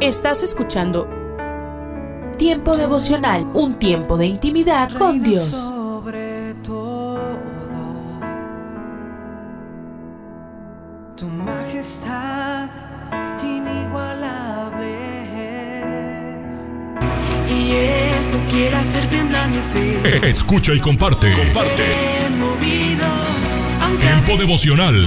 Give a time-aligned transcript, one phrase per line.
[0.00, 1.08] Estás escuchando
[2.38, 5.50] Tiempo devocional, un tiempo de intimidad con Dios.
[5.68, 7.20] Sobre todo,
[11.16, 12.68] tu majestad
[13.42, 14.96] inigualable
[16.48, 16.56] es.
[17.52, 20.28] Y esto quiere hacer temblar mi fe.
[20.28, 21.32] Escucha y comparte.
[21.34, 21.84] Comparte.
[22.38, 23.06] Movido,
[24.00, 25.06] Tiempo devocional.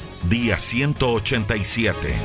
[0.29, 2.15] día 187.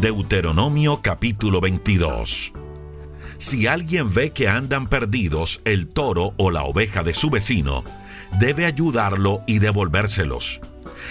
[0.00, 2.52] Deuteronomio capítulo 22.
[3.38, 7.84] Si alguien ve que andan perdidos el toro o la oveja de su vecino,
[8.38, 10.60] debe ayudarlo y devolvérselos.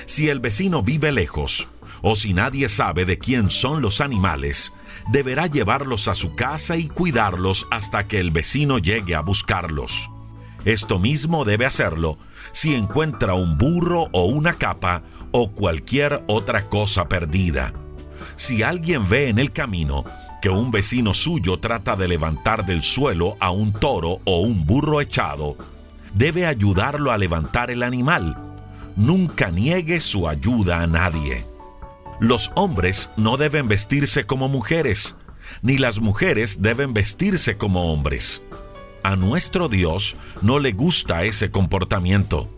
[0.06, 1.68] Si el vecino vive lejos,
[2.02, 4.72] o si nadie sabe de quién son los animales,
[5.10, 10.10] deberá llevarlos a su casa y cuidarlos hasta que el vecino llegue a buscarlos.
[10.66, 12.18] Esto mismo debe hacerlo
[12.52, 17.74] si encuentra un burro o una capa o cualquier otra cosa perdida.
[18.36, 20.06] Si alguien ve en el camino
[20.42, 25.02] que un vecino suyo trata de levantar del suelo a un toro o un burro
[25.02, 25.58] echado,
[26.14, 28.38] debe ayudarlo a levantar el animal.
[28.96, 31.53] Nunca niegue su ayuda a nadie.
[32.24, 35.18] Los hombres no deben vestirse como mujeres,
[35.62, 38.42] ni las mujeres deben vestirse como hombres.
[39.04, 42.50] A nuestro Dios no le gusta ese comportamiento.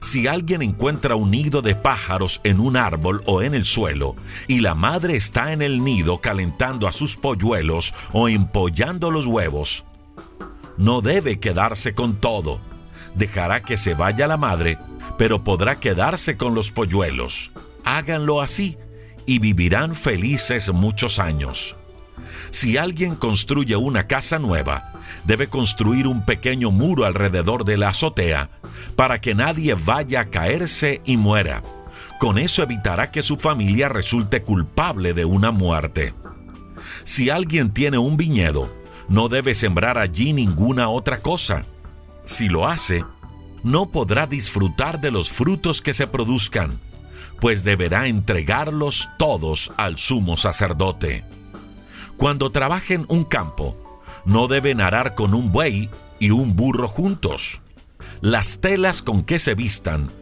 [0.00, 4.16] Si alguien encuentra un nido de pájaros en un árbol o en el suelo,
[4.48, 9.84] y la madre está en el nido calentando a sus polluelos o empollando los huevos,
[10.78, 12.62] no debe quedarse con todo.
[13.14, 14.78] Dejará que se vaya la madre,
[15.18, 17.52] pero podrá quedarse con los polluelos.
[17.84, 18.78] Háganlo así
[19.26, 21.76] y vivirán felices muchos años.
[22.50, 24.92] Si alguien construye una casa nueva,
[25.24, 28.50] debe construir un pequeño muro alrededor de la azotea
[28.96, 31.62] para que nadie vaya a caerse y muera.
[32.18, 36.14] Con eso evitará que su familia resulte culpable de una muerte.
[37.04, 38.72] Si alguien tiene un viñedo,
[39.08, 41.64] no debe sembrar allí ninguna otra cosa.
[42.24, 43.04] Si lo hace,
[43.64, 46.80] no podrá disfrutar de los frutos que se produzcan,
[47.42, 51.24] pues deberá entregarlos todos al sumo sacerdote.
[52.16, 57.62] Cuando trabajen un campo, no deben arar con un buey y un burro juntos.
[58.20, 60.12] Las telas con que se vistan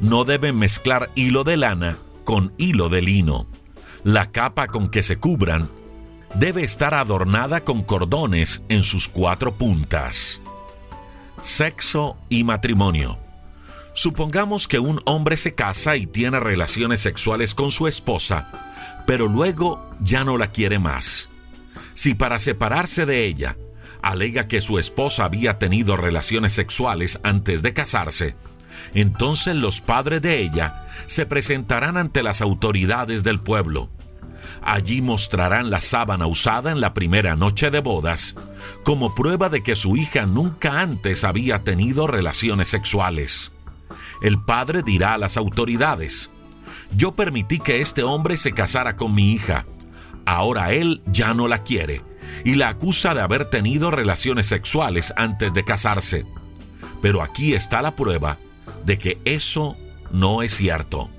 [0.00, 3.46] no deben mezclar hilo de lana con hilo de lino.
[4.02, 5.68] La capa con que se cubran
[6.36, 10.40] debe estar adornada con cordones en sus cuatro puntas.
[11.38, 13.21] Sexo y matrimonio.
[13.94, 18.72] Supongamos que un hombre se casa y tiene relaciones sexuales con su esposa,
[19.06, 21.28] pero luego ya no la quiere más.
[21.94, 23.56] Si para separarse de ella
[24.00, 28.34] alega que su esposa había tenido relaciones sexuales antes de casarse,
[28.94, 33.90] entonces los padres de ella se presentarán ante las autoridades del pueblo.
[34.62, 38.36] Allí mostrarán la sábana usada en la primera noche de bodas
[38.84, 43.52] como prueba de que su hija nunca antes había tenido relaciones sexuales.
[44.22, 46.30] El padre dirá a las autoridades,
[46.96, 49.66] yo permití que este hombre se casara con mi hija,
[50.24, 52.02] ahora él ya no la quiere
[52.44, 56.26] y la acusa de haber tenido relaciones sexuales antes de casarse.
[57.00, 58.38] Pero aquí está la prueba
[58.84, 59.76] de que eso
[60.12, 61.10] no es cierto.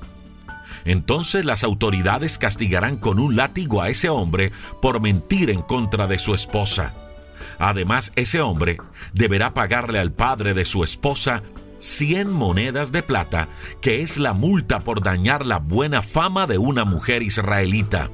[0.85, 4.51] Entonces las autoridades castigarán con un látigo a ese hombre
[4.81, 6.93] por mentir en contra de su esposa.
[7.59, 8.77] Además, ese hombre
[9.13, 11.43] deberá pagarle al padre de su esposa
[11.83, 13.49] 100 monedas de plata,
[13.81, 18.09] que es la multa por dañar la buena fama de una mujer israelita.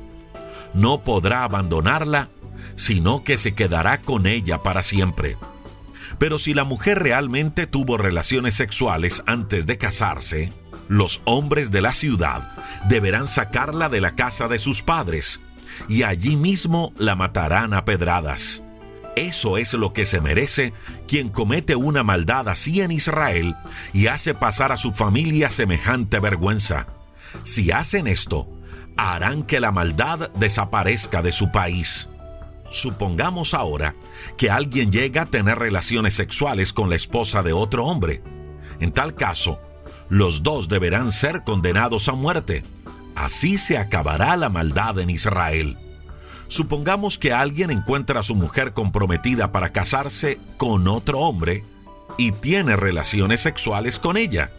[0.74, 2.30] No podrá abandonarla,
[2.76, 5.38] sino que se quedará con ella para siempre.
[6.18, 10.52] Pero si la mujer realmente tuvo relaciones sexuales antes de casarse,
[10.88, 12.52] los hombres de la ciudad
[12.88, 15.42] deberán sacarla de la casa de sus padres
[15.88, 18.64] y allí mismo la matarán a pedradas.
[19.16, 20.74] Eso es lo que se merece
[21.08, 23.56] quien comete una maldad así en Israel
[23.94, 26.88] y hace pasar a su familia semejante vergüenza.
[27.44, 28.48] Si hacen esto,
[28.98, 32.10] harán que la maldad desaparezca de su país.
[32.72, 33.96] Supongamos ahora
[34.38, 38.22] que alguien llega a tener relaciones sexuales con la esposa de otro hombre.
[38.80, 39.60] En tal caso,
[40.10, 42.64] los dos deberán ser condenados a muerte.
[43.16, 45.78] Así se acabará la maldad en Israel.
[46.50, 51.64] Supongamos que alguien encuentra a su mujer comprometida para casarse con otro hombre
[52.18, 54.52] y tiene relaciones sexuales con ella.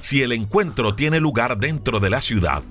[0.00, 2.64] Si el encuentro tiene lugar dentro de la ciudad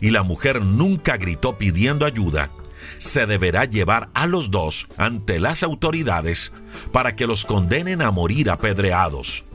[0.00, 2.50] y la mujer nunca gritó pidiendo ayuda,
[2.98, 6.52] se deberá llevar a los dos ante las autoridades
[6.92, 9.46] para que los condenen a morir apedreados.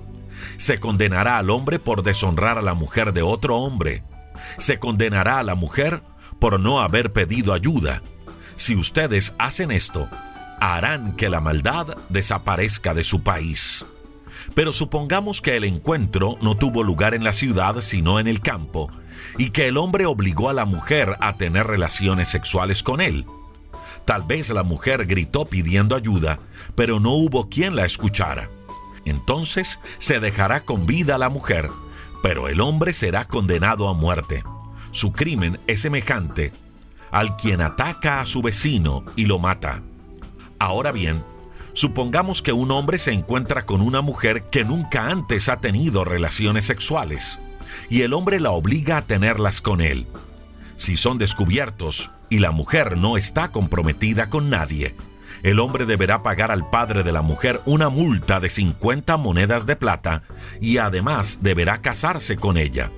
[0.58, 4.04] Se condenará al hombre por deshonrar a la mujer de otro hombre.
[4.58, 6.04] Se condenará a la mujer
[6.40, 8.02] por no haber pedido ayuda.
[8.58, 10.10] Si ustedes hacen esto,
[10.60, 13.86] harán que la maldad desaparezca de su país.
[14.56, 18.90] Pero supongamos que el encuentro no tuvo lugar en la ciudad sino en el campo,
[19.38, 23.26] y que el hombre obligó a la mujer a tener relaciones sexuales con él.
[24.06, 26.40] Tal vez la mujer gritó pidiendo ayuda,
[26.76, 28.50] pero no hubo quien la escuchara.
[29.06, 31.70] Entonces se dejará con vida a la mujer,
[32.24, 34.44] pero el hombre será condenado a muerte.
[34.92, 36.52] Su crimen es semejante
[37.12, 39.82] al quien ataca a su vecino y lo mata.
[40.60, 41.24] Ahora bien,
[41.74, 46.66] supongamos que un hombre se encuentra con una mujer que nunca antes ha tenido relaciones
[46.66, 47.40] sexuales
[47.90, 50.08] y el hombre la obliga a tenerlas con él.
[50.78, 54.96] Si son descubiertos y la mujer no está comprometida con nadie,
[55.44, 59.76] el hombre deberá pagar al padre de la mujer una multa de 50 monedas de
[59.76, 60.24] plata
[60.60, 62.92] y además deberá casarse con ella.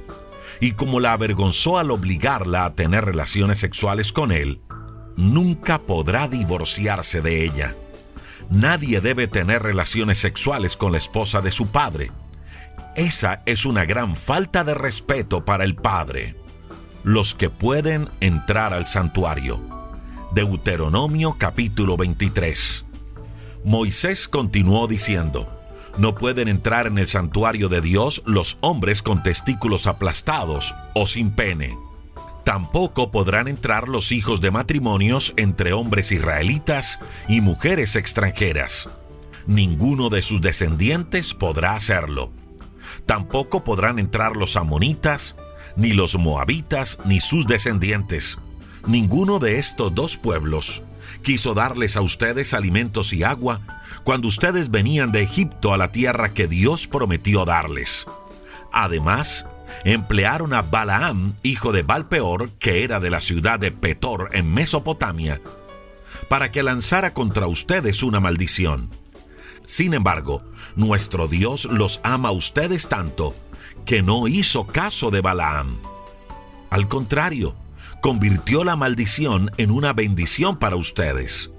[0.62, 4.62] Y como la avergonzó al obligarla a tener relaciones sexuales con él,
[5.16, 7.76] nunca podrá divorciarse de ella.
[8.50, 12.12] Nadie debe tener relaciones sexuales con la esposa de su padre
[13.00, 16.36] esa es una gran falta de respeto para el Padre.
[17.04, 19.64] Los que pueden entrar al santuario.
[20.34, 22.86] Deuteronomio capítulo 23.
[23.64, 25.59] Moisés continuó diciendo,
[26.00, 31.32] no pueden entrar en el santuario de Dios los hombres con testículos aplastados o sin
[31.32, 31.78] pene.
[32.44, 38.90] Tampoco podrán entrar los hijos de matrimonios entre hombres israelitas y mujeres extranjeras.
[39.46, 42.32] Ninguno de sus descendientes podrá hacerlo
[43.06, 45.36] Tampoco podrán entrar los amonitas,
[45.76, 48.40] ni los moabitas, ni sus descendientes.
[48.88, 50.84] Ninguno de estos dos pueblos
[51.22, 56.34] quiso darles a ustedes alimentos y agua cuando ustedes venían de Egipto a la tierra
[56.34, 58.08] que Dios prometió darles.
[58.72, 59.48] Además,
[59.84, 65.42] emplearon a Balaam, hijo de Balpeor, que era de la ciudad de Petor en Mesopotamia,
[66.28, 68.90] para que lanzara contra ustedes una maldición.
[69.66, 70.44] Sin embargo,
[70.76, 73.36] nuestro Dios los ama a ustedes tanto
[73.86, 75.80] que no hizo caso de Balaam.
[76.70, 77.56] Al contrario,
[78.02, 81.52] convirtió la maldición en una bendición para ustedes.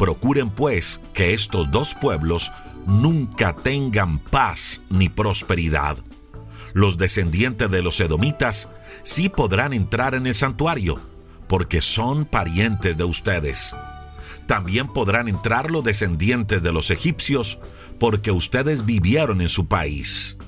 [0.00, 2.50] Procuren pues que estos dos pueblos
[2.86, 5.98] nunca tengan paz ni prosperidad.
[6.72, 8.70] Los descendientes de los edomitas
[9.04, 10.98] sí podrán entrar en el santuario,
[11.46, 13.76] porque son parientes de ustedes
[14.50, 17.60] también podrán entrar los descendientes de los egipcios,
[18.00, 20.38] porque ustedes vivieron en su país.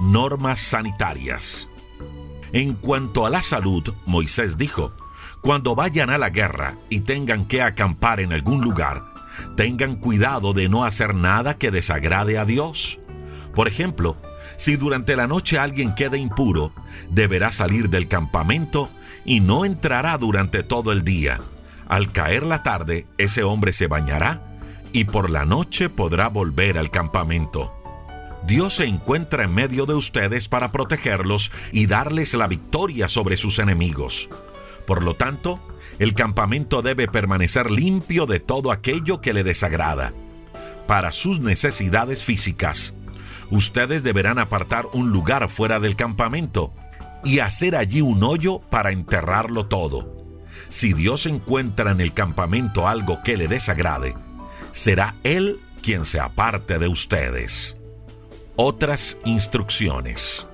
[0.00, 1.68] Normas sanitarias.
[2.52, 4.92] En cuanto a la salud, Moisés dijo,
[5.40, 9.04] cuando vayan a la guerra y tengan que acampar en algún lugar,
[9.56, 13.00] tengan cuidado de no hacer nada que desagrade a Dios.
[13.54, 14.16] Por ejemplo,
[14.56, 16.72] si durante la noche alguien queda impuro,
[17.10, 18.90] deberá salir del campamento
[19.24, 21.40] y no entrará durante todo el día
[21.90, 24.44] al caer la tarde, ese hombre se bañará
[24.92, 27.74] y por la noche podrá volver al campamento.
[28.46, 33.58] Dios se encuentra en medio de ustedes para protegerlos y darles la victoria sobre sus
[33.58, 34.30] enemigos.
[34.86, 35.58] Por lo tanto,
[35.98, 40.12] el campamento debe permanecer limpio de todo aquello que le desagrada.
[40.86, 42.94] Para sus necesidades físicas,
[43.50, 46.72] ustedes deberán apartar un lugar fuera del campamento
[47.24, 50.20] y hacer allí un hoyo para enterrarlo todo.
[50.68, 54.14] Si Dios encuentra en el campamento algo que le desagrade,
[54.72, 57.76] será Él quien se aparte de ustedes.
[58.56, 60.46] Otras instrucciones.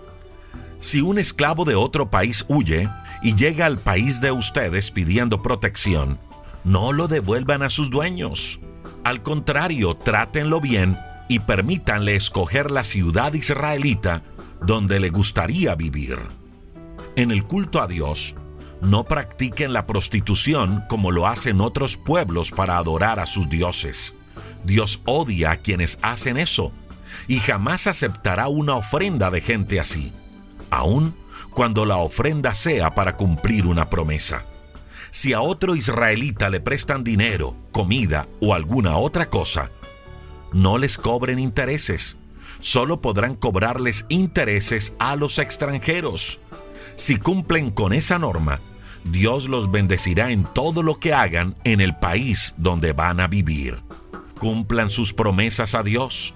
[0.78, 2.88] Si un esclavo de otro país huye
[3.22, 6.18] y llega al país de ustedes pidiendo protección,
[6.64, 8.60] no lo devuelvan a sus dueños.
[9.04, 14.22] Al contrario, trátenlo bien y permítanle escoger la ciudad israelita
[14.60, 16.18] donde le gustaría vivir.
[17.16, 18.34] En el culto a Dios,
[18.80, 24.14] no practiquen la prostitución como lo hacen otros pueblos para adorar a sus dioses.
[24.64, 26.72] Dios odia a quienes hacen eso
[27.28, 30.12] y jamás aceptará una ofrenda de gente así.
[30.70, 31.14] Aún
[31.56, 34.44] cuando la ofrenda sea para cumplir una promesa.
[35.10, 39.70] Si a otro israelita le prestan dinero, comida o alguna otra cosa,
[40.52, 42.18] no les cobren intereses.
[42.60, 46.40] Solo podrán cobrarles intereses a los extranjeros.
[46.94, 48.60] Si cumplen con esa norma,
[49.04, 53.78] Dios los bendecirá en todo lo que hagan en el país donde van a vivir.
[54.38, 56.34] Cumplan sus promesas a Dios.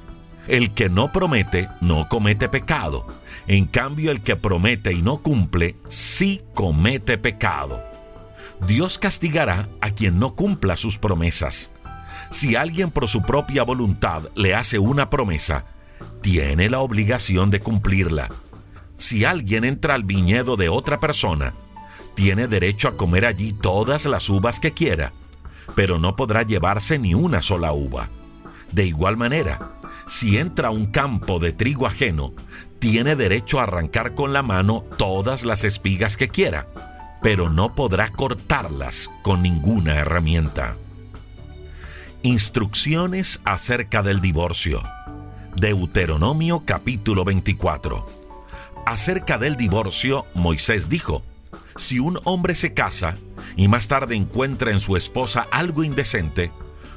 [0.48, 3.19] El que no promete no comete pecado.
[3.50, 7.82] En cambio, el que promete y no cumple sí comete pecado.
[8.64, 11.72] Dios castigará a quien no cumpla sus promesas.
[12.30, 15.64] Si alguien por su propia voluntad le hace una promesa,
[16.20, 18.28] tiene la obligación de cumplirla.
[18.96, 21.54] Si alguien entra al viñedo de otra persona,
[22.14, 25.12] tiene derecho a comer allí todas las uvas que quiera,
[25.74, 28.10] pero no podrá llevarse ni una sola uva.
[28.70, 29.72] De igual manera,
[30.06, 32.32] si entra a un campo de trigo ajeno,
[32.80, 36.66] tiene derecho a arrancar con la mano todas las espigas que quiera,
[37.22, 40.76] pero no podrá cortarlas con ninguna herramienta.
[42.22, 44.82] Instrucciones acerca del divorcio.
[45.56, 48.06] Deuteronomio capítulo 24.
[48.86, 51.22] Acerca del divorcio, Moisés dijo,
[51.76, 53.18] si un hombre se casa
[53.56, 56.50] y más tarde encuentra en su esposa algo indecente,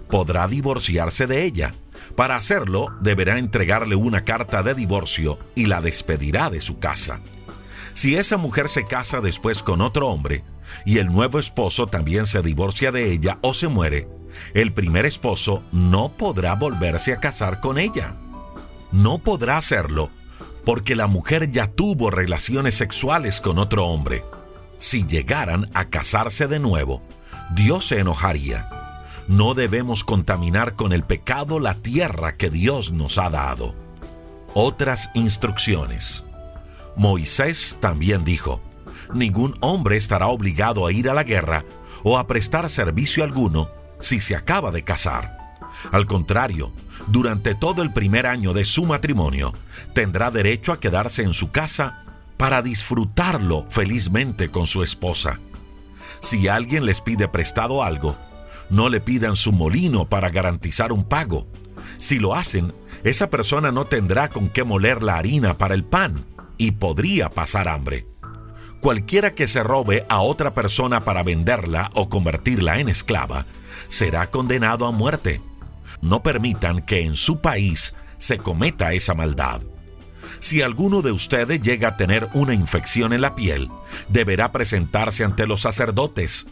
[0.09, 1.73] podrá divorciarse de ella.
[2.15, 7.21] Para hacerlo, deberá entregarle una carta de divorcio y la despedirá de su casa.
[7.93, 10.43] Si esa mujer se casa después con otro hombre
[10.85, 14.07] y el nuevo esposo también se divorcia de ella o se muere,
[14.53, 18.17] el primer esposo no podrá volverse a casar con ella.
[18.91, 20.09] No podrá hacerlo
[20.65, 24.23] porque la mujer ya tuvo relaciones sexuales con otro hombre
[24.83, 27.01] si llegaran a casarse de nuevo,
[27.55, 28.82] Dios se enojaría.
[29.27, 33.73] No debemos contaminar con el pecado la tierra que Dios nos ha dado.
[34.53, 36.23] Otras instrucciones.
[36.95, 38.61] Moisés también dijo,
[39.13, 41.65] ningún hombre estará obligado a ir a la guerra
[42.03, 45.57] o a prestar servicio alguno si se acaba de casar.
[45.91, 46.71] Al contrario,
[47.07, 49.53] durante todo el primer año de su matrimonio,
[49.93, 52.03] tendrá derecho a quedarse en su casa
[52.37, 55.39] para disfrutarlo felizmente con su esposa.
[56.19, 58.17] Si alguien les pide prestado algo,
[58.69, 61.47] no le pidan su molino para garantizar un pago.
[61.97, 66.25] Si lo hacen, esa persona no tendrá con qué moler la harina para el pan
[66.57, 68.07] y podría pasar hambre.
[68.79, 73.45] Cualquiera que se robe a otra persona para venderla o convertirla en esclava
[73.87, 75.41] será condenado a muerte.
[76.01, 79.61] No permitan que en su país se cometa esa maldad.
[80.39, 83.69] Si alguno de ustedes llega a tener una infección en la piel,
[84.09, 86.47] deberá presentarse ante los sacerdotes.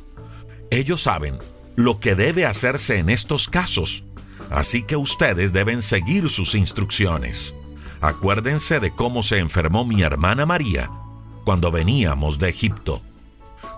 [0.70, 1.38] Ellos saben
[1.76, 4.04] lo que debe hacerse en estos casos,
[4.50, 7.56] así que ustedes deben seguir sus instrucciones.
[8.02, 10.90] Acuérdense de cómo se enfermó mi hermana María
[11.46, 13.02] cuando veníamos de Egipto.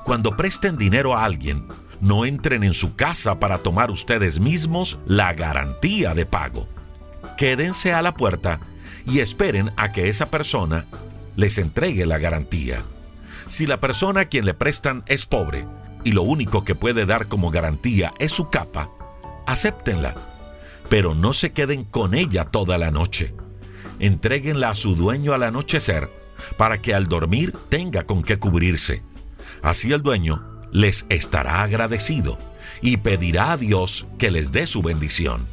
[0.05, 1.67] Cuando presten dinero a alguien,
[2.01, 6.67] no entren en su casa para tomar ustedes mismos la garantía de pago.
[7.37, 8.59] Quédense a la puerta
[9.05, 10.85] y esperen a que esa persona
[11.35, 12.83] les entregue la garantía.
[13.47, 15.65] Si la persona a quien le prestan es pobre
[16.03, 18.89] y lo único que puede dar como garantía es su capa,
[19.45, 20.15] acéptenla,
[20.89, 23.33] pero no se queden con ella toda la noche.
[23.99, 26.11] Entréguenla a su dueño al anochecer
[26.57, 29.03] para que al dormir tenga con qué cubrirse.
[29.61, 32.37] Así el dueño les estará agradecido
[32.81, 35.47] y pedirá a Dios que les dé su bendición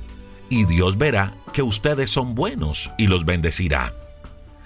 [0.51, 3.95] y Dios verá que ustedes son buenos y los bendecirá.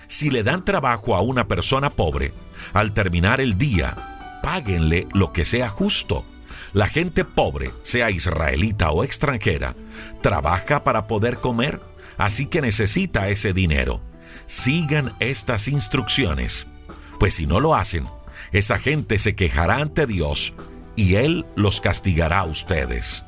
[0.08, 2.32] Si le dan trabajo a una persona pobre,
[2.72, 4.13] al terminar el día,
[4.44, 6.26] páguenle lo que sea justo.
[6.74, 9.74] La gente pobre, sea israelita o extranjera,
[10.20, 11.80] trabaja para poder comer,
[12.18, 14.02] así que necesita ese dinero.
[14.44, 16.66] Sigan estas instrucciones,
[17.18, 18.06] pues si no lo hacen,
[18.52, 20.52] esa gente se quejará ante Dios
[20.94, 23.24] y Él los castigará a ustedes.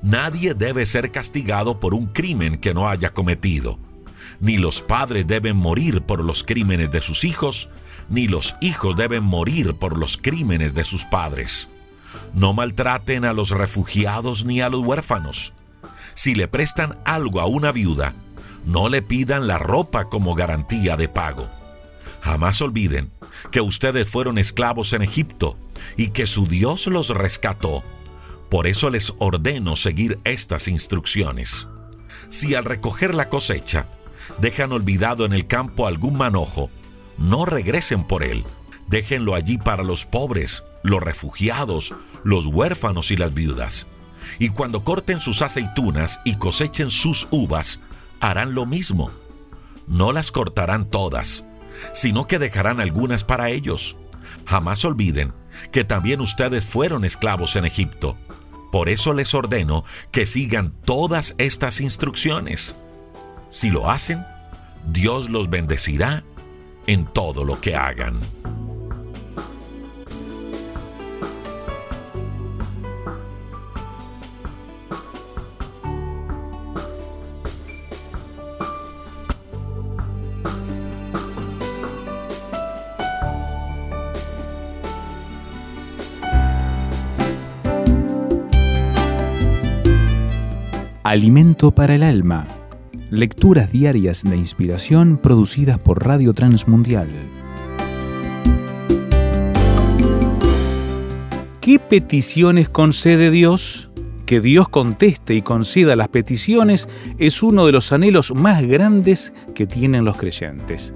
[0.00, 3.78] Nadie debe ser castigado por un crimen que no haya cometido.
[4.40, 7.68] Ni los padres deben morir por los crímenes de sus hijos,
[8.08, 11.68] ni los hijos deben morir por los crímenes de sus padres.
[12.34, 15.52] No maltraten a los refugiados ni a los huérfanos.
[16.14, 18.14] Si le prestan algo a una viuda,
[18.64, 21.48] no le pidan la ropa como garantía de pago.
[22.20, 23.10] Jamás olviden
[23.50, 25.56] que ustedes fueron esclavos en Egipto
[25.96, 27.84] y que su Dios los rescató
[28.48, 31.68] por eso les ordeno seguir estas instrucciones.
[32.30, 33.88] Si al recoger la cosecha
[34.40, 36.70] dejan olvidado en el campo algún manojo,
[37.18, 38.44] no regresen por él.
[38.86, 41.94] Déjenlo allí para los pobres, los refugiados,
[42.24, 43.86] los huérfanos y las viudas.
[44.38, 47.80] Y cuando corten sus aceitunas y cosechen sus uvas,
[48.20, 49.10] harán lo mismo.
[49.86, 51.44] No las cortarán todas,
[51.92, 53.96] sino que dejarán algunas para ellos.
[54.46, 55.32] Jamás olviden
[55.72, 58.16] que también ustedes fueron esclavos en Egipto.
[58.70, 62.76] Por eso les ordeno que sigan todas estas instrucciones.
[63.50, 64.26] Si lo hacen,
[64.86, 66.22] Dios los bendecirá
[66.88, 68.14] en todo lo que hagan.
[91.04, 92.46] Alimento para el alma.
[93.10, 97.08] Lecturas diarias de inspiración producidas por Radio Transmundial.
[101.62, 103.88] ¿Qué peticiones concede Dios?
[104.26, 106.86] Que Dios conteste y conceda las peticiones
[107.18, 110.92] es uno de los anhelos más grandes que tienen los creyentes.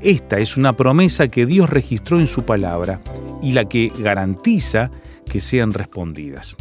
[0.00, 3.00] Esta es una promesa que Dios registró en su palabra
[3.42, 4.92] y la que garantiza
[5.28, 6.54] que sean respondidas.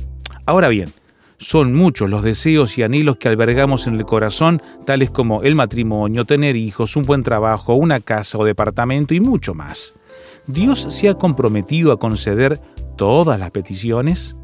[0.48, 0.90] Ahora bien,
[1.38, 6.26] son muchos los deseos y anhelos que albergamos en el corazón, tales como el matrimonio,
[6.26, 9.94] tener hijos, un buen trabajo, una casa o departamento y mucho más.
[10.48, 12.60] ¿Dios se ha comprometido a conceder
[12.96, 14.36] todas las peticiones?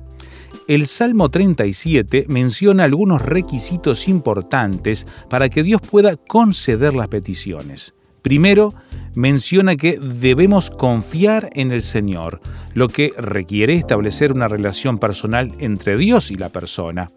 [0.67, 7.93] El Salmo 37 menciona algunos requisitos importantes para que Dios pueda conceder las peticiones.
[8.21, 8.73] Primero,
[9.15, 12.41] menciona que debemos confiar en el Señor,
[12.73, 17.09] lo que requiere establecer una relación personal entre Dios y la persona.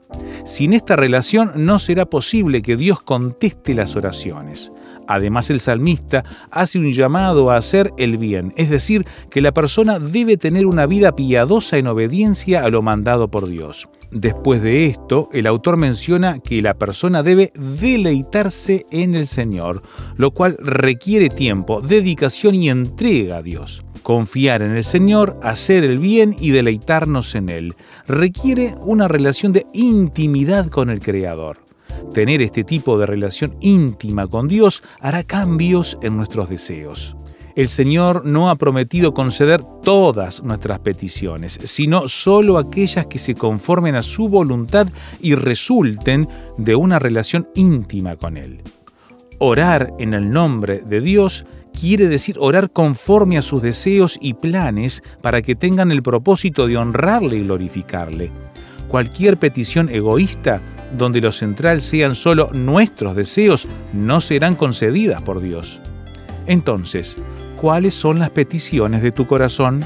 [0.45, 4.73] Sin esta relación no será posible que Dios conteste las oraciones.
[5.09, 9.99] Además, el salmista hace un llamado a hacer el bien, es decir, que la persona
[9.99, 13.89] debe tener una vida piadosa en obediencia a lo mandado por Dios.
[14.11, 19.83] Después de esto, el autor menciona que la persona debe deleitarse en el Señor,
[20.17, 23.85] lo cual requiere tiempo, dedicación y entrega a Dios.
[24.03, 27.75] Confiar en el Señor, hacer el bien y deleitarnos en Él
[28.07, 31.59] requiere una relación de intimidad con el Creador.
[32.15, 37.17] Tener este tipo de relación íntima con Dios hará cambios en nuestros deseos.
[37.57, 43.95] El Señor no ha prometido conceder todas nuestras peticiones, sino solo aquellas que se conformen
[43.95, 44.87] a su voluntad
[45.23, 48.61] y resulten de una relación íntima con Él.
[49.39, 55.03] Orar en el nombre de Dios quiere decir orar conforme a sus deseos y planes
[55.23, 58.31] para que tengan el propósito de honrarle y glorificarle.
[58.89, 60.61] Cualquier petición egoísta
[60.97, 65.81] donde lo central sean solo nuestros deseos no serán concedidas por Dios.
[66.47, 67.17] Entonces,
[67.67, 69.81] ¿cuáles son las peticiones de tu corazón?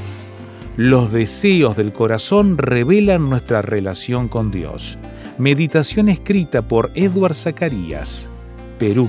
[0.77, 4.99] Los deseos del corazón revelan nuestra relación con Dios.
[5.39, 8.29] Meditación escrita por Edward Zacarías,
[8.79, 9.09] Perú.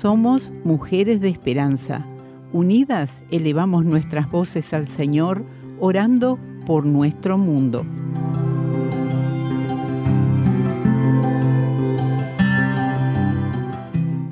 [0.00, 2.06] Somos mujeres de esperanza.
[2.54, 5.44] Unidas elevamos nuestras voces al Señor,
[5.78, 7.84] orando por nuestro mundo.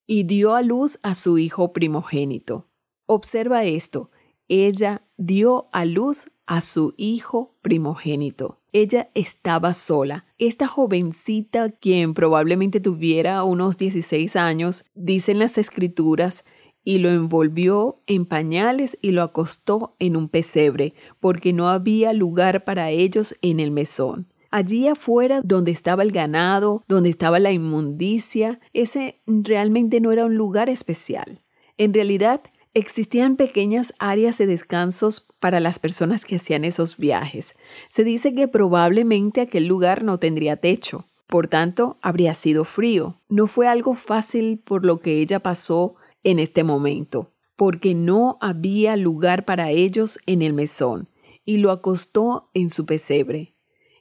[0.04, 2.66] y dio a luz a su hijo primogénito.
[3.06, 4.10] Observa esto,
[4.48, 8.58] ella dio a luz a su hijo primogénito.
[8.72, 10.26] Ella estaba sola.
[10.38, 16.44] Esta jovencita, quien probablemente tuviera unos 16 años, dicen las escrituras
[16.84, 22.64] y lo envolvió en pañales y lo acostó en un pesebre, porque no había lugar
[22.64, 24.26] para ellos en el mesón.
[24.50, 30.34] Allí afuera, donde estaba el ganado, donde estaba la inmundicia, ese realmente no era un
[30.34, 31.40] lugar especial.
[31.78, 32.42] En realidad,
[32.74, 37.54] existían pequeñas áreas de descansos para las personas que hacían esos viajes.
[37.88, 41.06] Se dice que probablemente aquel lugar no tendría techo.
[41.26, 43.16] Por tanto, habría sido frío.
[43.30, 48.96] No fue algo fácil por lo que ella pasó en este momento, porque no había
[48.96, 51.08] lugar para ellos en el mesón,
[51.44, 53.52] y lo acostó en su pesebre.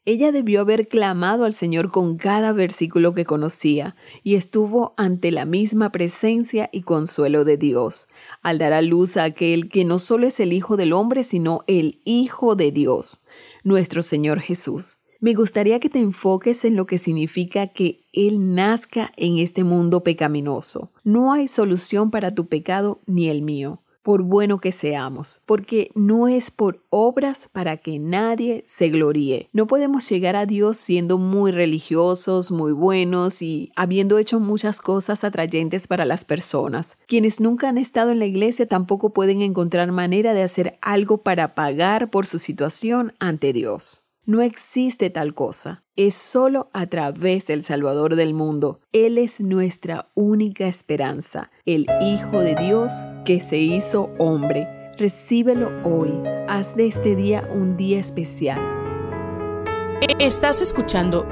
[0.04, 5.46] Ella debió haber clamado al Señor con cada versículo que conocía, y estuvo ante la
[5.46, 8.08] misma presencia y consuelo de Dios,
[8.42, 11.64] al dar a luz a aquel que no solo es el Hijo del hombre, sino
[11.68, 13.22] el Hijo de Dios,
[13.64, 15.01] nuestro Señor Jesús.
[15.22, 20.02] Me gustaría que te enfoques en lo que significa que Él nazca en este mundo
[20.02, 20.90] pecaminoso.
[21.04, 26.28] No hay solución para tu pecado ni el mío por bueno que seamos, porque no
[26.28, 29.48] es por obras para que nadie se gloríe.
[29.54, 35.24] No podemos llegar a Dios siendo muy religiosos, muy buenos y habiendo hecho muchas cosas
[35.24, 36.98] atrayentes para las personas.
[37.08, 41.54] Quienes nunca han estado en la iglesia tampoco pueden encontrar manera de hacer algo para
[41.54, 44.06] pagar por su situación ante Dios.
[44.26, 45.82] No existe tal cosa.
[45.96, 48.80] Es solo a través del Salvador del mundo.
[48.92, 54.68] Él es nuestra única esperanza, el Hijo de Dios que se hizo hombre.
[54.98, 56.12] Recíbelo hoy.
[56.48, 58.62] Haz de este día un día especial.
[60.20, 61.26] Estás escuchando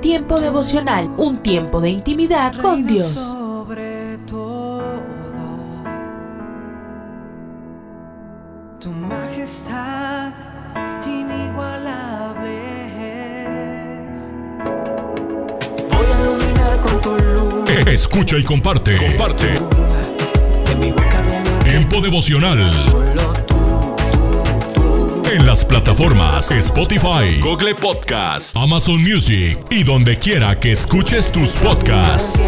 [0.00, 3.36] Tiempo devocional, un tiempo de intimidad con Dios.
[17.96, 18.94] Escucha y comparte.
[18.98, 19.58] Comparte.
[21.64, 22.70] Tiempo devocional.
[25.32, 32.38] En las plataformas Spotify, Google Podcast, Amazon Music y donde quiera que escuches tus podcasts.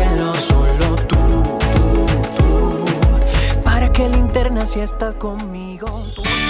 [3.64, 6.04] Para que linterna si estás conmigo.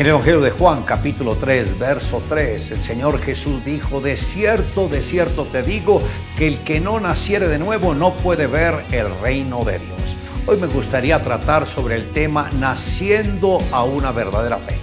[0.00, 4.88] En el Evangelio de Juan, capítulo 3, verso 3, el Señor Jesús dijo, de cierto,
[4.88, 6.00] de cierto te digo,
[6.38, 10.16] que el que no naciere de nuevo no puede ver el reino de Dios.
[10.46, 14.78] Hoy me gustaría tratar sobre el tema naciendo a una verdadera fe.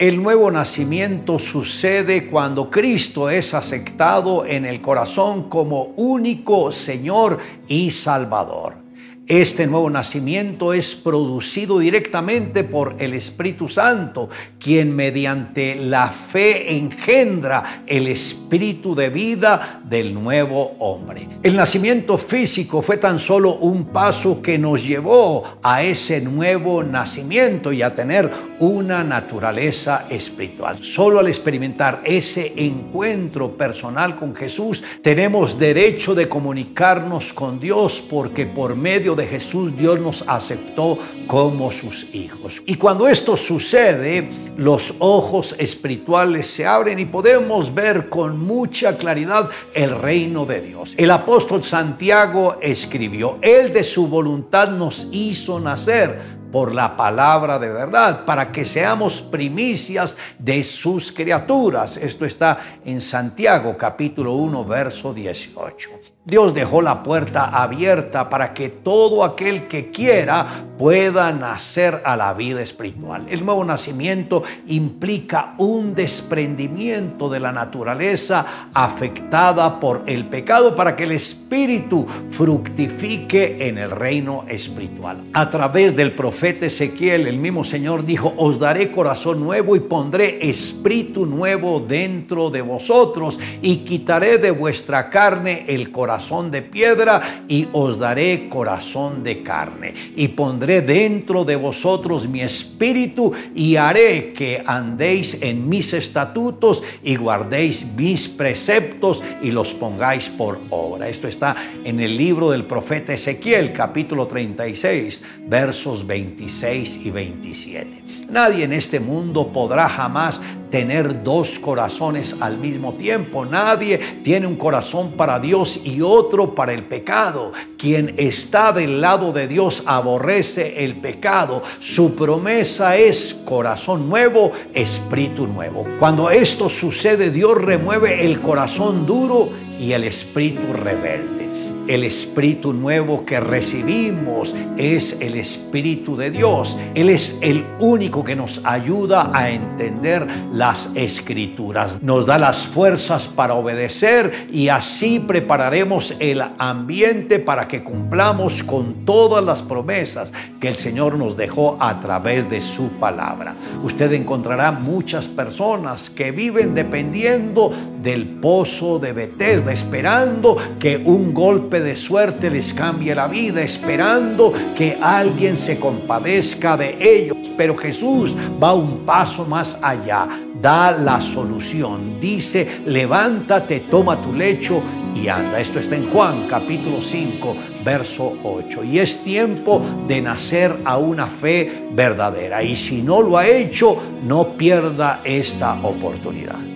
[0.00, 7.92] El nuevo nacimiento sucede cuando Cristo es aceptado en el corazón como único Señor y
[7.92, 8.83] Salvador.
[9.26, 17.84] Este nuevo nacimiento es producido directamente por el Espíritu Santo, quien mediante la fe engendra
[17.86, 21.26] el espíritu de vida del nuevo hombre.
[21.42, 27.72] El nacimiento físico fue tan solo un paso que nos llevó a ese nuevo nacimiento
[27.72, 30.84] y a tener una naturaleza espiritual.
[30.84, 38.44] Solo al experimentar ese encuentro personal con Jesús tenemos derecho de comunicarnos con Dios porque
[38.44, 42.62] por medio de Jesús Dios nos aceptó como sus hijos.
[42.66, 49.50] Y cuando esto sucede, los ojos espirituales se abren y podemos ver con mucha claridad
[49.72, 50.94] el reino de Dios.
[50.96, 57.68] El apóstol Santiago escribió, Él de su voluntad nos hizo nacer por la palabra de
[57.68, 61.96] verdad, para que seamos primicias de sus criaturas.
[61.96, 66.13] Esto está en Santiago capítulo 1, verso 18.
[66.26, 72.32] Dios dejó la puerta abierta para que todo aquel que quiera pueda nacer a la
[72.32, 73.26] vida espiritual.
[73.28, 81.04] El nuevo nacimiento implica un desprendimiento de la naturaleza afectada por el pecado para que
[81.04, 85.24] el espíritu fructifique en el reino espiritual.
[85.34, 90.48] A través del profeta Ezequiel, el mismo Señor dijo, os daré corazón nuevo y pondré
[90.48, 97.42] espíritu nuevo dentro de vosotros y quitaré de vuestra carne el corazón corazón de piedra
[97.48, 99.94] y os daré corazón de carne.
[100.14, 107.16] Y pondré dentro de vosotros mi espíritu y haré que andéis en mis estatutos y
[107.16, 111.08] guardéis mis preceptos y los pongáis por obra.
[111.08, 118.23] Esto está en el libro del profeta Ezequiel, capítulo 36, versos 26 y 27.
[118.28, 123.44] Nadie en este mundo podrá jamás tener dos corazones al mismo tiempo.
[123.44, 127.52] Nadie tiene un corazón para Dios y otro para el pecado.
[127.78, 131.62] Quien está del lado de Dios aborrece el pecado.
[131.78, 135.86] Su promesa es corazón nuevo, espíritu nuevo.
[136.00, 141.43] Cuando esto sucede, Dios remueve el corazón duro y el espíritu rebelde.
[141.86, 146.78] El espíritu nuevo que recibimos es el espíritu de Dios.
[146.94, 152.02] Él es el único que nos ayuda a entender las escrituras.
[152.02, 159.04] Nos da las fuerzas para obedecer y así prepararemos el ambiente para que cumplamos con
[159.04, 163.56] todas las promesas que el Señor nos dejó a través de su palabra.
[163.82, 171.73] Usted encontrará muchas personas que viven dependiendo del pozo de Bethesda, esperando que un golpe
[171.80, 177.36] de suerte les cambie la vida, esperando que alguien se compadezca de ellos.
[177.56, 180.28] Pero Jesús va un paso más allá,
[180.60, 182.20] da la solución.
[182.20, 184.82] Dice, levántate, toma tu lecho
[185.14, 185.60] y anda.
[185.60, 188.84] Esto está en Juan capítulo 5, verso 8.
[188.84, 192.62] Y es tiempo de nacer a una fe verdadera.
[192.62, 196.73] Y si no lo ha hecho, no pierda esta oportunidad.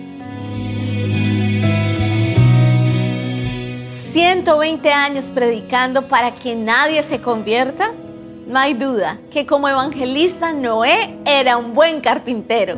[4.11, 7.91] 120 años predicando para que nadie se convierta?
[8.47, 12.75] No hay duda que como evangelista Noé era un buen carpintero.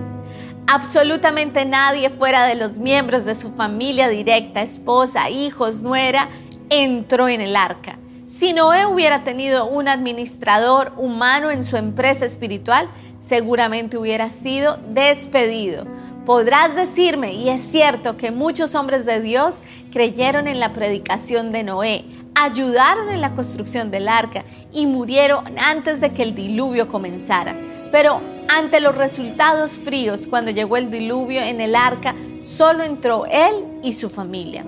[0.68, 6.28] Absolutamente nadie fuera de los miembros de su familia directa, esposa, hijos, nuera,
[6.70, 7.98] entró en el arca.
[8.28, 12.90] Si Noé hubiera tenido un administrador humano en su empresa espiritual,
[13.20, 15.86] seguramente hubiera sido despedido
[16.26, 21.64] Podrás decirme, y es cierto que muchos hombres de Dios creyeron en la predicación de
[21.64, 22.06] Noé,
[22.36, 27.56] ayudaron en la construcción del arca y murieron antes de que el diluvio comenzara.
[27.92, 33.66] Pero ante los resultados fríos, cuando llegó el diluvio en el arca, solo entró él
[33.84, 34.64] y su familia.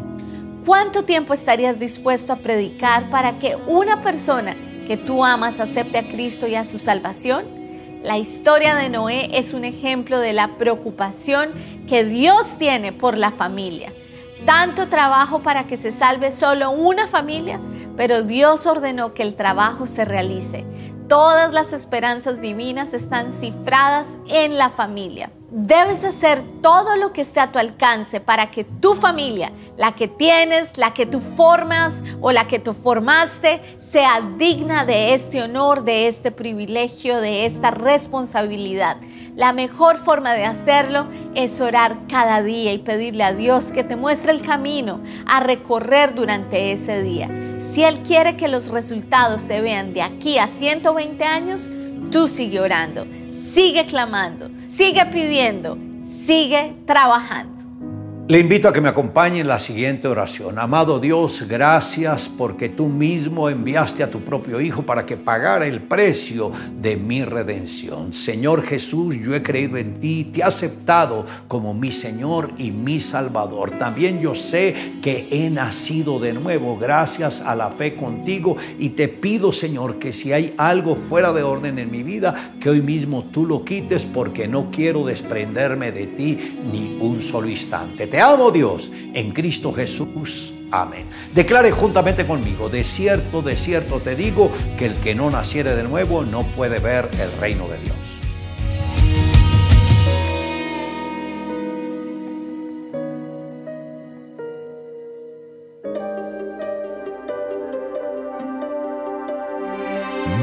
[0.65, 4.55] ¿Cuánto tiempo estarías dispuesto a predicar para que una persona
[4.87, 7.62] que tú amas acepte a Cristo y a su salvación?
[8.03, 11.53] La historia de Noé es un ejemplo de la preocupación
[11.87, 13.93] que Dios tiene por la familia.
[14.45, 17.61] Tanto trabajo para que se salve solo una familia,
[17.95, 20.65] pero Dios ordenó que el trabajo se realice.
[21.07, 25.31] Todas las esperanzas divinas están cifradas en la familia.
[25.49, 30.09] Debes hacer todo lo que esté a tu alcance para que tu familia, la que
[30.09, 35.83] tienes, la que tú formas o la que tú formaste, sea digna de este honor,
[35.83, 38.97] de este privilegio, de esta responsabilidad.
[39.35, 43.95] La mejor forma de hacerlo es orar cada día y pedirle a Dios que te
[43.95, 47.29] muestre el camino a recorrer durante ese día.
[47.61, 51.69] Si Él quiere que los resultados se vean de aquí a 120 años,
[52.11, 55.77] tú sigue orando, sigue clamando, sigue pidiendo,
[56.07, 57.52] sigue trabajando.
[58.25, 60.57] Le invito a que me acompañe en la siguiente oración.
[60.57, 65.81] Amado Dios, gracias porque tú mismo enviaste a tu propio Hijo para que pagara el
[65.81, 68.13] precio de mi redención.
[68.13, 73.01] Señor Jesús, yo he creído en ti, te he aceptado como mi Señor y mi
[73.01, 73.71] Salvador.
[73.71, 79.09] También yo sé que he nacido de nuevo gracias a la fe contigo y te
[79.09, 83.25] pido, Señor, que si hay algo fuera de orden en mi vida, que hoy mismo
[83.33, 88.12] tú lo quites porque no quiero desprenderme de ti ni un solo instante.
[88.13, 90.53] Te amo Dios en Cristo Jesús.
[90.69, 91.07] Amén.
[91.33, 95.81] Declare juntamente conmigo, de cierto, de cierto te digo, que el que no naciere de
[95.81, 97.95] nuevo no puede ver el reino de Dios.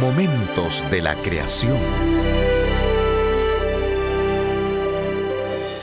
[0.01, 2.10] Momentos de la creación.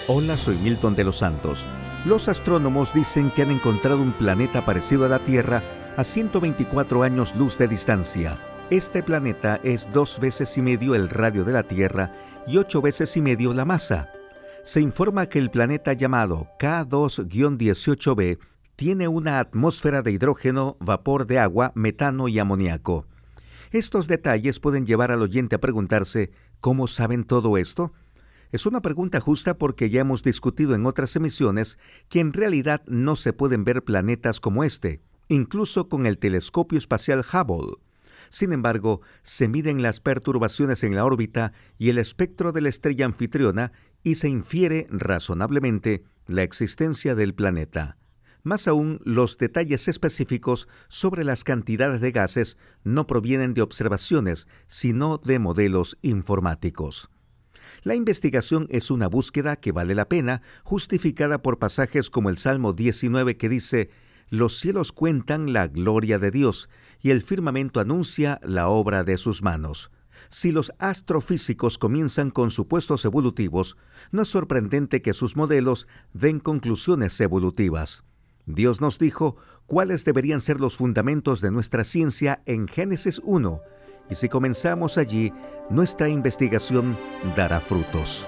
[0.10, 1.68] Hola, soy Milton de los Santos.
[2.06, 5.62] Los astrónomos dicen que han encontrado un planeta parecido a la Tierra
[5.98, 8.38] a 124 años luz de distancia.
[8.70, 12.10] Este planeta es dos veces y medio el radio de la Tierra
[12.48, 14.10] y ocho veces y medio la masa.
[14.64, 18.40] Se informa que el planeta llamado K2-18b
[18.78, 23.06] tiene una atmósfera de hidrógeno, vapor de agua, metano y amoníaco.
[23.72, 27.92] Estos detalles pueden llevar al oyente a preguntarse, ¿cómo saben todo esto?
[28.52, 33.18] Es una pregunta justa porque ya hemos discutido en otras emisiones que en realidad no
[33.18, 37.76] se pueden ver planetas como este, incluso con el telescopio espacial Hubble.
[38.30, 43.06] Sin embargo, se miden las perturbaciones en la órbita y el espectro de la estrella
[43.06, 47.98] anfitriona y se infiere razonablemente la existencia del planeta.
[48.44, 55.18] Más aún, los detalles específicos sobre las cantidades de gases no provienen de observaciones, sino
[55.18, 57.10] de modelos informáticos.
[57.88, 62.74] La investigación es una búsqueda que vale la pena, justificada por pasajes como el Salmo
[62.74, 63.92] 19 que dice,
[64.30, 66.68] Los cielos cuentan la gloria de Dios,
[67.00, 69.90] y el firmamento anuncia la obra de sus manos.
[70.28, 73.78] Si los astrofísicos comienzan con supuestos evolutivos,
[74.12, 78.04] no es sorprendente que sus modelos den conclusiones evolutivas.
[78.46, 83.62] Dios nos dijo cuáles deberían ser los fundamentos de nuestra ciencia en Génesis 1,
[84.10, 85.34] y si comenzamos allí,
[85.70, 86.98] nuestra investigación
[87.36, 88.26] dará frutos.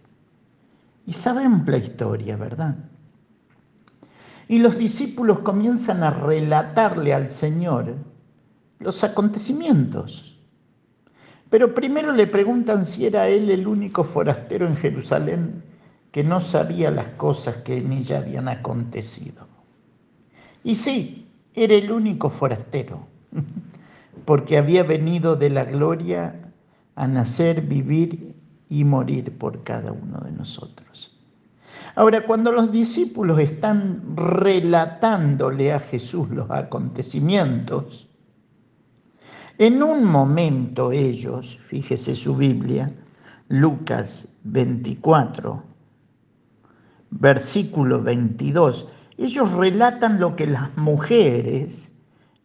[1.09, 2.77] Y sabemos la historia, ¿verdad?
[4.47, 7.95] Y los discípulos comienzan a relatarle al Señor
[8.79, 10.39] los acontecimientos.
[11.49, 15.63] Pero primero le preguntan si era él el único forastero en Jerusalén
[16.13, 19.49] que no sabía las cosas que en ella habían acontecido.
[20.63, 23.09] Y sí, era el único forastero,
[24.27, 26.53] porque había venido de la gloria
[26.97, 28.38] a nacer, vivir
[28.69, 31.15] y morir por cada uno de nosotros.
[31.95, 38.09] Ahora, cuando los discípulos están relatándole a Jesús los acontecimientos,
[39.59, 42.95] en un momento ellos, fíjese su Biblia,
[43.49, 45.65] Lucas 24,
[47.11, 51.93] versículo 22, ellos relatan lo que las mujeres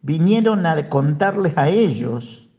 [0.02, 2.50] vinieron a contarles a ellos.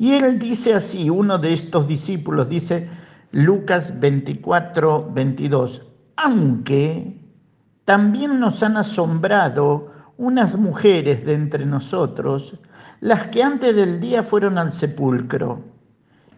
[0.00, 2.88] Y él dice así, uno de estos discípulos dice,
[3.32, 5.82] Lucas 24, 22,
[6.16, 7.20] aunque
[7.84, 12.58] también nos han asombrado unas mujeres de entre nosotros,
[13.02, 15.62] las que antes del día fueron al sepulcro,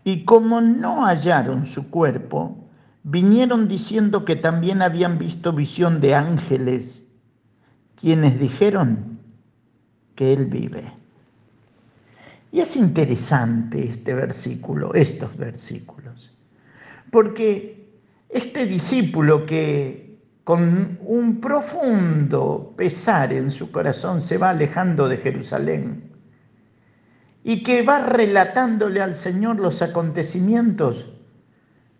[0.02, 2.68] y como no hallaron su cuerpo,
[3.04, 7.06] vinieron diciendo que también habían visto visión de ángeles,
[7.94, 9.20] quienes dijeron
[10.16, 11.01] que Él vive.
[12.52, 16.36] Y es interesante este versículo, estos versículos,
[17.10, 17.88] porque
[18.28, 26.10] este discípulo que con un profundo pesar en su corazón se va alejando de Jerusalén
[27.42, 31.10] y que va relatándole al Señor los acontecimientos,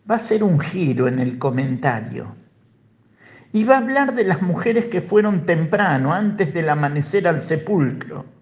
[0.09, 2.35] va a hacer un giro en el comentario
[3.55, 8.42] y va a hablar de las mujeres que fueron temprano, antes del amanecer al sepulcro.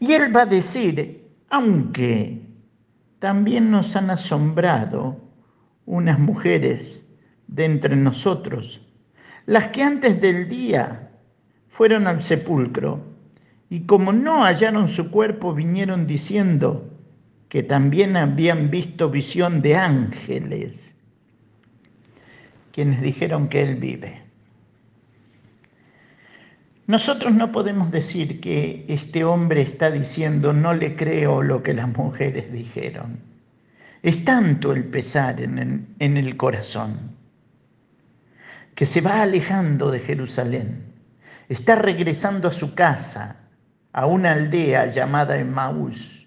[0.00, 2.40] Y él va a decir, aunque
[3.18, 5.20] también nos han asombrado
[5.84, 7.06] unas mujeres
[7.46, 8.80] de entre nosotros,
[9.44, 11.10] las que antes del día
[11.68, 13.04] fueron al sepulcro,
[13.68, 16.90] y como no hallaron su cuerpo, vinieron diciendo,
[17.50, 20.96] que también habían visto visión de ángeles,
[22.72, 24.22] quienes dijeron que Él vive.
[26.90, 31.86] Nosotros no podemos decir que este hombre está diciendo no le creo lo que las
[31.86, 33.20] mujeres dijeron.
[34.02, 37.12] Es tanto el pesar en el, corazón
[38.74, 40.82] que se va alejando de Jerusalén,
[41.48, 43.36] está regresando a su casa,
[43.92, 46.26] a una aldea llamada Emmaús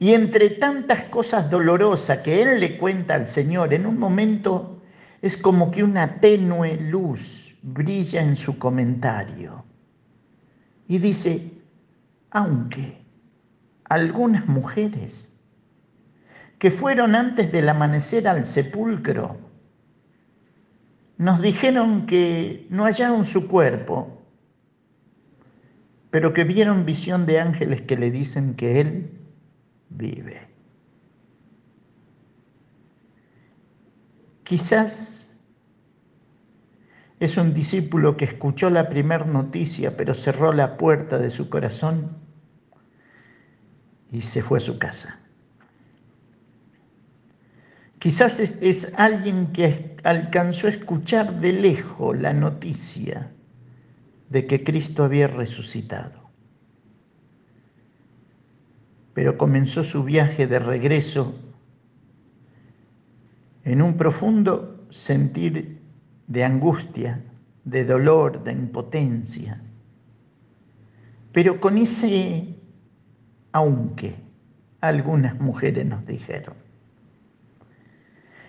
[0.00, 4.82] y entre tantas cosas dolorosas que él le cuenta al Señor, en un momento
[5.20, 9.64] es como que una tenue luz brilla en su comentario.
[10.88, 11.50] Y dice,
[12.30, 13.00] aunque
[13.84, 15.32] algunas mujeres
[16.58, 19.36] que fueron antes del amanecer al sepulcro,
[21.18, 24.22] nos dijeron que no hallaron su cuerpo,
[26.10, 29.10] pero que vieron visión de ángeles que le dicen que él
[29.88, 30.40] vive.
[34.42, 35.21] Quizás
[37.24, 42.16] es un discípulo que escuchó la primera noticia, pero cerró la puerta de su corazón
[44.10, 45.20] y se fue a su casa.
[47.98, 53.30] Quizás es, es, alguien que alcanzó a escuchar de lejos la noticia
[54.28, 56.22] de que Cristo había resucitado
[59.14, 61.34] pero comenzó su viaje de regreso
[63.64, 65.81] en un profundo sentir
[66.32, 67.22] de angustia,
[67.62, 69.60] de dolor, de impotencia,
[71.30, 72.56] pero con ese
[73.52, 74.16] aunque
[74.80, 76.54] algunas mujeres nos dijeron.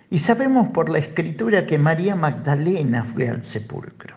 [0.10, 4.16] Y sabemos por la escritura que María Magdalena fue al sepulcro.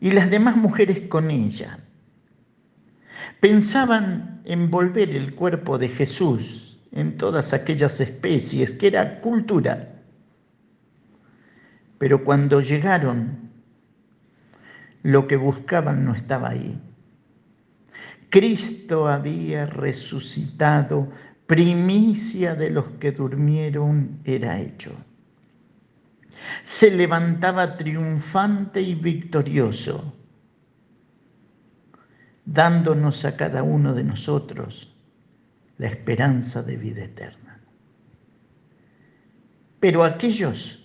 [0.00, 1.78] Y las demás mujeres con ella.
[3.40, 9.97] Pensaban envolver el cuerpo de Jesús en todas aquellas especies, que era cultura.
[11.98, 13.50] Pero cuando llegaron,
[15.02, 16.80] lo que buscaban no estaba ahí.
[18.30, 21.08] Cristo había resucitado,
[21.46, 24.92] primicia de los que durmieron era hecho.
[26.62, 30.14] Se levantaba triunfante y victorioso
[32.52, 34.94] dándonos a cada uno de nosotros
[35.76, 37.58] la esperanza de vida eterna.
[39.80, 40.77] Pero aquellos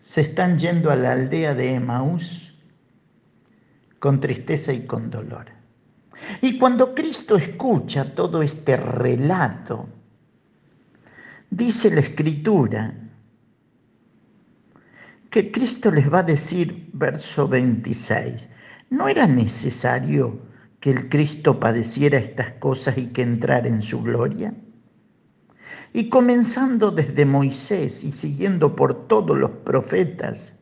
[0.00, 2.58] se están yendo a la aldea de Emaús
[3.98, 5.46] con tristeza y con dolor.
[6.40, 9.88] Y cuando Cristo escucha todo este relato,
[11.50, 12.94] dice la Escritura
[15.30, 18.48] que Cristo les va a decir, verso 26,
[18.90, 20.40] ¿no era necesario
[20.80, 24.52] que el Cristo padeciera estas cosas y que entrara en su gloria?
[25.92, 30.54] Y comenzando desde Moisés y siguiendo por todos los profetas,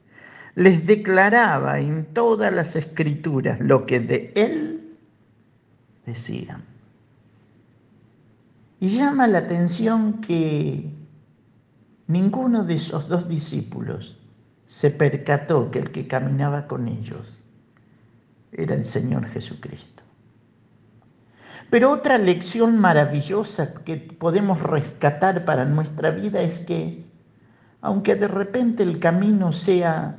[0.54, 4.96] les declaraba en todas las escrituras lo que de él
[6.06, 6.64] decían.
[8.80, 10.90] Y llama la atención que
[12.06, 14.16] ninguno de esos dos discípulos
[14.66, 17.32] se percató que el que caminaba con ellos
[18.52, 19.97] era el Señor Jesucristo.
[21.70, 27.04] Pero otra lección maravillosa que podemos rescatar para nuestra vida es que,
[27.82, 30.18] aunque de repente el camino sea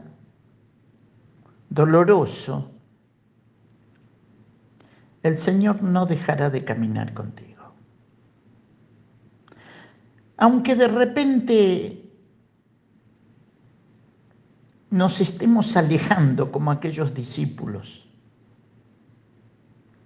[1.69, 2.71] doloroso,
[5.23, 7.73] el Señor no dejará de caminar contigo.
[10.37, 12.09] Aunque de repente
[14.89, 18.08] nos estemos alejando como aquellos discípulos,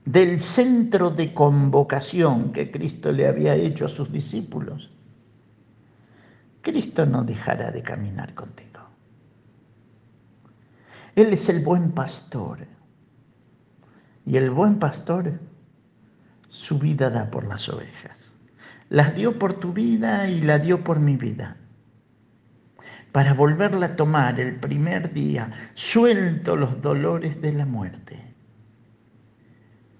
[0.06, 4.92] del centro de convocación que Cristo le había hecho a sus discípulos,
[6.62, 8.82] Cristo no dejará de caminar contigo.
[11.16, 12.60] Él es el buen pastor.
[14.26, 15.40] Y el buen pastor
[16.50, 18.34] su vida da por las ovejas.
[18.90, 21.58] Las dio por tu vida y la dio por mi vida.
[23.12, 28.33] Para volverla a tomar el primer día, suelto los dolores de la muerte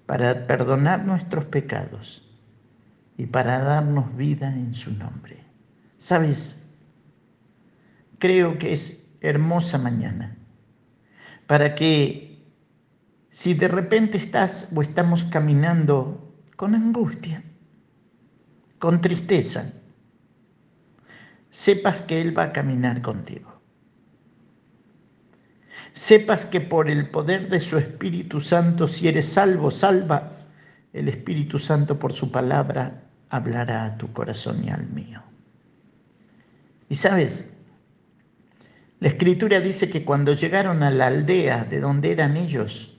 [0.06, 2.28] para perdonar nuestros pecados
[3.16, 5.44] y para darnos vida en su nombre.
[5.96, 6.60] ¿Sabes?
[8.18, 10.36] Creo que es hermosa mañana
[11.46, 12.42] para que
[13.30, 17.42] si de repente estás o estamos caminando con angustia,
[18.78, 19.72] con tristeza,
[21.50, 23.53] sepas que Él va a caminar contigo
[25.94, 30.32] sepas que por el poder de su Espíritu Santo, si eres salvo, salva,
[30.92, 35.22] el Espíritu Santo por su palabra hablará a tu corazón y al mío.
[36.88, 37.48] Y sabes,
[38.98, 42.96] la Escritura dice que cuando llegaron a la aldea de donde eran ellos,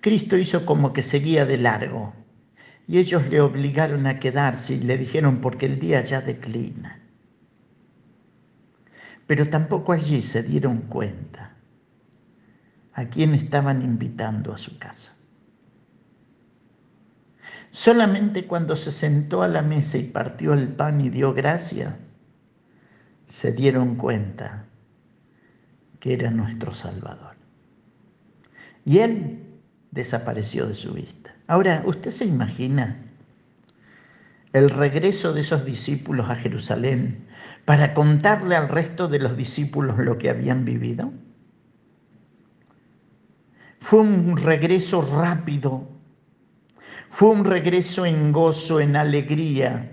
[0.00, 2.14] Cristo hizo como que seguía de largo.
[2.86, 6.99] Y ellos le obligaron a quedarse y le dijeron porque el día ya declina
[9.30, 11.54] pero tampoco allí se dieron cuenta
[12.94, 15.14] a quién estaban invitando a su casa.
[17.70, 21.96] Solamente cuando se sentó a la mesa y partió el pan y dio gracia,
[23.26, 24.64] se dieron cuenta
[26.00, 27.36] que era nuestro Salvador.
[28.84, 29.44] Y Él
[29.92, 31.32] desapareció de su vista.
[31.46, 32.96] Ahora, ¿usted se imagina
[34.52, 37.30] el regreso de esos discípulos a Jerusalén
[37.70, 41.12] para contarle al resto de los discípulos lo que habían vivido?
[43.78, 45.88] Fue un regreso rápido,
[47.10, 49.88] fue un regreso en gozo, en alegría,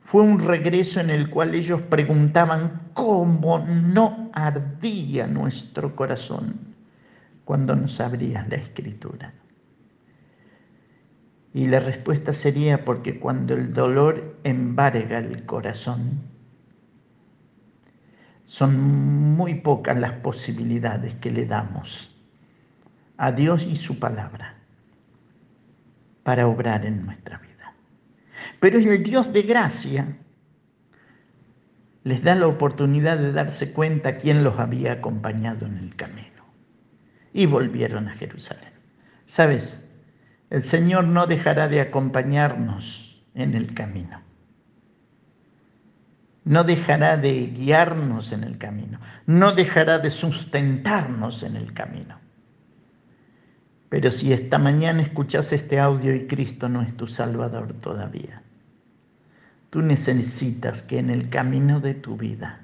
[0.00, 6.74] fue un regreso en el cual ellos preguntaban cómo no ardía nuestro corazón
[7.44, 9.34] cuando nos abrías la escritura.
[11.52, 16.27] Y la respuesta sería porque cuando el dolor embarga el corazón,
[18.48, 22.10] son muy pocas las posibilidades que le damos
[23.18, 24.54] a Dios y su palabra
[26.22, 27.74] para obrar en nuestra vida.
[28.58, 30.16] Pero el Dios de gracia
[32.04, 36.42] les da la oportunidad de darse cuenta quién los había acompañado en el camino.
[37.34, 38.72] Y volvieron a Jerusalén.
[39.26, 39.86] ¿Sabes?
[40.48, 44.27] El Señor no dejará de acompañarnos en el camino
[46.48, 52.18] no dejará de guiarnos en el camino, no dejará de sustentarnos en el camino.
[53.90, 58.40] Pero si esta mañana escuchas este audio y Cristo no es tu Salvador todavía,
[59.68, 62.60] tú necesitas que en el camino de tu vida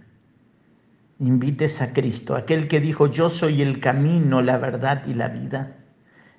[1.19, 5.77] invites a Cristo, aquel que dijo yo soy el camino, la verdad y la vida.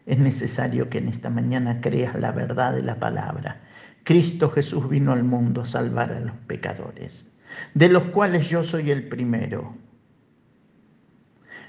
[0.08, 3.62] Es necesario que en esta mañana creas la verdad de la palabra.
[4.04, 7.32] Cristo Jesús vino al mundo a salvar a los pecadores
[7.74, 9.76] de los cuales yo soy el primero.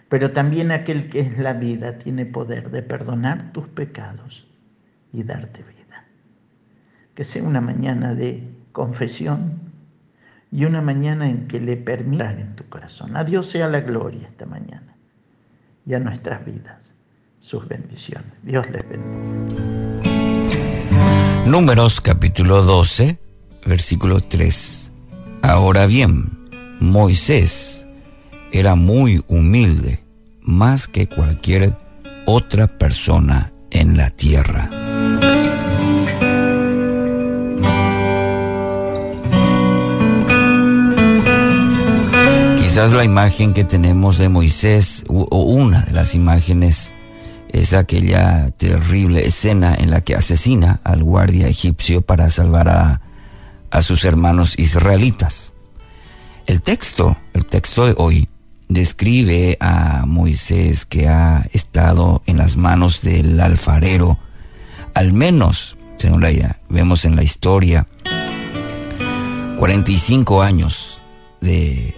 [0.09, 4.47] Pero también aquel que es la vida tiene poder de perdonar tus pecados
[5.12, 6.05] y darte vida.
[7.14, 9.61] Que sea una mañana de confesión
[10.53, 13.16] y una mañana en que le permitas en tu corazón.
[13.16, 14.95] A Dios sea la gloria esta mañana.
[15.89, 16.93] y a nuestras vidas.
[17.39, 18.32] Sus bendiciones.
[18.43, 19.76] Dios les bendiga.
[21.47, 23.20] Números capítulo 12,
[23.64, 24.86] versículo 3.
[25.49, 26.40] Ahora bien,
[26.80, 27.86] Moisés
[28.51, 30.03] era muy humilde,
[30.42, 31.78] más que cualquier
[32.26, 34.68] otra persona en la tierra.
[42.57, 46.92] Quizás la imagen que tenemos de Moisés, o una de las imágenes,
[47.51, 53.01] es aquella terrible escena en la que asesina al guardia egipcio para salvar a,
[53.71, 55.53] a sus hermanos israelitas.
[56.47, 58.29] El texto, el texto de hoy,
[58.69, 64.19] describe a Moisés que ha estado en las manos del alfarero,
[64.95, 67.87] al menos, según la vemos en la historia,
[69.59, 71.01] 45 años
[71.41, 71.95] de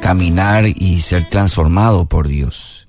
[0.00, 2.86] caminar y ser transformado por Dios.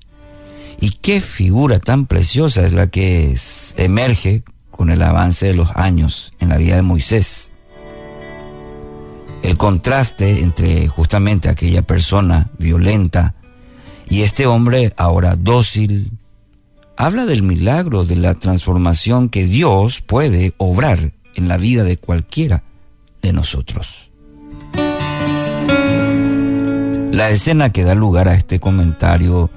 [0.80, 3.36] Y qué figura tan preciosa es la que
[3.78, 4.44] emerge
[4.76, 7.54] con el avance de los años en la vida de Moisés.
[9.42, 13.36] El contraste entre justamente aquella persona violenta
[14.10, 16.12] y este hombre ahora dócil,
[16.98, 22.64] habla del milagro de la transformación que Dios puede obrar en la vida de cualquiera
[23.22, 24.12] de nosotros.
[27.14, 29.50] La escena que da lugar a este comentario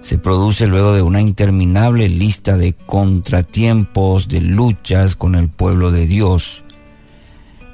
[0.00, 6.06] se produce luego de una interminable lista de contratiempos, de luchas con el pueblo de
[6.06, 6.64] Dios.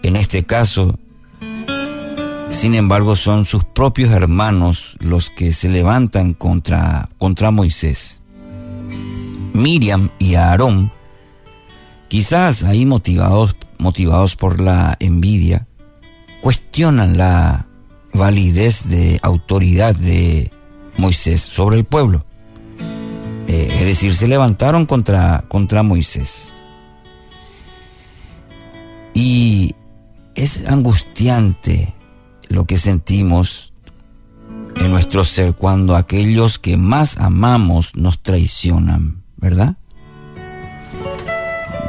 [0.03, 0.99] En este caso,
[2.49, 8.22] sin embargo, son sus propios hermanos los que se levantan contra, contra Moisés.
[9.53, 10.93] Miriam y Aarón,
[12.09, 15.66] quizás ahí motivados, motivados por la envidia,
[16.41, 17.66] cuestionan la
[18.12, 20.51] validez de autoridad de
[20.99, 22.24] Moisés sobre el pueblo.
[23.49, 26.55] Eh, es decir, se levantaron contra, contra Moisés.
[29.14, 29.74] Y
[30.34, 31.94] es angustiante
[32.49, 33.72] lo que sentimos
[34.76, 39.76] en nuestro ser cuando aquellos que más amamos nos traicionan, ¿verdad?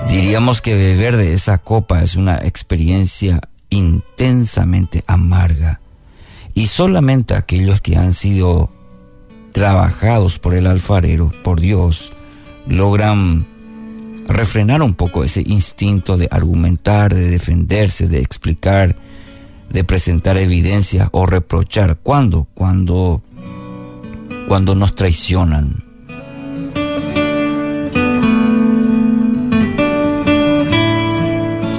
[0.09, 5.81] Diríamos que beber de esa copa es una experiencia intensamente amarga
[6.53, 8.71] y solamente aquellos que han sido
[9.57, 12.11] trabajados por el alfarero, por Dios,
[12.67, 13.47] logran
[14.27, 18.95] refrenar un poco ese instinto de argumentar, de defenderse, de explicar,
[19.71, 21.97] de presentar evidencia o reprochar.
[22.03, 22.47] ¿Cuándo?
[22.53, 23.23] Cuando,
[24.47, 25.83] cuando nos traicionan.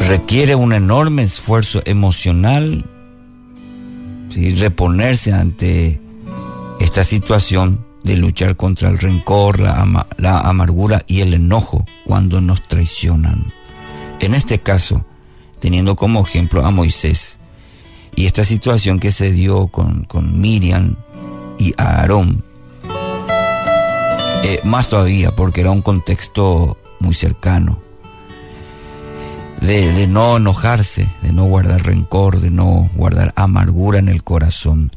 [0.08, 2.84] Requiere un enorme esfuerzo emocional
[4.34, 6.00] y reponerse ante
[6.88, 13.52] esta situación de luchar contra el rencor, la, amargura y el enojo cuando nos traicionan.
[14.20, 15.04] En este caso,
[15.60, 17.40] teniendo como ejemplo a Moisés
[18.16, 20.96] y esta situación que se dio con, con Miriam
[21.58, 22.42] y Aarón,
[24.42, 27.82] eh, más todavía porque era un contexto muy cercano
[29.60, 34.90] de, no enojarse, de no guardar rencor, de no guardar amargura en el corazón.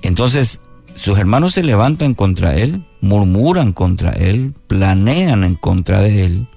[0.00, 0.62] Entonces,
[0.96, 6.48] sus hermanos se levantan contra él, murmuran contra él, planean en contra de él.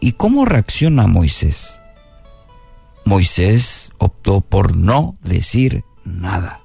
[0.00, 1.80] ¿Y cómo reacciona Moisés?
[3.04, 6.60] Moisés optó por no decir nada.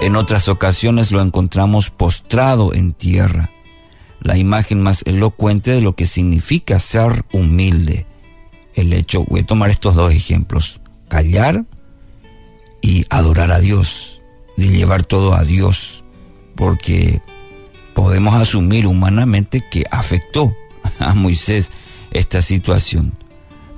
[0.00, 3.50] En otras ocasiones lo encontramos postrado en tierra
[4.20, 8.06] la imagen más elocuente de lo que significa ser humilde.
[8.74, 11.64] El hecho, voy a tomar estos dos ejemplos, callar
[12.82, 14.19] y adorar a Dios,
[14.60, 16.04] de llevar todo a Dios,
[16.54, 17.22] porque
[17.94, 20.54] podemos asumir humanamente que afectó
[20.98, 21.72] a Moisés
[22.10, 23.14] esta situación,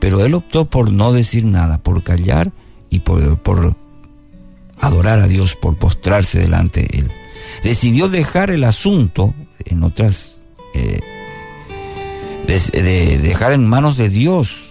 [0.01, 2.51] pero él optó por no decir nada, por callar
[2.91, 3.77] y por, por
[4.81, 7.11] adorar a Dios, por postrarse delante de él.
[7.63, 10.43] Decidió dejar el asunto en otras,
[10.75, 10.99] eh,
[12.49, 14.71] de, dejar en manos de Dios,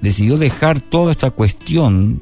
[0.00, 2.20] decidió dejar toda esta cuestión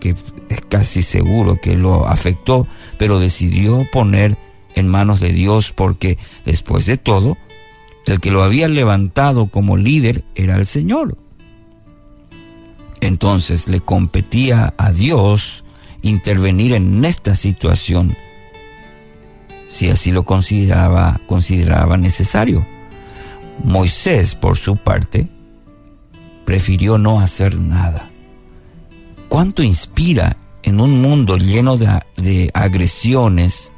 [0.00, 0.14] que
[0.48, 2.66] es casi seguro que lo afectó,
[2.98, 4.38] pero decidió poner
[4.74, 7.36] en manos de Dios porque después de todo,
[8.06, 11.16] el que lo había levantado como líder era el Señor.
[13.00, 15.64] Entonces le competía a Dios
[16.02, 18.16] intervenir en esta situación
[19.68, 22.66] si así lo consideraba, consideraba necesario.
[23.62, 25.28] Moisés, por su parte,
[26.46, 28.10] prefirió no hacer nada.
[29.28, 33.72] ¿Cuánto inspira en un mundo lleno de, agresiones,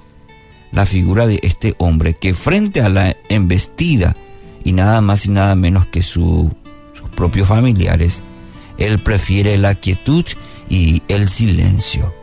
[0.73, 4.17] la figura de este hombre que frente a la embestida
[4.65, 6.51] y nada más y nada menos que sus
[7.17, 8.23] propios familiares,
[8.79, 10.25] él prefiere la quietud
[10.69, 12.15] y el silencio.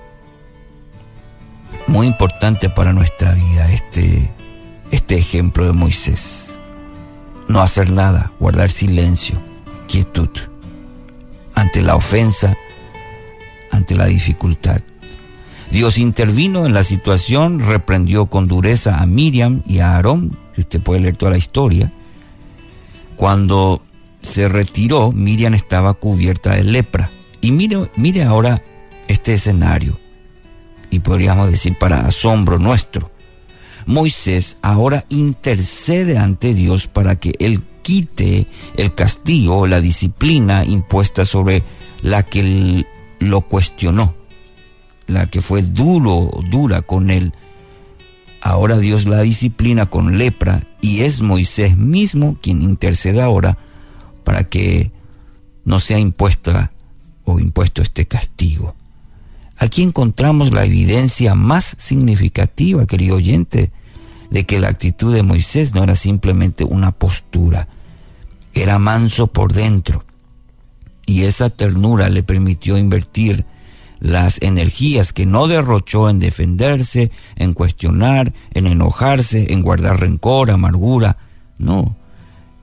[1.87, 4.31] Muy importante para nuestra vida este,
[4.91, 6.59] este ejemplo de Moisés.
[7.47, 9.41] No hacer nada, guardar silencio,
[9.87, 10.29] quietud
[11.57, 12.55] ante la ofensa,
[13.71, 14.81] ante la dificultad.
[15.69, 21.01] Dios intervino en la situación, reprendió con dureza a Miriam y a Aarón, usted puede
[21.01, 21.91] leer toda la historia.
[23.15, 23.81] Cuando
[24.21, 27.11] se retiró, Miriam estaba cubierta de lepra.
[27.41, 28.63] Y mire, mire ahora
[29.07, 29.99] este escenario,
[30.89, 33.11] y podríamos decir para asombro nuestro.
[33.85, 41.63] Moisés ahora intercede ante Dios para que Él quite el castigo, la disciplina impuesta sobre
[42.01, 42.85] la que
[43.19, 44.13] lo cuestionó,
[45.07, 47.33] la que fue duro, dura con él.
[48.41, 53.57] Ahora Dios la disciplina con lepra y es Moisés mismo quien intercede ahora
[54.23, 54.91] para que
[55.65, 56.71] no sea impuesta
[57.23, 58.75] o impuesto este castigo.
[59.57, 63.71] Aquí encontramos la evidencia más significativa, querido oyente,
[64.29, 67.67] de que la actitud de Moisés no era simplemente una postura,
[68.53, 70.03] era manso por dentro.
[71.07, 73.45] Y esa ternura le permitió invertir
[73.99, 81.17] las energías que no derrochó en defenderse, en cuestionar, en enojarse, en guardar rencor, amargura.
[81.57, 81.95] No,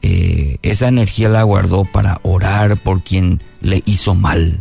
[0.02, 4.60] eh, esa energía la guardó para orar por quien le hizo mal.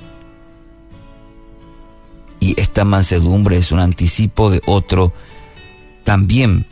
[2.39, 5.13] Y esta mansedumbre es un anticipo de otro
[6.03, 6.65] también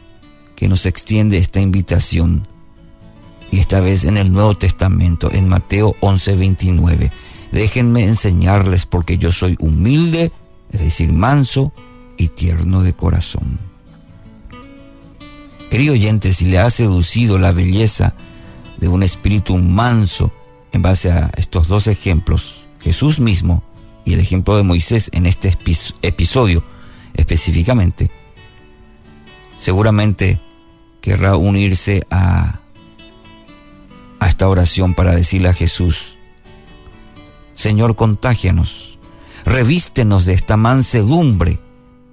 [0.56, 2.48] que nos extiende esta invitación
[3.52, 7.12] y esta vez en el Nuevo Testamento, en Mateo 11:29.
[7.52, 10.32] Déjenme enseñarles porque yo soy humilde,
[10.72, 11.74] es decir, manso
[12.18, 13.60] y tierno de corazón.
[15.70, 18.16] Querido oyente, si le ha seducido la belleza
[18.78, 20.32] de un espíritu manso
[20.72, 23.64] en base a estos dos ejemplos, Jesús mismo
[24.06, 25.54] y el ejemplo de Moisés en este
[26.02, 26.64] episodio
[27.14, 28.10] específicamente,
[29.58, 30.40] seguramente
[31.02, 32.61] querrá unirse a
[34.22, 36.20] a esta oración para decirle a Jesús,
[37.56, 39.00] Señor, contágianos,
[39.46, 41.60] revístenos de esta mansedumbre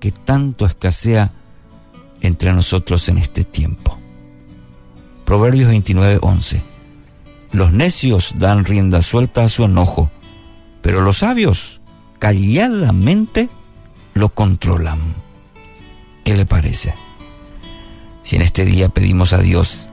[0.01, 1.33] que tanto escasea
[2.23, 3.99] entre nosotros en este tiempo.
[5.27, 6.63] Proverbios 29, 11.
[7.53, 10.11] Los necios dan rienda suelta a su enojo,
[10.81, 11.83] pero los sabios
[12.19, 13.51] calladamente
[14.15, 14.99] lo controlan.
[16.25, 16.95] ¿Qué le parece?
[18.23, 19.91] Si en este día pedimos a Dios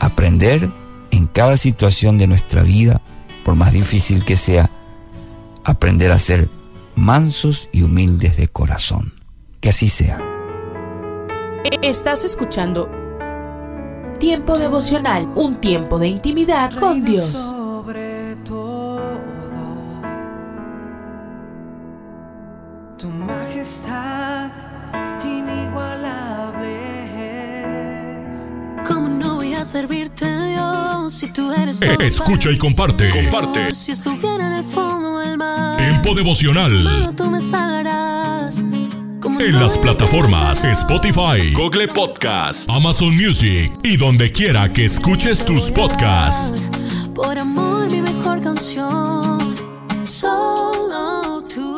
[0.00, 0.70] aprender
[1.18, 3.02] en cada situación de nuestra vida,
[3.44, 4.70] por más difícil que sea,
[5.64, 6.48] aprender a ser
[6.94, 9.12] mansos y humildes de corazón.
[9.60, 10.20] Que así sea.
[11.82, 12.88] Estás escuchando
[14.20, 17.54] Tiempo devocional, un tiempo de intimidad con Dios.
[22.96, 24.17] tu majestad
[29.68, 33.10] servirte, Dios, si tú eres eh, Escucha y comparte.
[33.10, 33.74] Comparte.
[33.74, 35.76] Si estuviera en el fondo del mar.
[35.76, 37.14] Tiempo devocional.
[37.14, 38.60] tú me salvarás.
[38.60, 46.62] En las plataformas Spotify, Google Podcast, Amazon Music y donde quiera que escuches tus podcasts.
[47.14, 49.54] Por amor, mi mejor canción.
[50.02, 51.77] Solo tú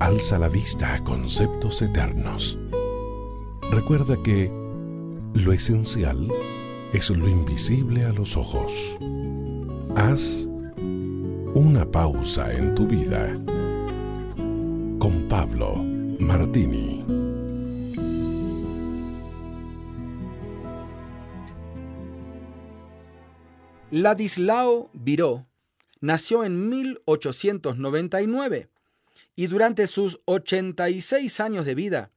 [0.00, 2.58] alza la vista a conceptos eternos.
[3.70, 4.50] Recuerda que
[5.34, 6.28] lo esencial
[6.92, 8.96] es lo invisible a los ojos.
[9.96, 10.48] Haz
[11.54, 13.34] una pausa en tu vida
[14.98, 15.76] con Pablo
[16.18, 17.04] Martini.
[23.90, 25.46] Ladislao Viró
[26.00, 28.68] nació en 1899
[29.36, 32.10] y durante sus 86 años de vida,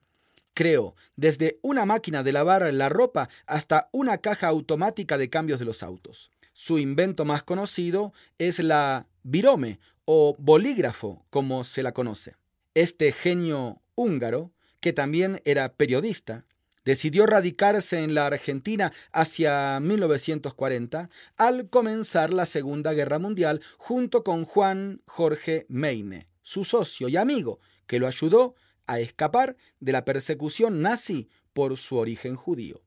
[0.53, 5.65] creó desde una máquina de lavar la ropa hasta una caja automática de cambios de
[5.65, 6.32] los autos.
[6.53, 12.36] Su invento más conocido es la virome o bolígrafo, como se la conoce.
[12.74, 16.45] Este genio húngaro, que también era periodista,
[16.86, 24.45] decidió radicarse en la Argentina hacia 1940 al comenzar la Segunda Guerra Mundial junto con
[24.45, 28.56] Juan Jorge Meine, su socio y amigo, que lo ayudó
[28.88, 32.82] a escapar de la persecución nazi por su origen judío.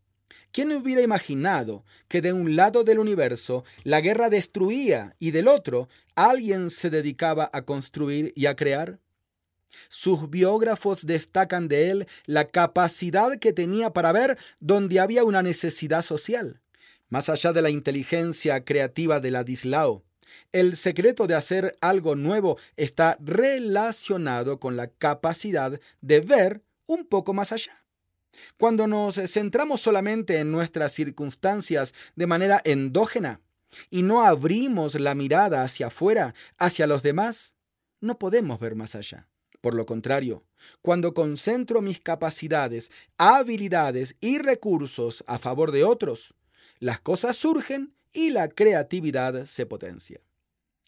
[0.51, 5.89] ¿Quién hubiera imaginado que de un lado del universo la guerra destruía y del otro
[6.17, 8.99] alguien se dedicaba a construir y a crear?
[9.89, 16.03] Sus biógrafos destacan de él la capacidad que tenía para ver donde había una necesidad
[16.03, 16.61] social.
[17.09, 20.03] Más allá de la inteligencia creativa de Ladislao,
[20.53, 27.35] el secreto de hacer algo nuevo está relacionado con la capacidad de ver un poco
[27.35, 27.85] más allá.
[28.57, 33.41] Cuando nos centramos solamente en nuestras circunstancias de manera endógena
[33.91, 37.57] y no abrimos la mirada hacia afuera, hacia los demás,
[38.01, 39.28] no podemos ver más allá.
[39.61, 40.45] Por lo contrario,
[40.83, 46.35] cuando concentro mis capacidades, habilidades y recursos a favor de otros,
[46.80, 50.21] las cosas surgen y la creatividad se potencia.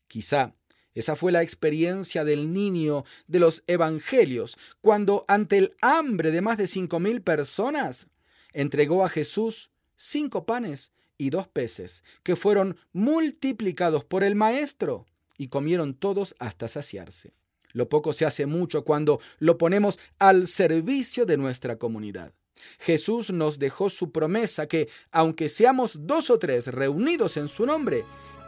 [0.07, 0.55] Quizá
[0.95, 6.57] esa fue la experiencia del niño de los evangelios, cuando ante el hambre de más
[6.57, 8.07] de cinco mil personas,
[8.53, 15.07] entregó a Jesús cinco panes y dos peces, que fueron multiplicados por el Maestro,
[15.37, 17.33] y comieron todos hasta saciarse.
[17.73, 22.33] Lo poco se hace mucho cuando lo ponemos al servicio de nuestra comunidad.
[22.79, 28.05] Jesús nos dejó su promesa que, aunque seamos dos o tres reunidos en su nombre,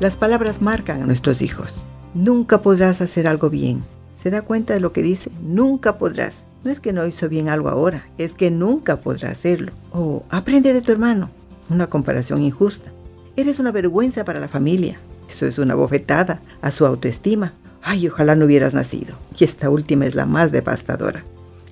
[0.00, 1.74] Las palabras marcan a nuestros hijos.
[2.14, 3.82] Nunca podrás hacer algo bien.
[4.22, 5.30] ¿Se da cuenta de lo que dice?
[5.42, 6.42] Nunca podrás.
[6.62, 9.72] No es que no hizo bien algo ahora, es que nunca podrá hacerlo.
[9.92, 11.30] O aprende de tu hermano.
[11.68, 12.90] Una comparación injusta.
[13.36, 14.98] Eres una vergüenza para la familia.
[15.28, 17.52] Eso es una bofetada a su autoestima.
[17.86, 19.14] Ay, ojalá no hubieras nacido.
[19.38, 21.22] Y esta última es la más devastadora.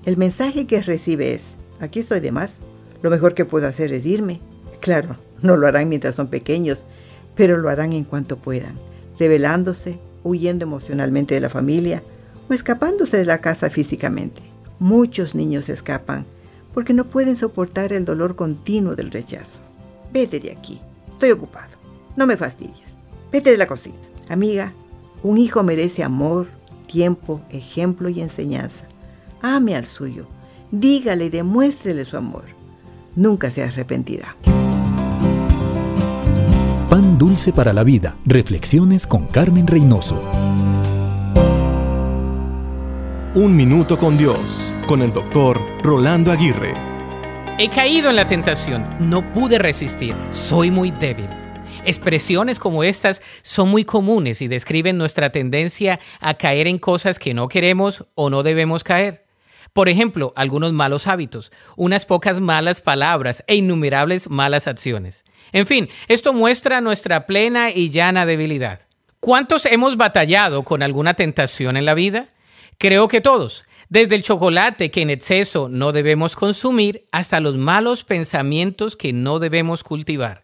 [0.05, 2.57] El mensaje que recibe es, aquí estoy de más.
[3.01, 4.41] Lo mejor que puedo hacer es irme.
[4.81, 6.85] Claro, no lo harán mientras son pequeños,
[7.35, 8.75] pero lo harán en cuanto puedan,
[9.19, 12.03] revelándose, huyendo emocionalmente de la familia
[12.51, 14.43] o escapándose de la casa físicamente.
[14.81, 16.27] Muchos niños escapan
[16.75, 19.61] porque no pueden soportar el dolor continuo del rechazo.
[20.13, 20.79] Vete de aquí,
[21.11, 21.75] estoy ocupado,
[22.17, 22.97] no me fastidies.
[23.31, 23.97] Vete de la cocina.
[24.29, 24.75] Amiga,
[25.23, 26.49] un hijo merece amor,
[26.87, 28.85] tiempo, ejemplo y enseñanza.
[29.41, 30.27] Ame al suyo.
[30.70, 32.45] Dígale y demuéstrele su amor.
[33.14, 34.37] Nunca se arrepentirá.
[36.89, 38.14] Pan dulce para la vida.
[38.25, 40.20] Reflexiones con Carmen Reynoso.
[43.35, 46.75] Un minuto con Dios, con el doctor Rolando Aguirre.
[47.59, 51.29] He caído en la tentación, no pude resistir, soy muy débil.
[51.85, 57.35] Expresiones como estas son muy comunes y describen nuestra tendencia a caer en cosas que
[57.35, 59.24] no queremos o no debemos caer.
[59.72, 65.24] Por ejemplo, algunos malos hábitos, unas pocas malas palabras e innumerables malas acciones.
[65.51, 68.87] En fin, esto muestra nuestra plena y llana debilidad.
[69.18, 72.28] ¿Cuántos hemos batallado con alguna tentación en la vida?
[72.78, 78.05] Creo que todos, desde el chocolate que en exceso no debemos consumir hasta los malos
[78.05, 80.41] pensamientos que no debemos cultivar.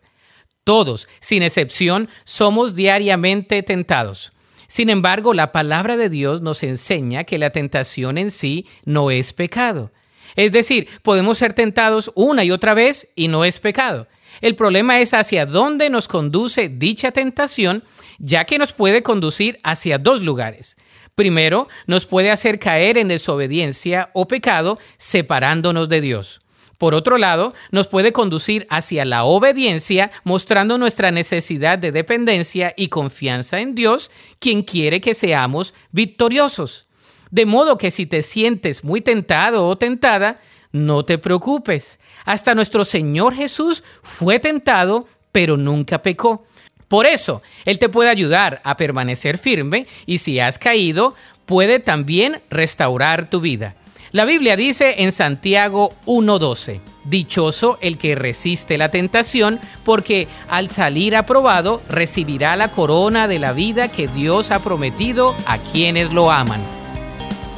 [0.69, 4.35] Todos, sin excepción, somos diariamente tentados.
[4.67, 9.33] Sin embargo, la palabra de Dios nos enseña que la tentación en sí no es
[9.33, 9.93] pecado.
[10.37, 14.09] Es decir, podemos ser tentados una y otra vez y no es pecado.
[14.43, 17.83] El problema es hacia dónde nos conduce dicha tentación,
[18.19, 20.77] ya que nos puede conducir hacia dos lugares.
[21.15, 26.41] Primero, nos puede hacer caer en desobediencia o pecado separándonos de Dios.
[26.79, 32.89] Por otro lado, nos puede conducir hacia la obediencia, mostrando nuestra necesidad de dependencia y
[32.89, 36.87] confianza en Dios, quien quiere que seamos victoriosos.
[37.33, 40.37] De modo que si te sientes muy tentado o tentada,
[40.71, 41.99] no te preocupes.
[42.25, 46.47] Hasta nuestro Señor Jesús fue tentado, pero nunca pecó.
[46.87, 51.15] Por eso, Él te puede ayudar a permanecer firme y si has caído,
[51.45, 53.75] puede también restaurar tu vida.
[54.11, 61.15] La Biblia dice en Santiago 1.12, Dichoso el que resiste la tentación, porque al salir
[61.15, 66.63] aprobado recibirá la corona de la vida que Dios ha prometido a quienes lo aman.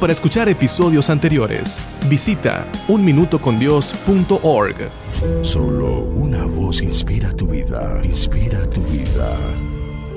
[0.01, 1.79] Para escuchar episodios anteriores,
[2.09, 4.91] visita unminutocondios.org.
[5.43, 9.37] Solo una voz inspira tu vida, inspira tu vida.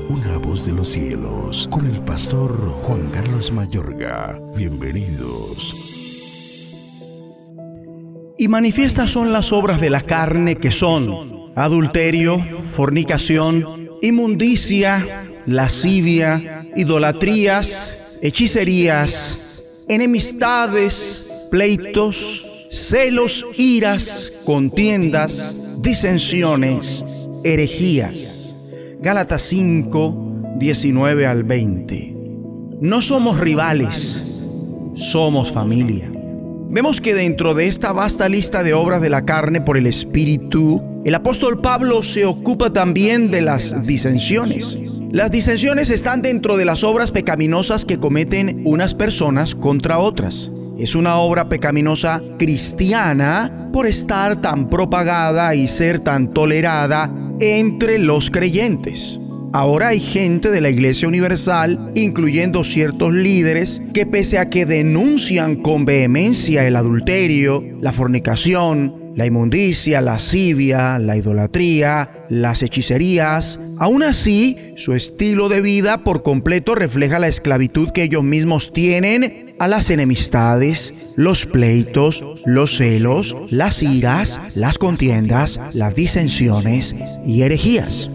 [0.09, 4.37] Una voz de los cielos, con el pastor Juan Carlos Mayorga.
[4.57, 5.94] Bienvenidos.
[8.45, 12.45] Y manifiestas son las obras de la carne que son adulterio,
[12.77, 27.03] fornicación, inmundicia, lascivia, idolatrías, hechicerías, enemistades, pleitos, celos, iras, contiendas, disensiones,
[27.45, 28.57] herejías.
[29.01, 32.15] Gálatas 5, 19 al 20.
[32.83, 34.43] No somos rivales,
[34.97, 36.14] somos familia.
[36.75, 40.83] Vemos que dentro de esta vasta lista de obras de la carne por el Espíritu,
[41.05, 44.77] el apóstol Pablo se ocupa también de las disensiones.
[45.12, 50.51] Las disensiones están dentro de las obras pecaminosas que cometen unas personas contra otras.
[50.77, 57.09] Es una obra pecaminosa cristiana por estar tan propagada y ser tan tolerada
[57.39, 59.20] entre los creyentes.
[59.55, 65.55] Ahora hay gente de la Iglesia Universal, incluyendo ciertos líderes, que pese a que denuncian
[65.55, 74.03] con vehemencia el adulterio, la fornicación, la inmundicia, la lascivia, la idolatría, las hechicerías, aún
[74.03, 79.69] así su estilo de vida por completo refleja la esclavitud que ellos mismos tienen a
[79.69, 88.11] las enemistades, los pleitos, los celos, las iras, las contiendas, las disensiones y herejías.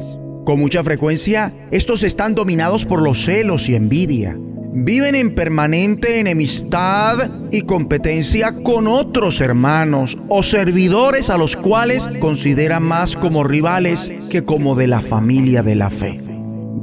[0.45, 4.37] Con mucha frecuencia, estos están dominados por los celos y envidia.
[4.71, 12.83] Viven en permanente enemistad y competencia con otros hermanos o servidores a los cuales consideran
[12.83, 16.28] más como rivales que como de la familia de la fe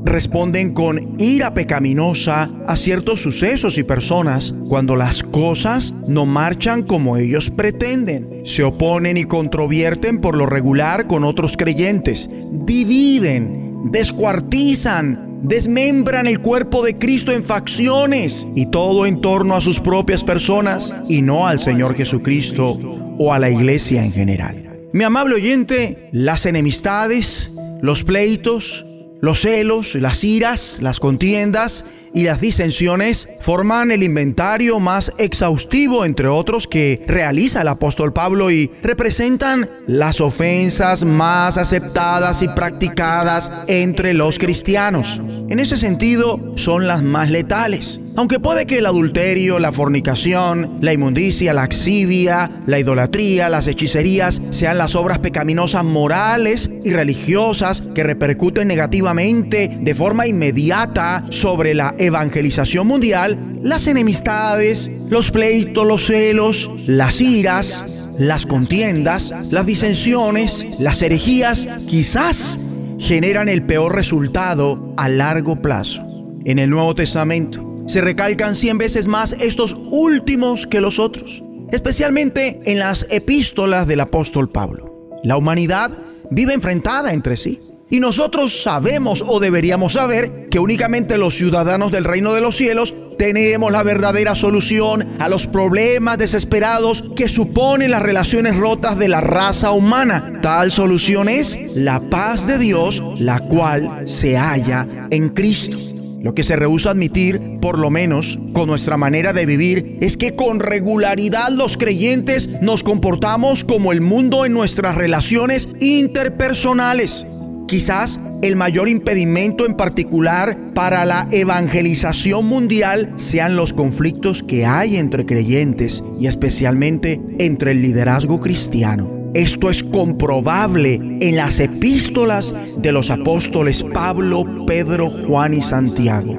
[0.06, 7.16] responden con ira pecaminosa a ciertos sucesos y personas cuando las cosas no marchan como
[7.16, 8.46] ellos pretenden.
[8.46, 12.30] Se oponen y controvierten por lo regular con otros creyentes.
[12.52, 19.80] Dividen, descuartizan, desmembran el cuerpo de Cristo en facciones y todo en torno a sus
[19.80, 22.78] propias personas y no al Señor Jesucristo
[23.18, 24.62] o a la iglesia en general.
[24.92, 27.50] Mi amable oyente, las enemistades,
[27.82, 28.86] los pleitos,
[29.26, 36.28] los celos, las iras, las contiendas y las disensiones forman el inventario más exhaustivo, entre
[36.28, 44.14] otros, que realiza el apóstol Pablo y representan las ofensas más aceptadas y practicadas entre
[44.14, 45.20] los cristianos.
[45.48, 48.00] En ese sentido, son las más letales.
[48.18, 54.40] Aunque puede que el adulterio, la fornicación, la inmundicia, la axivia, la idolatría, las hechicerías
[54.48, 61.94] sean las obras pecaminosas morales y religiosas que repercuten negativamente de forma inmediata sobre la
[61.98, 71.02] evangelización mundial, las enemistades, los pleitos, los celos, las iras, las contiendas, las disensiones, las
[71.02, 72.58] herejías, quizás
[72.98, 76.02] generan el peor resultado a largo plazo.
[76.46, 82.60] En el Nuevo Testamento se recalcan cien veces más estos últimos que los otros, especialmente
[82.64, 85.10] en las epístolas del apóstol Pablo.
[85.22, 85.98] La humanidad
[86.30, 87.60] vive enfrentada entre sí.
[87.88, 92.94] Y nosotros sabemos o deberíamos saber que únicamente los ciudadanos del reino de los cielos
[93.16, 99.20] tenemos la verdadera solución a los problemas desesperados que suponen las relaciones rotas de la
[99.20, 100.40] raza humana.
[100.42, 105.95] Tal solución es la paz de Dios, la cual se halla en Cristo.
[106.26, 110.34] Lo que se rehúsa admitir, por lo menos con nuestra manera de vivir, es que
[110.34, 117.26] con regularidad los creyentes nos comportamos como el mundo en nuestras relaciones interpersonales.
[117.66, 124.96] Quizás el mayor impedimento en particular para la evangelización mundial sean los conflictos que hay
[124.96, 129.10] entre creyentes y especialmente entre el liderazgo cristiano.
[129.34, 136.38] Esto es comprobable en las epístolas de los apóstoles Pablo, Pedro, Juan y Santiago.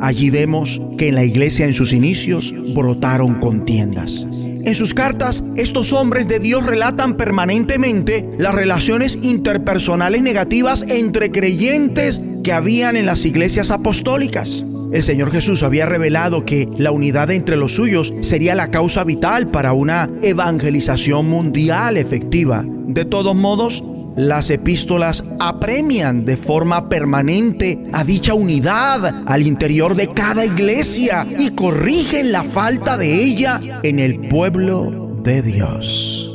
[0.00, 4.28] Allí vemos que en la iglesia en sus inicios brotaron contiendas.
[4.64, 12.20] En sus cartas, estos hombres de Dios relatan permanentemente las relaciones interpersonales negativas entre creyentes
[12.42, 14.64] que habían en las iglesias apostólicas.
[14.92, 19.48] El Señor Jesús había revelado que la unidad entre los suyos sería la causa vital
[19.48, 22.64] para una evangelización mundial efectiva.
[22.66, 23.84] De todos modos,
[24.18, 31.50] las epístolas apremian de forma permanente a dicha unidad al interior de cada iglesia y
[31.50, 36.28] corrigen la falta de ella en el pueblo de Dios.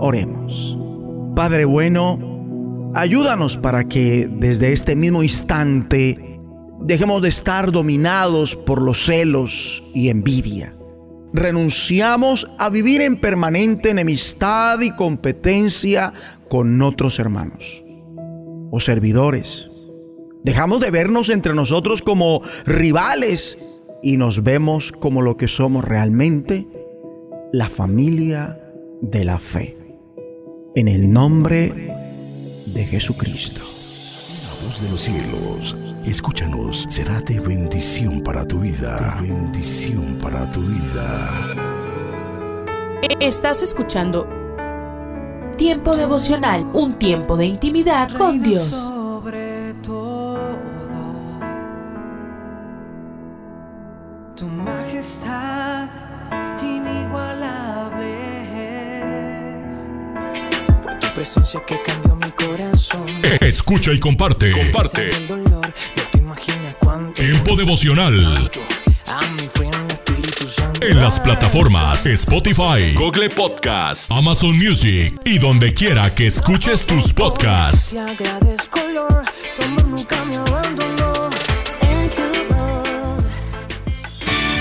[0.00, 0.76] Oremos.
[1.36, 6.40] Padre bueno, ayúdanos para que desde este mismo instante
[6.80, 10.74] dejemos de estar dominados por los celos y envidia.
[11.32, 16.12] Renunciamos a vivir en permanente enemistad y competencia
[16.48, 17.82] con otros hermanos
[18.70, 19.70] o servidores.
[20.42, 23.58] Dejamos de vernos entre nosotros como rivales
[24.02, 26.66] y nos vemos como lo que somos realmente,
[27.52, 28.60] la familia
[29.00, 29.76] de la fe.
[30.74, 31.72] En el nombre
[32.66, 33.60] de Jesucristo.
[33.60, 39.18] La voz de los cielos, escúchanos, será de bendición para tu vida.
[39.20, 41.30] De bendición para tu vida.
[43.20, 44.37] Estás escuchando
[45.58, 48.70] Tiempo devocional, un tiempo de intimidad con Dios.
[48.70, 50.56] Sobre todo,
[54.36, 55.88] tu majestad
[56.62, 58.14] inigualable
[59.68, 59.76] es.
[60.80, 63.08] Fue tu presencia que cambió mi corazón.
[63.40, 64.52] Escucha y comparte.
[64.52, 65.08] Comparte.
[65.08, 67.20] El dolor, no te imaginas cuánto.
[67.20, 68.48] Tiempo devocional.
[70.80, 77.94] En las plataformas Spotify, Google Podcast, Amazon Music y donde quiera que escuches tus podcasts.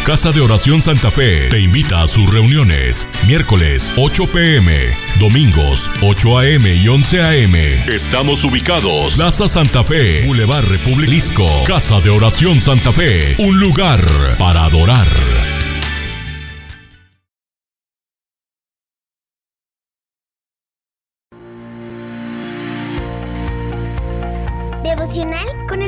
[0.05, 3.07] Casa de Oración Santa Fe te invita a sus reuniones.
[3.27, 4.85] Miércoles 8 pm,
[5.19, 7.55] domingos 8 am y 11 am.
[7.89, 9.15] Estamos ubicados.
[9.15, 11.45] Plaza Santa Fe, Boulevard Republicisco.
[11.67, 14.03] Casa de Oración Santa Fe, un lugar
[14.39, 15.56] para adorar.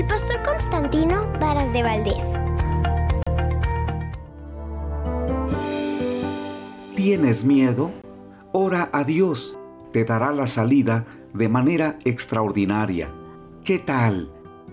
[0.09, 2.39] Pastor Constantino Varas de Valdés.
[6.95, 7.91] ¿Tienes miedo?
[8.51, 9.55] Ora a Dios,
[9.93, 11.05] te dará la salida
[11.35, 13.13] de manera extraordinaria.
[13.63, 14.31] ¿Qué tal?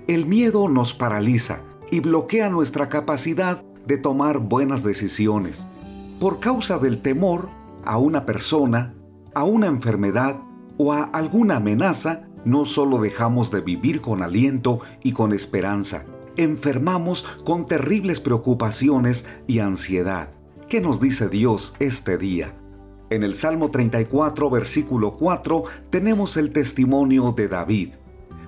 [0.09, 1.61] El miedo nos paraliza
[1.91, 5.67] y bloquea nuestra capacidad de tomar buenas decisiones.
[6.19, 7.51] Por causa del temor
[7.85, 8.95] a una persona,
[9.35, 10.41] a una enfermedad
[10.79, 17.25] o a alguna amenaza, no solo dejamos de vivir con aliento y con esperanza, enfermamos
[17.45, 20.31] con terribles preocupaciones y ansiedad.
[20.69, 22.55] ¿Qué nos dice Dios este día?
[23.11, 27.95] En el Salmo 34, versículo 4, tenemos el testimonio de David.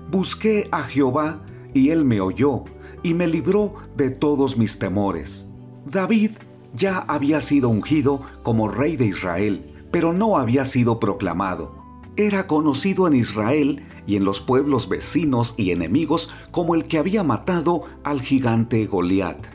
[0.09, 1.41] Busqué a Jehová
[1.73, 2.63] y él me oyó
[3.03, 5.45] y me libró de todos mis temores.
[5.85, 6.31] David
[6.73, 11.75] ya había sido ungido como rey de Israel, pero no había sido proclamado.
[12.15, 17.23] Era conocido en Israel y en los pueblos vecinos y enemigos como el que había
[17.23, 19.45] matado al gigante Goliat.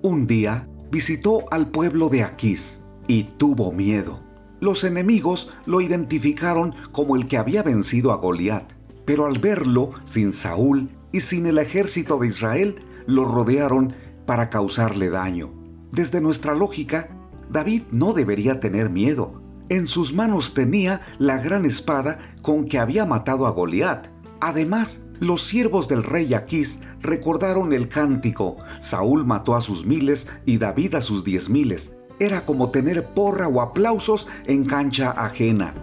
[0.00, 4.20] Un día visitó al pueblo de Aquís y tuvo miedo.
[4.60, 8.72] Los enemigos lo identificaron como el que había vencido a Goliat,
[9.04, 13.92] pero al verlo sin Saúl y sin el ejército de Israel, lo rodearon
[14.24, 15.52] para causarle daño.
[15.92, 17.10] Desde nuestra lógica,
[17.50, 19.42] David no debería tener miedo.
[19.70, 24.06] En sus manos tenía la gran espada con que había matado a Goliat.
[24.40, 30.56] Además, los siervos del rey Aquís recordaron el cántico, Saúl mató a sus miles y
[30.56, 31.92] David a sus diez miles.
[32.18, 35.74] Era como tener porra o aplausos en cancha ajena.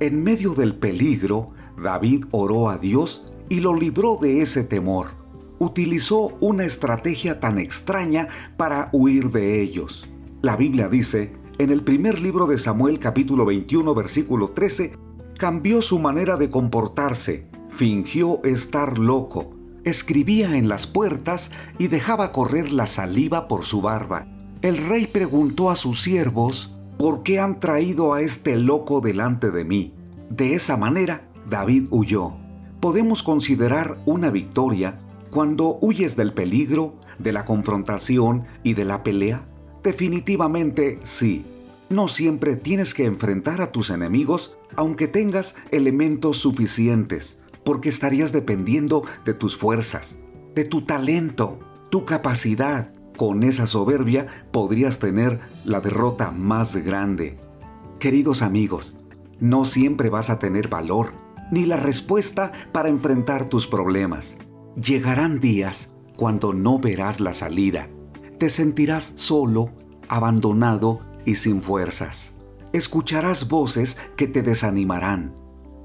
[0.00, 1.52] En medio del peligro,
[1.82, 5.12] David oró a Dios y lo libró de ese temor.
[5.60, 8.28] Utilizó una estrategia tan extraña
[8.58, 10.10] para huir de ellos.
[10.42, 14.92] La Biblia dice, en el primer libro de Samuel capítulo 21 versículo 13,
[15.42, 19.50] cambió su manera de comportarse, fingió estar loco,
[19.82, 21.50] escribía en las puertas
[21.80, 24.28] y dejaba correr la saliva por su barba.
[24.62, 29.64] El rey preguntó a sus siervos, ¿por qué han traído a este loco delante de
[29.64, 29.94] mí?
[30.30, 32.34] De esa manera, David huyó.
[32.78, 35.00] Podemos considerar una victoria
[35.32, 39.42] cuando huyes del peligro, de la confrontación y de la pelea.
[39.82, 41.44] Definitivamente sí.
[41.88, 49.04] No siempre tienes que enfrentar a tus enemigos aunque tengas elementos suficientes, porque estarías dependiendo
[49.24, 50.18] de tus fuerzas,
[50.54, 51.58] de tu talento,
[51.90, 52.92] tu capacidad.
[53.16, 57.38] Con esa soberbia podrías tener la derrota más grande.
[57.98, 58.96] Queridos amigos,
[59.38, 61.12] no siempre vas a tener valor
[61.50, 64.38] ni la respuesta para enfrentar tus problemas.
[64.74, 67.88] Llegarán días cuando no verás la salida.
[68.38, 69.70] Te sentirás solo,
[70.08, 72.32] abandonado y sin fuerzas.
[72.72, 75.34] Escucharás voces que te desanimarán.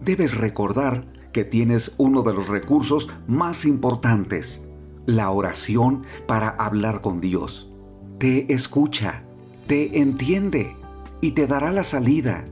[0.01, 4.61] Debes recordar que tienes uno de los recursos más importantes,
[5.05, 7.69] la oración para hablar con Dios.
[8.19, 9.23] Te escucha,
[9.68, 10.76] te entiende
[11.22, 12.45] y te dará la salida.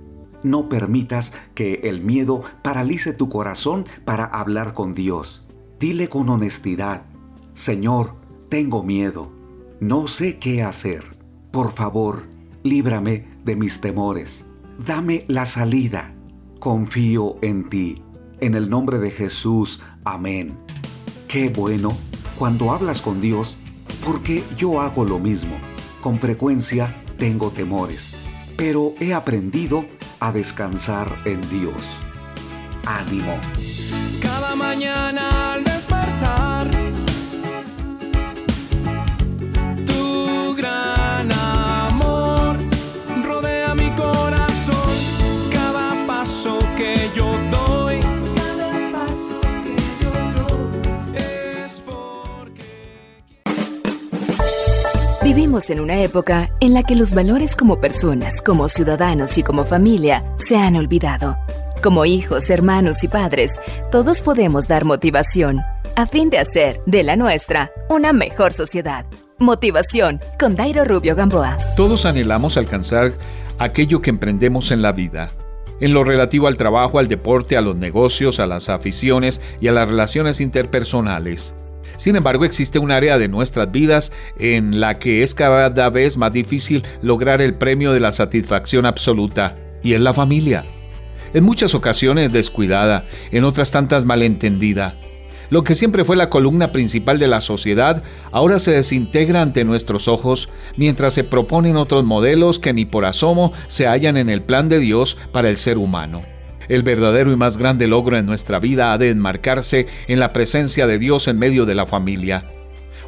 [0.43, 5.43] No permitas que el miedo paralice tu corazón para hablar con Dios.
[5.79, 7.05] Dile con honestidad,
[7.53, 8.15] Señor,
[8.49, 9.31] tengo miedo,
[9.79, 11.17] no sé qué hacer.
[11.51, 12.23] Por favor,
[12.65, 14.45] líbrame de mis temores.
[14.83, 16.13] Dame la salida.
[16.59, 18.01] Confío en ti.
[18.41, 20.57] En el nombre de Jesús, amén.
[21.27, 21.95] Qué bueno
[22.37, 23.55] cuando hablas con Dios,
[24.03, 25.55] porque yo hago lo mismo.
[26.01, 28.13] Con frecuencia tengo temores,
[28.57, 29.85] pero he aprendido
[30.19, 31.81] a descansar en Dios.
[32.85, 33.39] Ánimo.
[34.21, 36.74] Cada mañana al despertar,
[55.35, 59.65] Vivimos en una época en la que los valores como personas, como ciudadanos y como
[59.65, 61.35] familia se han olvidado.
[61.83, 63.59] Como hijos, hermanos y padres,
[63.91, 65.59] todos podemos dar motivación
[65.97, 69.05] a fin de hacer de la nuestra una mejor sociedad.
[69.37, 71.57] Motivación con Dairo Rubio Gamboa.
[71.75, 73.11] Todos anhelamos alcanzar
[73.59, 75.31] aquello que emprendemos en la vida.
[75.81, 79.73] En lo relativo al trabajo, al deporte, a los negocios, a las aficiones y a
[79.73, 81.55] las relaciones interpersonales.
[81.97, 86.33] Sin embargo, existe un área de nuestras vidas en la que es cada vez más
[86.33, 90.65] difícil lograr el premio de la satisfacción absoluta, y es la familia.
[91.33, 94.95] En muchas ocasiones descuidada, en otras tantas malentendida.
[95.49, 100.07] Lo que siempre fue la columna principal de la sociedad ahora se desintegra ante nuestros
[100.07, 104.69] ojos mientras se proponen otros modelos que ni por asomo se hallan en el plan
[104.69, 106.34] de Dios para el ser humano.
[106.67, 110.87] El verdadero y más grande logro en nuestra vida ha de enmarcarse en la presencia
[110.87, 112.45] de Dios en medio de la familia.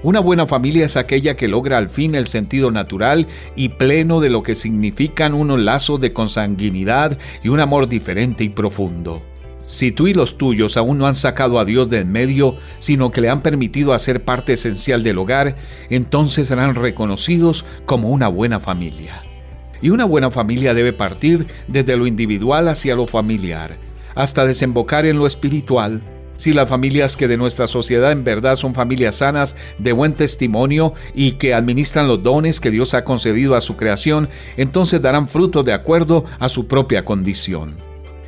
[0.03, 4.29] Una buena familia es aquella que logra al fin el sentido natural y pleno de
[4.29, 9.23] lo que significan unos lazos de consanguinidad y un amor diferente y profundo.
[9.63, 13.11] Si tú y los tuyos aún no han sacado a Dios de en medio, sino
[13.11, 15.57] que le han permitido hacer parte esencial del hogar,
[15.89, 19.26] entonces serán reconocidos como una buena familia.
[19.81, 23.77] Y una buena familia debe partir desde lo individual hacia lo familiar,
[24.15, 26.01] hasta desembocar en lo espiritual.
[26.37, 30.93] Si las familias que de nuestra sociedad en verdad son familias sanas, de buen testimonio
[31.15, 35.63] y que administran los dones que Dios ha concedido a su creación, entonces darán fruto
[35.63, 37.75] de acuerdo a su propia condición.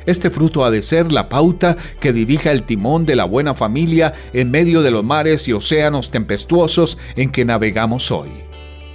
[0.06, 4.14] Este fruto ha de ser la pauta que dirija el timón de la buena familia
[4.32, 8.49] en medio de los mares y océanos tempestuosos en que navegamos hoy.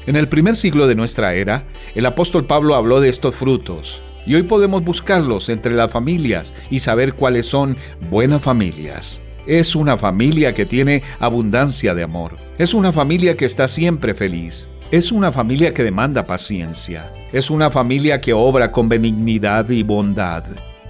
[0.08, 1.64] En el primer siglo de nuestra era,
[1.96, 6.80] el apóstol Pablo habló de estos frutos, y hoy podemos buscarlos entre las familias y
[6.80, 7.76] saber cuáles son
[8.10, 9.24] buenas familias.
[9.48, 12.38] Es una familia que tiene abundancia de amor.
[12.58, 14.70] Es una familia que está siempre feliz.
[14.92, 17.12] Es una familia que demanda paciencia.
[17.32, 20.44] Es una familia que obra con benignidad y bondad.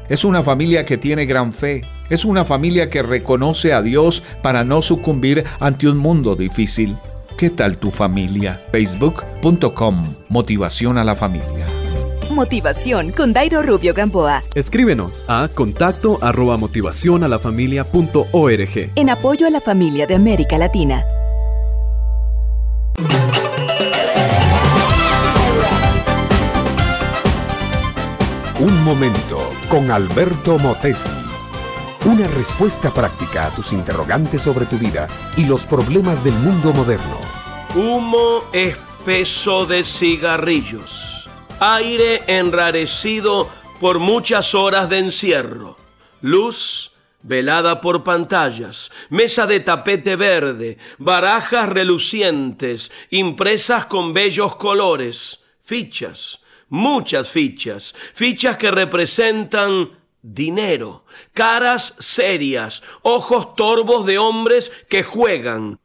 [0.10, 1.84] Es una familia que tiene gran fe.
[2.10, 6.98] Es una familia que reconoce a Dios para no sucumbir ante un mundo difícil.
[7.38, 8.66] ¿Qué tal tu familia?
[8.72, 11.68] Facebook.com Motivación a la familia.
[12.30, 14.42] Motivación con Dairo Rubio Gamboa.
[14.56, 18.92] Escríbenos a contacto arroba motivacionalafamilia.org.
[18.96, 21.04] En apoyo a la familia de América Latina.
[28.62, 31.25] Un momento con Alberto Motesi.
[32.06, 35.08] Una respuesta práctica a tus interrogantes sobre tu vida
[35.38, 37.20] y los problemas del mundo moderno.
[37.74, 41.28] Humo espeso de cigarrillos.
[41.60, 43.50] Aire enrarecido
[43.80, 45.78] por muchas horas de encierro.
[46.22, 46.92] Luz
[47.24, 57.32] velada por pantallas, mesa de tapete verde, barajas relucientes, impresas con bellos colores, fichas, muchas
[57.32, 65.80] fichas, fichas que representan dinero, caras serias, ojos torvos de hombres que juegan.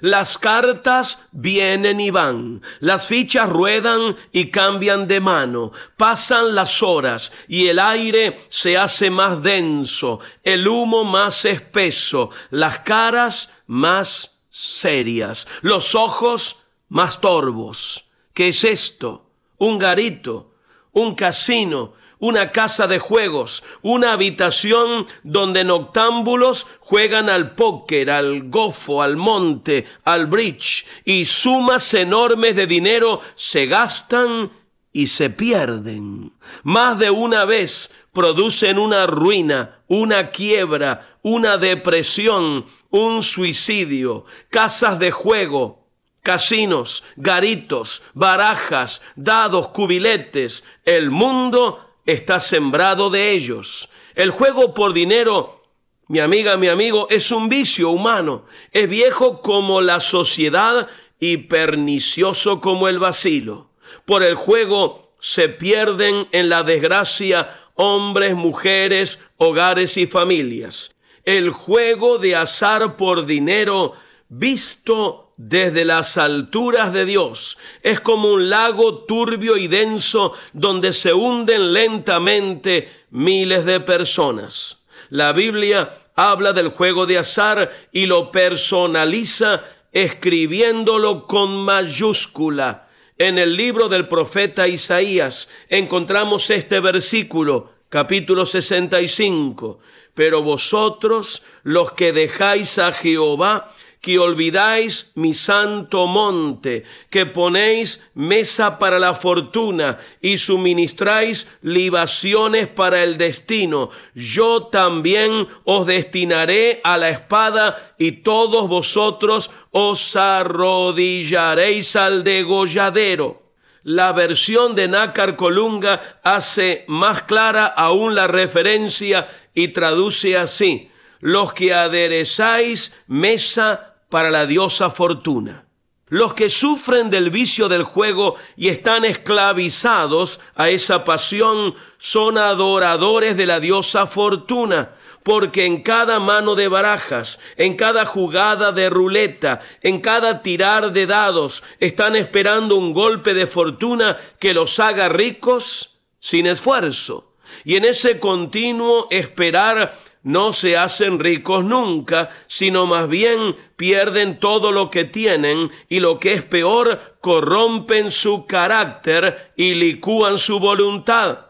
[0.00, 7.30] Las cartas vienen y van, las fichas ruedan y cambian de mano, pasan las horas
[7.46, 15.46] y el aire se hace más denso, el humo más espeso, las caras más serias,
[15.60, 16.56] los ojos
[16.88, 18.06] más torvos.
[18.34, 19.30] ¿Qué es esto?
[19.58, 20.50] Un garito,
[20.92, 21.92] un casino,
[22.22, 29.86] una casa de juegos, una habitación donde noctámbulos juegan al póker, al gofo, al monte,
[30.04, 34.52] al bridge, y sumas enormes de dinero se gastan
[34.92, 36.32] y se pierden.
[36.62, 45.10] Más de una vez producen una ruina, una quiebra, una depresión, un suicidio, casas de
[45.10, 45.88] juego,
[46.22, 50.62] casinos, garitos, barajas, dados, cubiletes.
[50.84, 53.88] El mundo está sembrado de ellos.
[54.14, 55.62] El juego por dinero,
[56.08, 58.44] mi amiga, mi amigo, es un vicio humano.
[58.72, 60.88] Es viejo como la sociedad
[61.18, 63.70] y pernicioso como el vacilo.
[64.04, 70.94] Por el juego se pierden en la desgracia hombres, mujeres, hogares y familias.
[71.24, 73.92] El juego de azar por dinero
[74.28, 81.12] visto desde las alturas de Dios es como un lago turbio y denso donde se
[81.12, 84.78] hunden lentamente miles de personas.
[85.10, 92.88] La Biblia habla del juego de azar y lo personaliza escribiéndolo con mayúscula.
[93.18, 99.80] En el libro del profeta Isaías encontramos este versículo, capítulo 65.
[100.14, 103.72] Pero vosotros, los que dejáis a Jehová,
[104.02, 113.04] que olvidáis mi santo monte, que ponéis mesa para la fortuna y suministráis libaciones para
[113.04, 113.90] el destino.
[114.16, 123.40] Yo también os destinaré a la espada y todos vosotros os arrodillaréis al degolladero.
[123.84, 131.52] La versión de Nácar Colunga hace más clara aún la referencia y traduce así, los
[131.52, 135.64] que aderezáis mesa para la diosa fortuna.
[136.08, 143.38] Los que sufren del vicio del juego y están esclavizados a esa pasión son adoradores
[143.38, 144.90] de la diosa fortuna,
[145.22, 151.06] porque en cada mano de barajas, en cada jugada de ruleta, en cada tirar de
[151.06, 157.32] dados, están esperando un golpe de fortuna que los haga ricos sin esfuerzo.
[157.64, 164.70] Y en ese continuo esperar no se hacen ricos nunca, sino más bien pierden todo
[164.70, 171.46] lo que tienen y lo que es peor, corrompen su carácter y licúan su voluntad.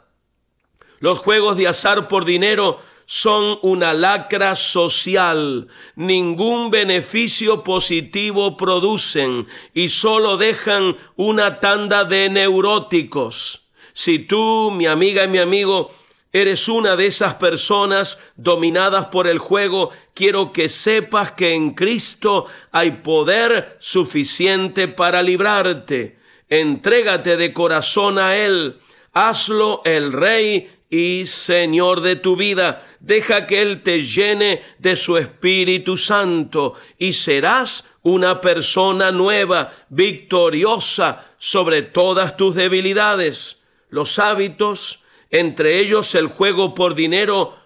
[1.01, 9.91] Los juegos de azar por dinero son una lacra social, ningún beneficio positivo producen y
[9.91, 13.69] solo dejan una tanda de neuróticos.
[13.93, 15.91] Si tú, mi amiga y mi amigo,
[16.33, 22.47] eres una de esas personas dominadas por el juego, quiero que sepas que en Cristo
[22.71, 26.19] hay poder suficiente para librarte.
[26.49, 28.79] Entrégate de corazón a Él.
[29.13, 32.87] Hazlo el Rey y Señor de tu vida.
[33.01, 41.27] Deja que Él te llene de su Espíritu Santo y serás una persona nueva, victoriosa
[41.39, 43.59] sobre todas tus debilidades.
[43.91, 45.02] Los hábitos,
[45.33, 47.57] entre ellos el juego por dinero,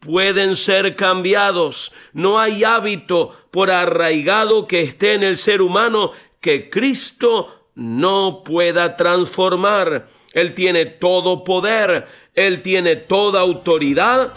[0.00, 1.92] pueden ser cambiados.
[2.12, 8.96] No hay hábito, por arraigado que esté en el ser humano, que Cristo no pueda
[8.96, 10.08] transformar.
[10.32, 14.32] Él tiene todo poder, Él tiene toda autoridad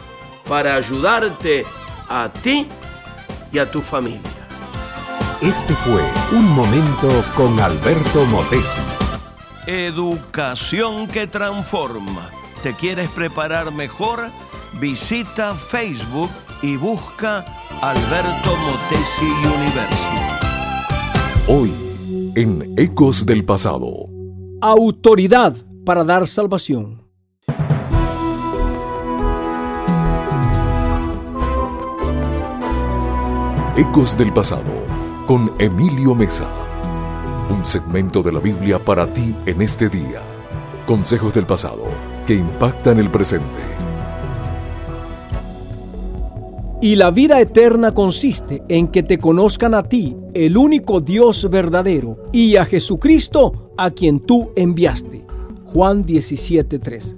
[0.47, 1.65] para ayudarte
[2.07, 2.67] a ti
[3.51, 4.21] y a tu familia.
[5.41, 6.01] Este fue
[6.31, 8.81] Un Momento con Alberto Motesi.
[9.65, 12.29] Educación que transforma
[12.65, 14.31] te quieres preparar mejor,
[14.79, 16.31] visita Facebook
[16.63, 17.45] y busca
[17.79, 20.17] Alberto Motesi University.
[21.47, 21.71] Hoy,
[22.33, 24.07] en Ecos del Pasado.
[24.61, 25.55] Autoridad
[25.85, 27.03] para dar salvación.
[33.77, 34.73] Ecos del Pasado
[35.27, 36.49] con Emilio Mesa.
[37.51, 40.19] Un segmento de la Biblia para ti en este día.
[40.87, 41.83] Consejos del pasado
[42.25, 43.45] que impactan el presente.
[46.81, 52.17] Y la vida eterna consiste en que te conozcan a ti, el único Dios verdadero,
[52.31, 55.25] y a Jesucristo a quien tú enviaste.
[55.73, 57.15] Juan 17:3.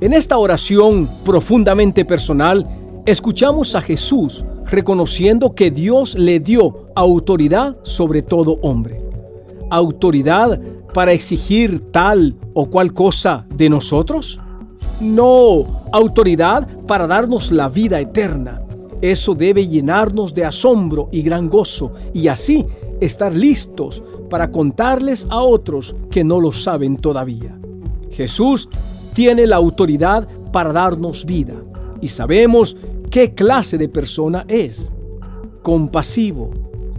[0.00, 2.68] En esta oración profundamente personal,
[3.06, 9.00] escuchamos a Jesús reconociendo que Dios le dio autoridad sobre todo hombre.
[9.70, 10.60] Autoridad
[10.94, 14.40] para exigir tal o cual cosa de nosotros?
[15.00, 18.62] No, autoridad para darnos la vida eterna.
[19.02, 22.64] Eso debe llenarnos de asombro y gran gozo y así
[23.00, 27.58] estar listos para contarles a otros que no lo saben todavía.
[28.12, 28.68] Jesús
[29.12, 31.54] tiene la autoridad para darnos vida
[32.00, 32.76] y sabemos
[33.10, 34.92] qué clase de persona es.
[35.62, 36.50] Compasivo,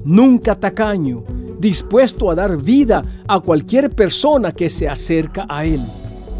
[0.03, 1.23] nunca tacaño,
[1.65, 5.81] dispuesto a dar vida a cualquier persona que se acerca a Él.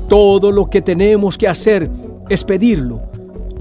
[0.07, 1.89] Todo lo que tenemos que hacer
[2.29, 3.01] es pedirlo,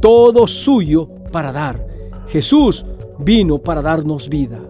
[0.01, 1.85] todo suyo para dar.
[2.29, 2.85] Jesús
[3.19, 4.61] vino para darnos vida.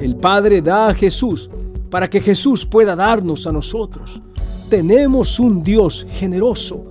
[0.00, 1.50] El Padre da a Jesús
[1.90, 4.20] para que Jesús pueda darnos a nosotros.
[4.68, 6.84] Tenemos un Dios generoso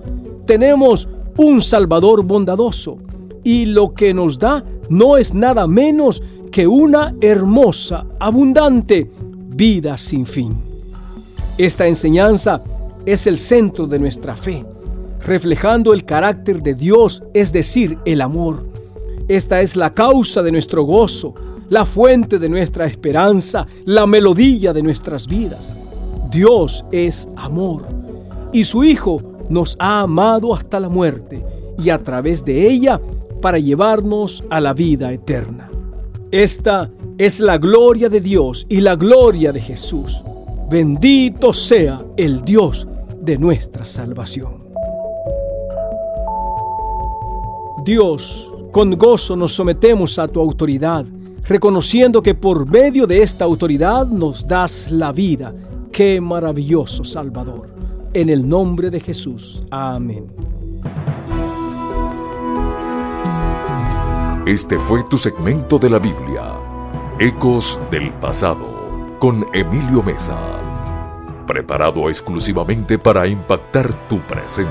[0.46, 2.98] tenemos un Salvador bondadoso
[3.42, 6.22] y lo que nos da no es nada menos
[6.52, 9.10] que una hermosa, abundante
[9.56, 10.56] vida sin fin.
[11.58, 12.62] Esta enseñanza
[13.06, 14.64] es el centro de nuestra fe,
[15.24, 18.64] reflejando el carácter de Dios, es decir, el amor.
[19.28, 21.34] Esta es la causa de nuestro gozo,
[21.70, 25.72] la fuente de nuestra esperanza, la melodía de nuestras vidas.
[26.30, 27.86] Dios es amor
[28.52, 31.44] y su Hijo nos ha amado hasta la muerte
[31.78, 33.00] y a través de ella
[33.40, 35.70] para llevarnos a la vida eterna.
[36.30, 40.22] Esta es la gloria de Dios y la gloria de Jesús.
[40.68, 42.86] Bendito sea el Dios
[43.20, 44.66] de nuestra salvación.
[47.84, 51.06] Dios, con gozo nos sometemos a tu autoridad,
[51.44, 55.54] reconociendo que por medio de esta autoridad nos das la vida.
[55.92, 57.74] Qué maravilloso Salvador.
[58.12, 59.62] En el nombre de Jesús.
[59.70, 60.26] Amén.
[64.46, 66.54] Este fue tu segmento de la Biblia,
[67.18, 70.36] Ecos del Pasado, con Emilio Mesa,
[71.46, 74.70] preparado exclusivamente para impactar tu presente.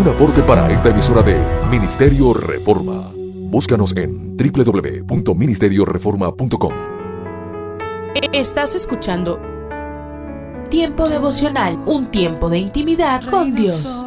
[0.00, 1.36] Un aporte para esta emisora de
[1.72, 3.10] Ministerio Reforma.
[3.50, 6.72] Búscanos en www.ministerioreforma.com.
[8.32, 9.40] Estás escuchando
[10.70, 14.06] Tiempo devocional, un tiempo de intimidad con Dios.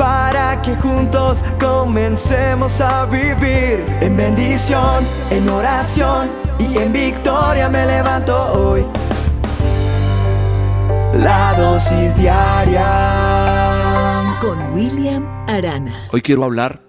[0.00, 8.34] para que juntos comencemos a vivir en bendición, en oración y en victoria me levanto
[8.34, 8.82] hoy.
[11.18, 12.88] La dosis diaria
[14.40, 16.08] con William Arana.
[16.12, 16.80] Hoy quiero hablar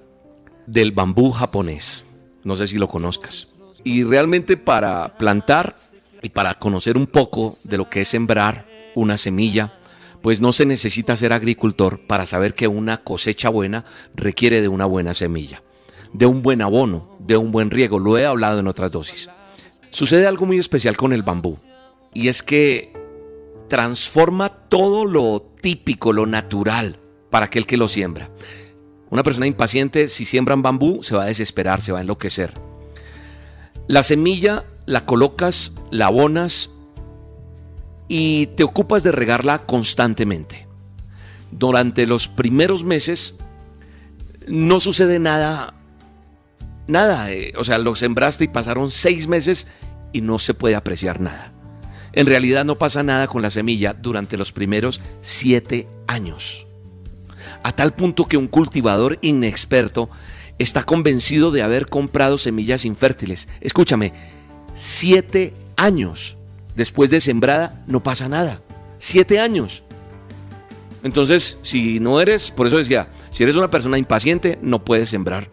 [0.66, 2.06] del bambú japonés.
[2.46, 3.50] No sé si lo conozcas.
[3.84, 5.76] Y realmente para plantar
[6.22, 8.66] y para conocer un poco de lo que es sembrar
[8.96, 9.74] una semilla,
[10.22, 13.86] pues no se necesita ser agricultor para saber que una cosecha buena
[14.16, 15.64] requiere de una buena semilla,
[16.14, 18.00] de un buen abono, de un buen riego.
[18.00, 19.30] Lo he hablado en otras dosis.
[19.90, 21.58] Sucede algo muy especial con el bambú
[22.14, 22.94] y es que
[23.68, 27.00] transforma todo lo típico, lo natural
[27.30, 28.30] para aquel que lo siembra.
[29.10, 32.54] Una persona impaciente, si siembran bambú, se va a desesperar, se va a enloquecer.
[33.88, 36.71] La semilla la colocas, la abonas
[38.14, 40.68] y te ocupas de regarla constantemente.
[41.50, 43.36] Durante los primeros meses
[44.50, 45.76] no sucede nada,
[46.88, 47.32] nada.
[47.32, 49.66] eh, O sea, lo sembraste y pasaron seis meses
[50.12, 51.54] y no se puede apreciar nada.
[52.12, 56.68] En realidad no pasa nada con la semilla durante los primeros siete años.
[57.64, 60.10] A tal punto que un cultivador inexperto
[60.60, 63.48] está convencido de haber comprado semillas infértiles.
[63.62, 64.12] Escúchame,
[64.74, 66.38] siete años
[66.76, 68.62] después de sembrada no pasa nada.
[68.98, 69.84] Siete años.
[71.04, 75.50] Entonces, si no eres, por eso decía, si eres una persona impaciente, no puedes sembrar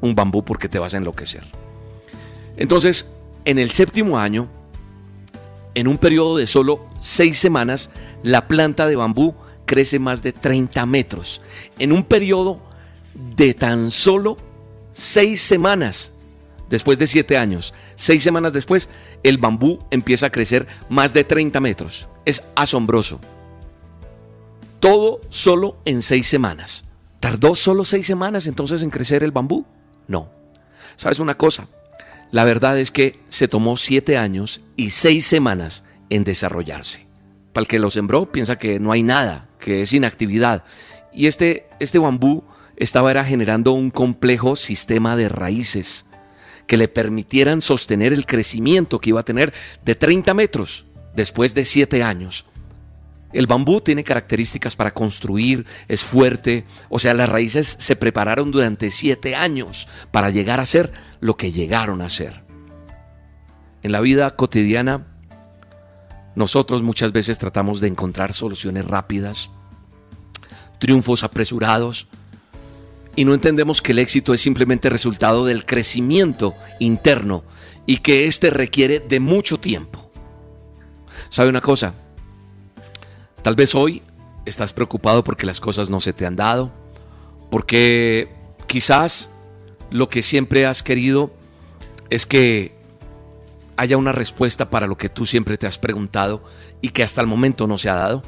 [0.00, 1.44] un bambú porque te vas a enloquecer.
[2.56, 3.06] Entonces,
[3.44, 4.48] en el séptimo año,
[5.74, 7.90] en un periodo de solo seis semanas,
[8.22, 9.34] la planta de bambú
[9.64, 11.40] crece más de 30 metros.
[11.78, 12.60] En un periodo
[13.14, 14.36] de tan solo
[14.92, 16.12] seis semanas,
[16.70, 18.88] después de siete años, seis semanas después,
[19.22, 22.08] el bambú empieza a crecer más de 30 metros.
[22.24, 23.20] Es asombroso.
[24.78, 26.84] Todo solo en seis semanas.
[27.18, 29.66] ¿Tardó solo seis semanas entonces en crecer el bambú?
[30.08, 30.30] No.
[30.96, 31.68] ¿Sabes una cosa?
[32.30, 37.06] La verdad es que se tomó siete años y seis semanas en desarrollarse.
[37.52, 40.64] Para el que lo sembró piensa que no hay nada, que es inactividad.
[41.12, 42.44] Y este, este bambú
[42.76, 46.06] estaba era generando un complejo sistema de raíces
[46.70, 49.52] que le permitieran sostener el crecimiento que iba a tener
[49.84, 50.86] de 30 metros
[51.16, 52.46] después de siete años.
[53.32, 58.92] El bambú tiene características para construir, es fuerte, o sea, las raíces se prepararon durante
[58.92, 62.44] siete años para llegar a ser lo que llegaron a ser.
[63.82, 65.08] En la vida cotidiana,
[66.36, 69.50] nosotros muchas veces tratamos de encontrar soluciones rápidas,
[70.78, 72.06] triunfos apresurados,
[73.16, 77.44] y no entendemos que el éxito es simplemente resultado del crecimiento interno
[77.86, 80.10] y que éste requiere de mucho tiempo.
[81.28, 81.94] ¿Sabe una cosa?
[83.42, 84.02] Tal vez hoy
[84.44, 86.70] estás preocupado porque las cosas no se te han dado,
[87.50, 88.28] porque
[88.66, 89.30] quizás
[89.90, 91.32] lo que siempre has querido
[92.10, 92.74] es que
[93.76, 96.42] haya una respuesta para lo que tú siempre te has preguntado
[96.80, 98.22] y que hasta el momento no se ha dado.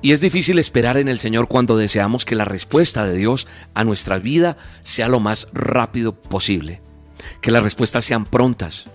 [0.00, 3.84] Y es difícil esperar en el Señor cuando deseamos que la respuesta de Dios a
[3.84, 6.80] nuestra vida sea lo más rápido posible,
[7.40, 8.86] que las respuestas sean prontas.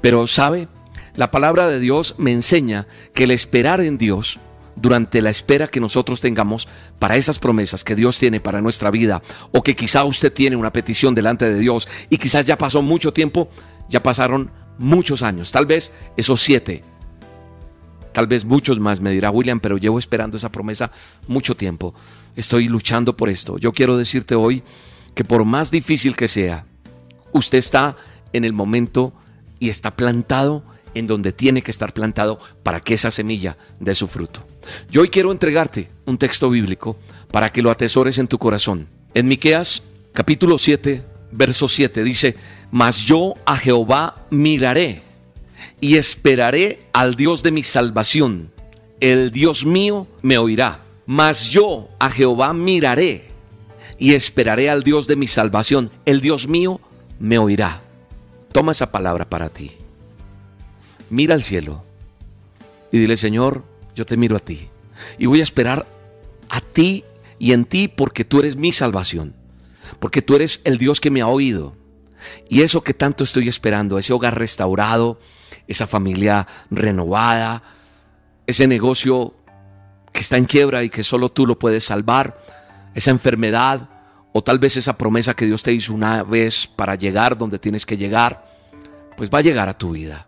[0.00, 0.68] Pero sabe,
[1.16, 4.38] la palabra de Dios me enseña que el esperar en Dios
[4.76, 6.68] durante la espera que nosotros tengamos
[6.98, 10.72] para esas promesas que Dios tiene para nuestra vida o que quizá usted tiene una
[10.72, 13.48] petición delante de Dios y quizás ya pasó mucho tiempo,
[13.88, 16.84] ya pasaron muchos años, tal vez esos siete,
[18.16, 20.90] tal vez muchos más, me dirá William, pero llevo esperando esa promesa
[21.28, 21.94] mucho tiempo,
[22.34, 23.58] estoy luchando por esto.
[23.58, 24.62] Yo quiero decirte hoy
[25.14, 26.64] que por más difícil que sea,
[27.32, 27.94] usted está
[28.32, 29.12] en el momento
[29.60, 30.64] y está plantado
[30.94, 34.42] en donde tiene que estar plantado para que esa semilla dé su fruto.
[34.90, 36.96] Yo hoy quiero entregarte un texto bíblico
[37.30, 38.88] para que lo atesores en tu corazón.
[39.12, 39.82] En Miqueas
[40.14, 41.02] capítulo 7,
[41.32, 42.34] verso 7 dice,
[42.70, 45.02] "Mas yo a Jehová miraré
[45.80, 48.50] y esperaré al Dios de mi salvación.
[49.00, 50.80] El Dios mío me oirá.
[51.06, 53.28] Mas yo a Jehová miraré
[53.98, 55.90] y esperaré al Dios de mi salvación.
[56.04, 56.80] El Dios mío
[57.18, 57.82] me oirá."
[58.52, 59.72] Toma esa palabra para ti
[61.10, 61.84] mira al cielo
[62.92, 64.68] y dile, Señor, yo te miro a ti.
[65.18, 65.86] Y voy a esperar
[66.48, 67.04] a ti
[67.38, 69.34] y en ti porque tú eres mi salvación.
[70.00, 71.74] Porque tú eres el Dios que me ha oído.
[72.48, 75.20] Y eso que tanto estoy esperando, ese hogar restaurado,
[75.68, 77.62] esa familia renovada,
[78.46, 79.34] ese negocio
[80.12, 82.40] que está en quiebra y que solo tú lo puedes salvar,
[82.94, 83.88] esa enfermedad
[84.32, 87.86] o tal vez esa promesa que Dios te hizo una vez para llegar donde tienes
[87.86, 88.46] que llegar,
[89.16, 90.26] pues va a llegar a tu vida.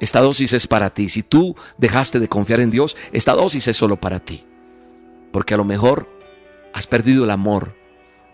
[0.00, 1.08] Esta dosis es para ti.
[1.08, 4.44] Si tú dejaste de confiar en Dios, esta dosis es solo para ti.
[5.32, 6.08] Porque a lo mejor
[6.72, 7.76] has perdido el amor,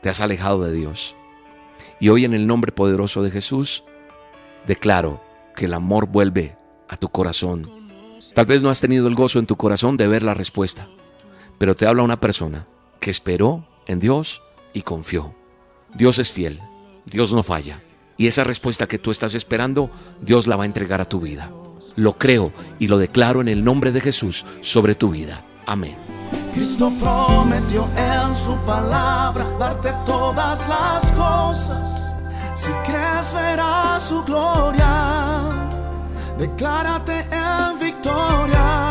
[0.02, 1.16] te has alejado de Dios.
[2.00, 3.84] Y hoy en el nombre poderoso de Jesús,
[4.66, 5.22] declaro
[5.54, 6.56] que el amor vuelve
[6.88, 7.66] a tu corazón.
[8.34, 10.86] Tal vez no has tenido el gozo en tu corazón de ver la respuesta,
[11.58, 12.66] pero te habla una persona
[13.00, 15.34] que esperó en Dios y confió.
[15.94, 16.60] Dios es fiel,
[17.04, 17.80] Dios no falla.
[18.16, 19.90] Y esa respuesta que tú estás esperando,
[20.20, 21.50] Dios la va a entregar a tu vida.
[21.96, 25.42] Lo creo y lo declaro en el nombre de Jesús sobre tu vida.
[25.66, 25.96] Amén.
[26.54, 32.09] Cristo prometió en su palabra darte todas las cosas.
[32.62, 35.66] Si crees verás su gloria,
[36.36, 38.89] declárate en victoria.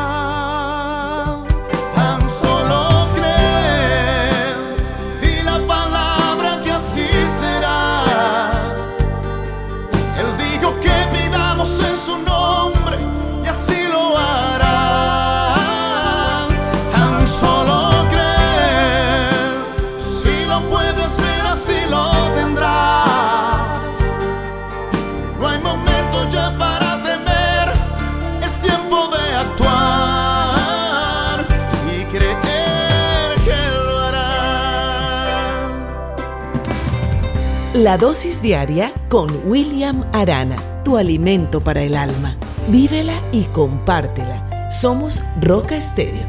[37.79, 42.35] La dosis diaria con William Arana, tu alimento para el alma.
[42.67, 44.69] Vívela y compártela.
[44.69, 46.27] Somos Roca Estéreo.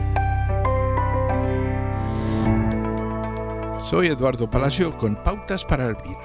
[3.90, 6.16] Soy Eduardo Palacio con Pautas para Vivir.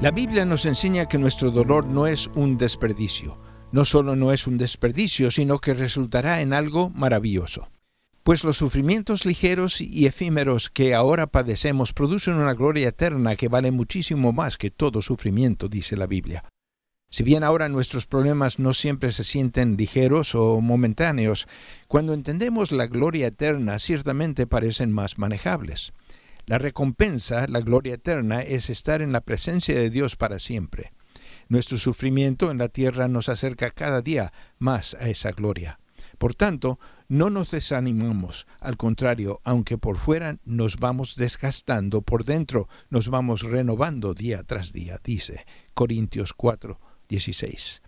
[0.00, 3.38] La Biblia nos enseña que nuestro dolor no es un desperdicio.
[3.70, 7.68] No solo no es un desperdicio, sino que resultará en algo maravilloso.
[8.24, 13.70] Pues los sufrimientos ligeros y efímeros que ahora padecemos producen una gloria eterna que vale
[13.70, 16.42] muchísimo más que todo sufrimiento, dice la Biblia.
[17.10, 21.46] Si bien ahora nuestros problemas no siempre se sienten ligeros o momentáneos,
[21.86, 25.92] cuando entendemos la gloria eterna ciertamente parecen más manejables.
[26.46, 30.94] La recompensa, la gloria eterna, es estar en la presencia de Dios para siempre.
[31.50, 35.78] Nuestro sufrimiento en la tierra nos acerca cada día más a esa gloria.
[36.24, 42.66] Por tanto, no nos desanimamos, al contrario, aunque por fuera nos vamos desgastando, por dentro
[42.88, 45.44] nos vamos renovando día tras día, dice
[45.74, 46.80] Corintios 4,
[47.10, 47.82] 16.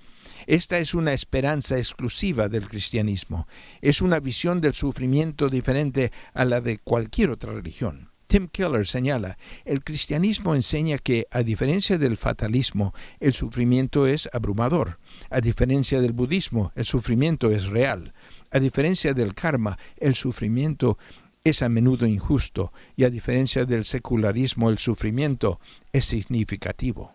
[0.46, 3.48] Esta es una esperanza exclusiva del cristianismo.
[3.80, 8.10] Es una visión del sufrimiento diferente a la de cualquier otra religión.
[8.26, 14.98] Tim Keller señala, el cristianismo enseña que, a diferencia del fatalismo, el sufrimiento es abrumador.
[15.30, 18.14] A diferencia del budismo, el sufrimiento es real.
[18.50, 20.98] A diferencia del karma, el sufrimiento
[21.44, 25.60] es a menudo injusto y a diferencia del secularismo, el sufrimiento
[25.92, 27.14] es significativo.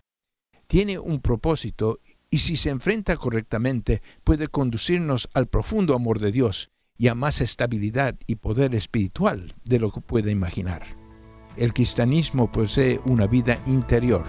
[0.68, 6.72] Tiene un propósito y si se enfrenta correctamente puede conducirnos al profundo amor de Dios
[6.98, 11.01] y a más estabilidad y poder espiritual de lo que puede imaginar.
[11.58, 14.24] El cristianismo posee una vida interior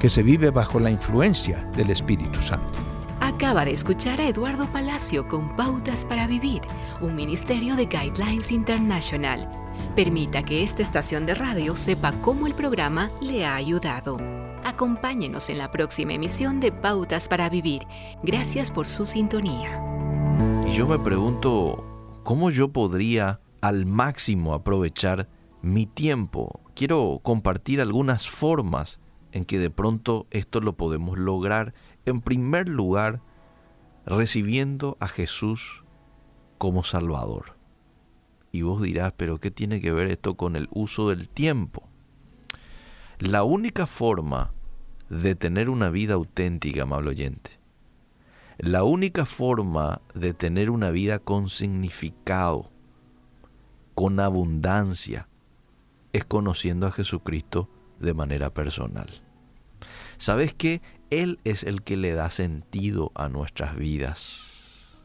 [0.00, 2.78] que se vive bajo la influencia del Espíritu Santo.
[3.20, 6.62] Acaba de escuchar a Eduardo Palacio con Pautas para Vivir,
[7.00, 9.48] un ministerio de Guidelines International.
[9.94, 14.18] Permita que esta estación de radio sepa cómo el programa le ha ayudado.
[14.64, 17.82] Acompáñenos en la próxima emisión de Pautas para Vivir.
[18.22, 19.82] Gracias por su sintonía.
[20.68, 21.84] Y yo me pregunto,
[22.24, 25.28] ¿cómo yo podría al máximo aprovechar
[25.62, 26.60] mi tiempo?
[26.74, 28.98] Quiero compartir algunas formas
[29.32, 31.74] en que de pronto esto lo podemos lograr.
[32.06, 33.20] En primer lugar,
[34.06, 35.84] recibiendo a Jesús
[36.56, 37.56] como Salvador.
[38.50, 41.88] Y vos dirás, pero ¿qué tiene que ver esto con el uso del tiempo?
[43.18, 44.52] La única forma
[45.10, 47.58] de tener una vida auténtica, amable oyente,
[48.58, 52.70] la única forma de tener una vida con significado,
[53.94, 55.27] con abundancia,
[56.12, 57.68] es conociendo a Jesucristo
[57.98, 59.08] de manera personal.
[60.16, 60.82] ¿Sabes qué?
[61.10, 64.96] Él es el que le da sentido a nuestras vidas.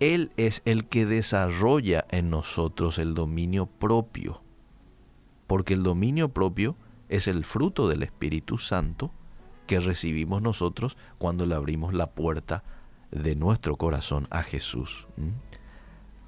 [0.00, 4.42] Él es el que desarrolla en nosotros el dominio propio.
[5.46, 6.76] Porque el dominio propio
[7.08, 9.12] es el fruto del Espíritu Santo
[9.66, 12.62] que recibimos nosotros cuando le abrimos la puerta
[13.10, 15.06] de nuestro corazón a Jesús.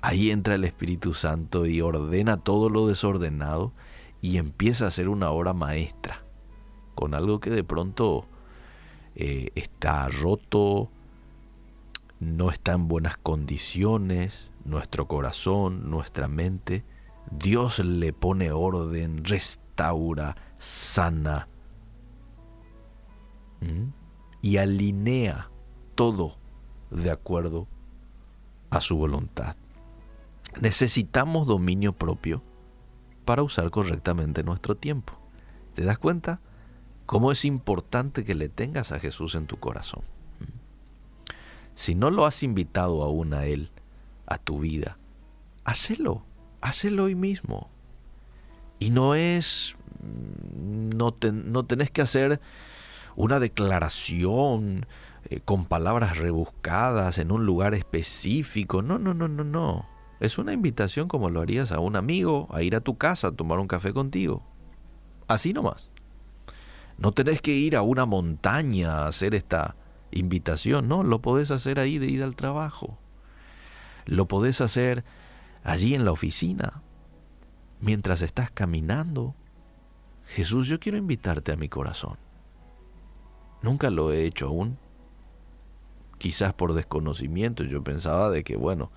[0.02, 3.72] Ahí entra el Espíritu Santo y ordena todo lo desordenado
[4.22, 6.24] y empieza a ser una obra maestra
[6.94, 8.26] con algo que de pronto
[9.14, 10.90] eh, está roto,
[12.18, 16.84] no está en buenas condiciones, nuestro corazón, nuestra mente.
[17.30, 21.48] Dios le pone orden, restaura, sana
[24.42, 25.50] y alinea
[25.94, 26.36] todo
[26.90, 27.66] de acuerdo
[28.70, 29.56] a su voluntad.
[30.60, 32.42] Necesitamos dominio propio
[33.24, 35.12] para usar correctamente nuestro tiempo.
[35.74, 36.40] ¿Te das cuenta?
[37.10, 40.04] cómo es importante que le tengas a Jesús en tu corazón.
[41.74, 43.72] Si no lo has invitado aún a Él,
[44.26, 44.96] a tu vida,
[45.64, 46.22] hacelo,
[46.60, 47.68] hacelo hoy mismo.
[48.78, 49.74] Y no es,
[50.56, 52.40] no, no tenés que hacer
[53.16, 54.86] una declaración
[55.30, 58.82] eh, con palabras rebuscadas en un lugar específico.
[58.82, 59.84] No, no, no, no, no.
[60.20, 63.32] Es una invitación como lo harías a un amigo a ir a tu casa a
[63.32, 64.42] tomar un café contigo.
[65.26, 65.90] Así nomás.
[66.98, 69.76] No tenés que ir a una montaña a hacer esta
[70.10, 72.98] invitación, no, lo podés hacer ahí de ir al trabajo.
[74.04, 75.04] Lo podés hacer
[75.64, 76.82] allí en la oficina,
[77.80, 79.34] mientras estás caminando.
[80.26, 82.18] Jesús, yo quiero invitarte a mi corazón.
[83.62, 84.78] Nunca lo he hecho aún.
[86.18, 88.90] Quizás por desconocimiento, yo pensaba de que, bueno,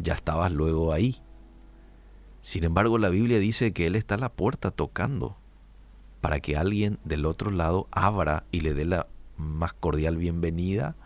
[0.00, 1.20] ya estabas luego ahí.
[2.42, 5.36] Sin embargo, la Biblia dice que Él está a la puerta tocando
[6.20, 9.06] para que alguien del otro lado abra y le dé la
[9.36, 10.96] más cordial bienvenida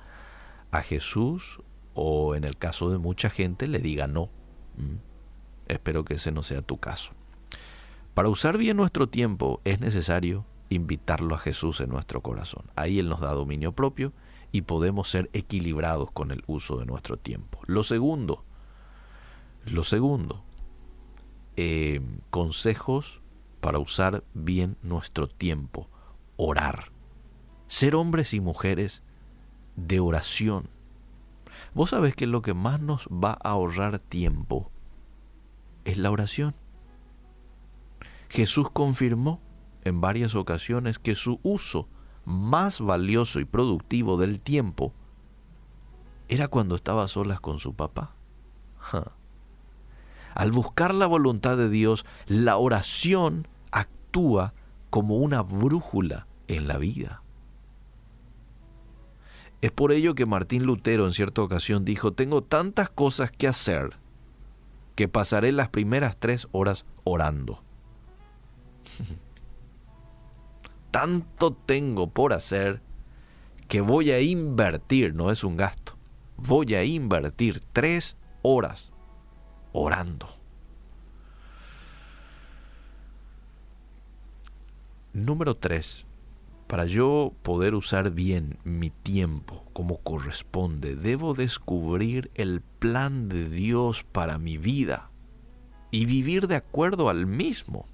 [0.71, 1.61] a Jesús
[1.95, 4.31] o en el caso de mucha gente le diga no.
[4.77, 4.97] Mm.
[5.69, 7.13] Espero que ese no sea tu caso.
[8.13, 12.65] Para usar bien nuestro tiempo es necesario invitarlo a Jesús en nuestro corazón.
[12.77, 14.13] Ahí Él nos da dominio propio
[14.53, 17.61] y podemos ser equilibrados con el uso de nuestro tiempo.
[17.67, 18.44] Lo segundo,
[19.67, 20.45] lo segundo,
[21.57, 22.01] eh,
[22.31, 23.21] consejos
[23.61, 25.89] para usar bien nuestro tiempo,
[26.37, 26.93] orar.
[27.67, 29.03] Ser hombres y mujeres
[29.77, 30.69] de oración.
[31.73, 34.71] Vos sabés que lo que más nos va a ahorrar tiempo
[35.85, 36.55] es la oración.
[38.29, 39.41] Jesús confirmó
[39.85, 41.89] en varias ocasiones que su uso
[42.25, 44.93] más valioso y productivo del tiempo
[46.29, 48.15] era cuando estaba solas con su papá.
[50.35, 54.53] Al buscar la voluntad de Dios, la oración actúa
[54.91, 57.23] como una brújula en la vida.
[59.63, 63.97] Es por ello que Martín Lutero en cierta ocasión dijo, tengo tantas cosas que hacer
[64.95, 67.63] que pasaré las primeras tres horas orando.
[70.91, 72.83] Tanto tengo por hacer
[73.67, 75.97] que voy a invertir, no es un gasto,
[76.37, 78.94] voy a invertir tres horas
[79.75, 80.29] orando.
[85.13, 86.07] Número tres,
[86.67, 94.05] para yo poder usar bien mi tiempo como corresponde, debo descubrir el plan de Dios
[94.05, 95.11] para mi vida
[95.91, 97.87] y vivir de acuerdo al mismo.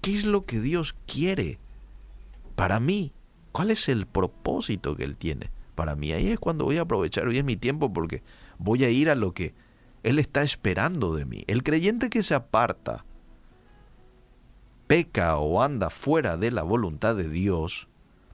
[0.00, 1.58] ¿Qué es lo que Dios quiere
[2.54, 3.12] para mí?
[3.50, 6.12] ¿Cuál es el propósito que Él tiene para mí?
[6.12, 8.22] Ahí es cuando voy a aprovechar bien mi tiempo porque
[8.58, 9.54] voy a ir a lo que
[10.02, 11.44] Él está esperando de mí.
[11.46, 13.04] El creyente que se aparta,
[14.86, 17.88] peca o anda fuera de la voluntad de Dios,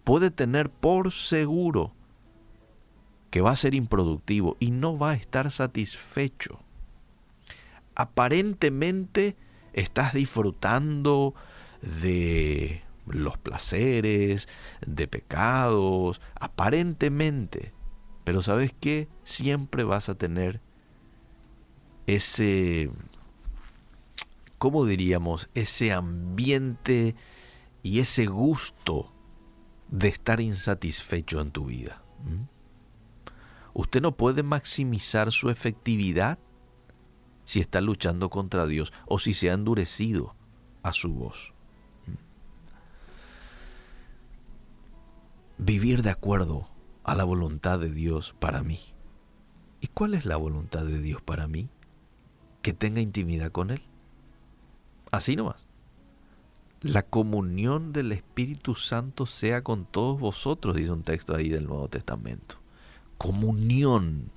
[0.05, 1.93] puede tener por seguro
[3.31, 6.61] que va a ser improductivo y no va a estar satisfecho.
[7.95, 9.37] Aparentemente
[9.73, 11.35] estás disfrutando
[11.83, 14.49] de los placeres,
[14.87, 17.73] de pecados, aparentemente.
[18.25, 19.09] Pero sabes qué?
[19.25, 20.61] Siempre vas a tener
[22.09, 22.91] ese,
[24.59, 25.49] ¿cómo diríamos?
[25.55, 27.15] Ese ambiente
[27.83, 29.13] y ese gusto
[29.91, 32.03] de estar insatisfecho en tu vida.
[33.75, 36.39] Usted no puede maximizar su efectividad
[37.45, 40.35] si está luchando contra Dios o si se ha endurecido
[40.83, 41.53] a su voz.
[45.59, 46.69] vivir de acuerdo
[47.03, 48.79] a la voluntad de Dios para mí.
[49.81, 51.69] ¿Y cuál es la voluntad de Dios para mí?
[52.63, 53.83] Que tenga intimidad con Él.
[55.11, 55.67] Así nomás.
[56.81, 61.89] La comunión del Espíritu Santo sea con todos vosotros, dice un texto ahí del Nuevo
[61.89, 62.57] Testamento.
[63.17, 64.31] Comunión,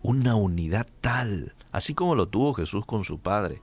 [0.00, 3.62] una unidad tal, así como lo tuvo Jesús con su Padre,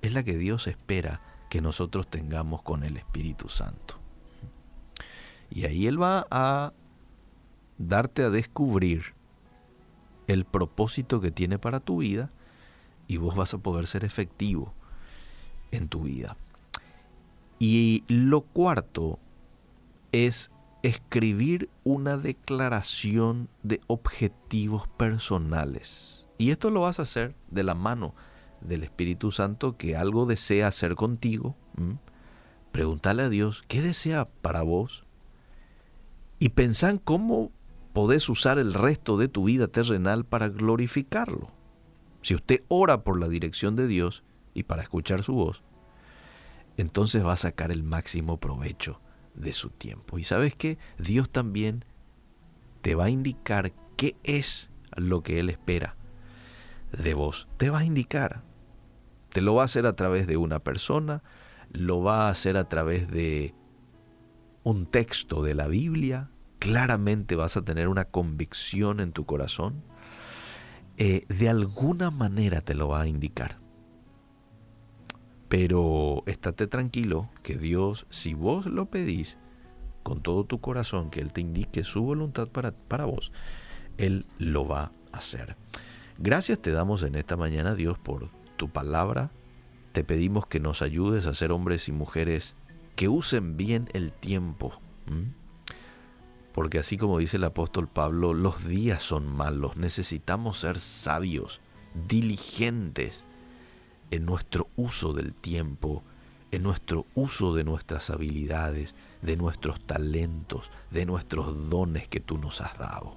[0.00, 1.20] es la que Dios espera
[1.50, 3.96] que nosotros tengamos con el Espíritu Santo.
[5.50, 6.72] Y ahí Él va a
[7.76, 9.14] darte a descubrir
[10.26, 12.30] el propósito que tiene para tu vida
[13.10, 14.72] y vos vas a poder ser efectivo
[15.72, 16.36] en tu vida.
[17.58, 19.18] Y lo cuarto
[20.12, 20.50] es
[20.82, 26.28] escribir una declaración de objetivos personales.
[26.38, 28.14] Y esto lo vas a hacer de la mano
[28.60, 31.56] del Espíritu Santo que algo desea hacer contigo.
[32.70, 35.04] Pregúntale a Dios, ¿qué desea para vos?
[36.40, 37.52] y pensá en cómo
[37.92, 41.50] podés usar el resto de tu vida terrenal para glorificarlo.
[42.22, 44.22] Si usted ora por la dirección de Dios
[44.54, 45.62] y para escuchar su voz,
[46.76, 49.00] entonces va a sacar el máximo provecho
[49.34, 50.18] de su tiempo.
[50.18, 51.84] Y sabes que Dios también
[52.82, 55.96] te va a indicar qué es lo que Él espera
[56.92, 57.48] de vos.
[57.56, 58.42] Te va a indicar.
[59.30, 61.22] Te lo va a hacer a través de una persona,
[61.70, 63.54] lo va a hacer a través de
[64.64, 69.84] un texto de la Biblia, claramente vas a tener una convicción en tu corazón,
[71.02, 73.58] eh, de alguna manera te lo va a indicar.
[75.48, 79.38] Pero estate tranquilo que Dios, si vos lo pedís
[80.02, 83.32] con todo tu corazón, que Él te indique su voluntad para, para vos,
[83.96, 85.56] Él lo va a hacer.
[86.18, 88.28] Gracias te damos en esta mañana, Dios, por
[88.58, 89.30] tu palabra.
[89.92, 92.54] Te pedimos que nos ayudes a ser hombres y mujeres
[92.94, 94.78] que usen bien el tiempo.
[96.60, 101.62] Porque así como dice el apóstol Pablo, los días son malos, necesitamos ser sabios,
[102.06, 103.24] diligentes
[104.10, 106.02] en nuestro uso del tiempo,
[106.50, 112.60] en nuestro uso de nuestras habilidades, de nuestros talentos, de nuestros dones que tú nos
[112.60, 113.16] has dado.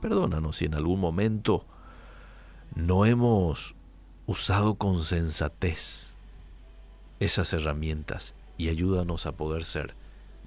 [0.00, 1.66] Perdónanos si en algún momento
[2.76, 3.74] no hemos
[4.26, 6.12] usado con sensatez
[7.18, 9.96] esas herramientas y ayúdanos a poder ser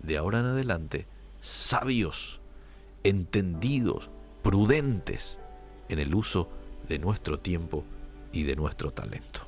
[0.01, 1.05] de ahora en adelante
[1.41, 2.39] sabios,
[3.03, 4.09] entendidos,
[4.43, 5.37] prudentes
[5.89, 6.49] en el uso
[6.87, 7.83] de nuestro tiempo
[8.31, 9.41] y de nuestro talento.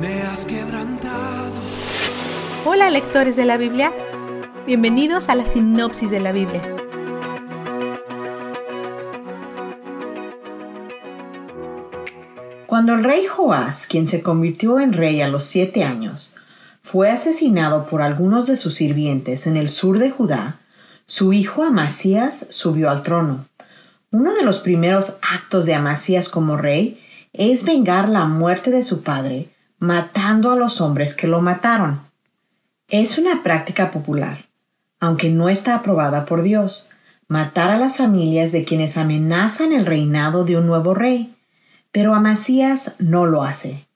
[0.00, 1.52] Me has quebrantado.
[2.66, 3.92] Hola lectores de la Biblia,
[4.66, 6.73] bienvenidos a la sinopsis de la Biblia.
[12.84, 16.36] Cuando el rey Joás, quien se convirtió en rey a los siete años,
[16.82, 20.60] fue asesinado por algunos de sus sirvientes en el sur de Judá,
[21.06, 23.46] su hijo Amasías subió al trono.
[24.10, 27.00] Uno de los primeros actos de Amasías como rey
[27.32, 29.48] es vengar la muerte de su padre,
[29.78, 32.00] matando a los hombres que lo mataron.
[32.88, 34.44] Es una práctica popular,
[35.00, 36.90] aunque no está aprobada por Dios,
[37.28, 41.34] matar a las familias de quienes amenazan el reinado de un nuevo rey.
[41.94, 43.86] Pero Amasías no lo hace.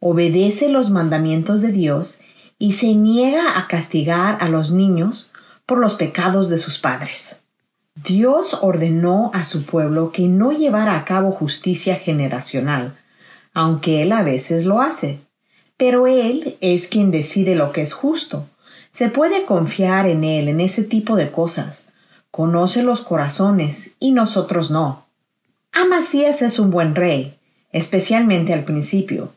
[0.00, 2.20] Obedece los mandamientos de Dios
[2.58, 5.32] y se niega a castigar a los niños
[5.64, 7.42] por los pecados de sus padres.
[7.94, 12.98] Dios ordenó a su pueblo que no llevara a cabo justicia generacional,
[13.52, 15.20] aunque él a veces lo hace.
[15.76, 18.48] Pero él es quien decide lo que es justo.
[18.90, 21.90] Se puede confiar en él en ese tipo de cosas.
[22.32, 25.06] Conoce los corazones y nosotros no.
[25.70, 27.38] Amasías es un buen rey,
[27.74, 29.32] especialmente al principio,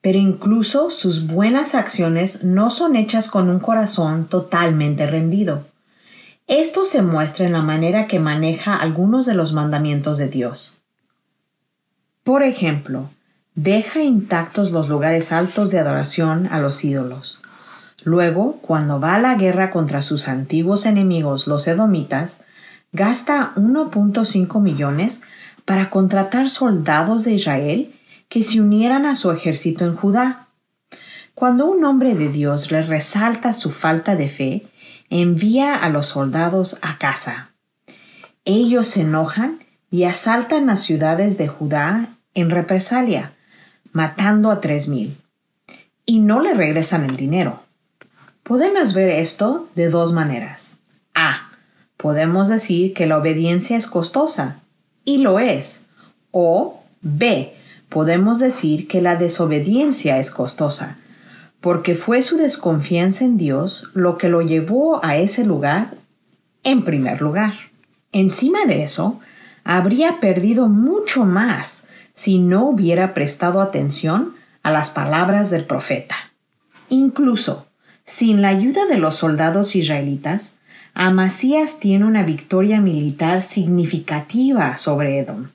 [0.00, 5.68] pero incluso sus buenas acciones no son hechas con un corazón totalmente rendido.
[6.48, 10.82] Esto se muestra en la manera que maneja algunos de los mandamientos de Dios.
[12.24, 13.10] Por ejemplo,
[13.54, 17.40] deja intactos los lugares altos de adoración a los ídolos.
[18.04, 22.40] Luego, cuando va a la guerra contra sus antiguos enemigos, los edomitas,
[22.92, 25.22] gasta 1.5 millones
[25.66, 27.92] para contratar soldados de Israel
[28.30, 30.46] que se unieran a su ejército en Judá.
[31.34, 34.66] Cuando un hombre de Dios le resalta su falta de fe,
[35.10, 37.50] envía a los soldados a casa.
[38.46, 39.58] Ellos se enojan
[39.90, 43.32] y asaltan las ciudades de Judá en represalia,
[43.92, 45.18] matando a tres mil.
[46.06, 47.62] Y no le regresan el dinero.
[48.42, 50.76] Podemos ver esto de dos maneras.
[51.14, 51.50] A.
[51.96, 54.60] Podemos decir que la obediencia es costosa,
[55.06, 55.86] y lo es.
[56.30, 57.54] O B.
[57.88, 60.98] Podemos decir que la desobediencia es costosa,
[61.62, 65.94] porque fue su desconfianza en Dios lo que lo llevó a ese lugar
[66.64, 67.54] en primer lugar.
[68.12, 69.20] Encima de eso,
[69.64, 76.16] habría perdido mucho más si no hubiera prestado atención a las palabras del profeta.
[76.88, 77.66] Incluso,
[78.04, 80.55] sin la ayuda de los soldados israelitas,
[80.98, 85.48] Amasías tiene una victoria militar significativa sobre Edom.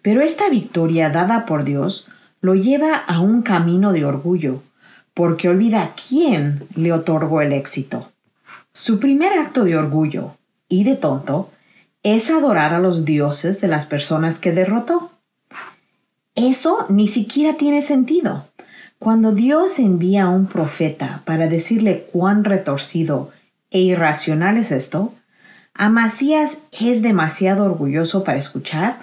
[0.00, 2.08] Pero esta victoria dada por Dios
[2.40, 4.62] lo lleva a un camino de orgullo,
[5.12, 8.12] porque olvida quién le otorgó el éxito.
[8.72, 10.36] Su primer acto de orgullo
[10.68, 11.50] y de tonto
[12.04, 15.10] es adorar a los dioses de las personas que derrotó.
[16.36, 18.46] Eso ni siquiera tiene sentido.
[19.00, 23.32] Cuando Dios envía a un profeta para decirle cuán retorcido
[23.70, 25.12] e irracional es esto,
[25.74, 28.98] Amasías es demasiado orgulloso para escuchar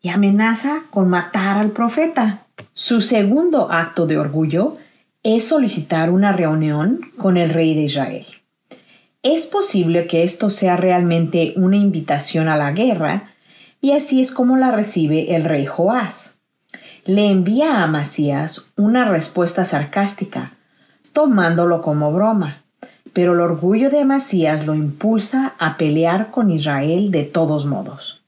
[0.00, 2.46] y amenaza con matar al profeta.
[2.72, 4.78] Su segundo acto de orgullo
[5.22, 8.26] es solicitar una reunión con el rey de Israel.
[9.22, 13.30] Es posible que esto sea realmente una invitación a la guerra,
[13.80, 16.38] y así es como la recibe el rey Joás.
[17.04, 20.52] Le envía a Amasías una respuesta sarcástica,
[21.12, 22.63] tomándolo como broma,
[23.14, 28.20] pero el orgullo de Amasías lo impulsa a pelear con Israel de todos modos.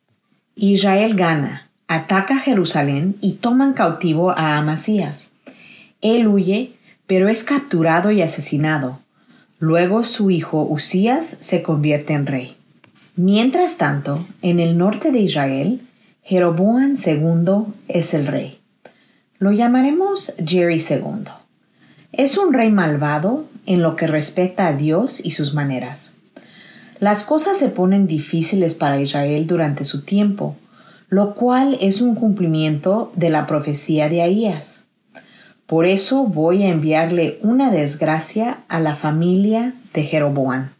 [0.54, 5.32] Israel gana, ataca Jerusalén y toman cautivo a Amasías.
[6.00, 6.76] Él huye
[7.06, 8.98] pero es capturado y asesinado.
[9.58, 12.56] Luego su hijo Usías se convierte en rey.
[13.14, 15.80] Mientras tanto, en el norte de Israel,
[16.22, 18.58] Jeroboam II es el rey.
[19.38, 21.30] Lo llamaremos Jerry II.
[22.12, 26.16] Es un rey malvado en lo que respecta a Dios y sus maneras.
[26.98, 30.56] Las cosas se ponen difíciles para Israel durante su tiempo,
[31.08, 34.86] lo cual es un cumplimiento de la profecía de Ahías.
[35.66, 40.70] Por eso voy a enviarle una desgracia a la familia de Jeroboam.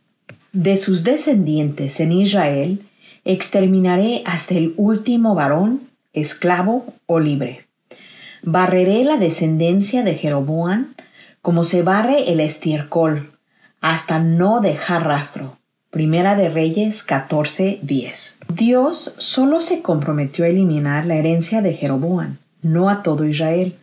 [0.53, 2.81] De sus descendientes en Israel
[3.25, 5.83] exterminaré hasta el último varón,
[6.13, 7.67] esclavo o libre.
[8.43, 10.95] Barreré la descendencia de Jeroboam
[11.47, 13.31] como se barre el estiércol,
[13.81, 15.59] hasta no dejar rastro.
[15.93, 18.39] Primera de Reyes 14:10.
[18.52, 23.77] Dios solo se comprometió a eliminar la herencia de Jeroboam, no a todo Israel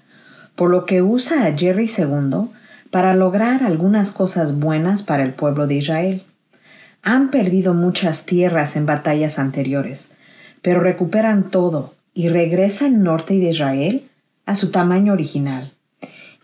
[0.56, 2.50] por lo que usa a Jerry II
[2.92, 6.24] para lograr algunas cosas buenas para el pueblo de Israel.
[7.02, 10.18] Han perdido muchas tierras en batallas anteriores,
[10.62, 14.10] pero recuperan todo y regresa el norte de Israel
[14.46, 15.72] a su tamaño original.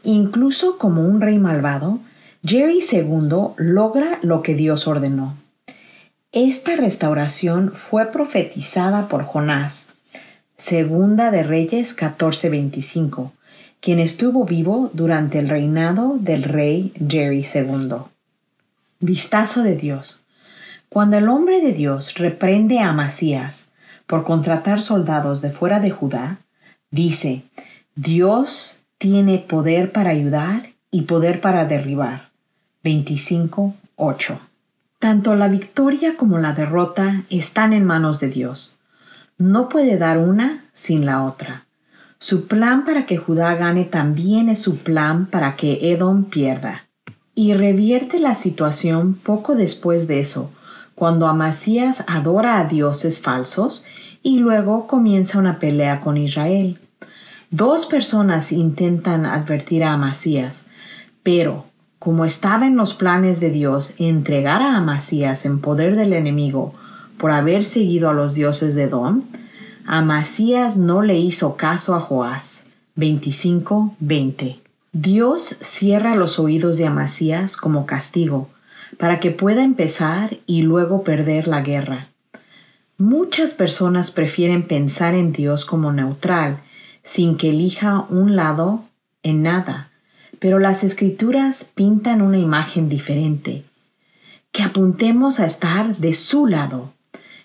[0.04, 2.00] Incluso como un rey malvado,
[2.44, 5.36] Jerry II logra lo que Dios ordenó.
[6.32, 9.90] Esta restauración fue profetizada por Jonás,
[10.58, 13.32] segunda de Reyes 14:25,
[13.82, 17.96] quien estuvo vivo durante el reinado del rey Jerry II.
[19.00, 20.24] Vistazo de Dios.
[20.88, 23.68] Cuando el hombre de Dios reprende a Amasías
[24.08, 26.40] por contratar soldados de fuera de Judá,
[26.92, 27.44] dice,
[27.96, 32.32] Dios tiene poder para ayudar y poder para derribar.
[32.84, 34.38] 25.8.
[35.00, 38.80] Tanto la victoria como la derrota están en manos de Dios.
[39.38, 41.66] No puede dar una sin la otra.
[42.20, 46.90] Su plan para que Judá gane también es su plan para que Edom pierda.
[47.34, 50.52] Y revierte la situación poco después de eso,
[50.94, 53.86] cuando Amasías adora a dioses falsos
[54.22, 56.78] y luego comienza una pelea con Israel.
[57.52, 60.68] Dos personas intentan advertir a Amasías,
[61.24, 61.66] pero
[61.98, 66.76] como estaba en los planes de Dios entregar a Amasías en poder del enemigo
[67.18, 69.24] por haber seguido a los dioses de Edom,
[69.86, 72.66] Amasías no le hizo caso a Joás.
[72.96, 74.58] 25-20.
[74.92, 78.50] Dios cierra los oídos de Amasías como castigo,
[78.98, 82.10] para que pueda empezar y luego perder la guerra.
[82.98, 86.60] Muchas personas prefieren pensar en Dios como neutral,
[87.04, 88.84] sin que elija un lado
[89.24, 89.90] en nada,
[90.40, 93.64] pero las escrituras pintan una imagen diferente.
[94.52, 96.94] Que apuntemos a estar de su lado.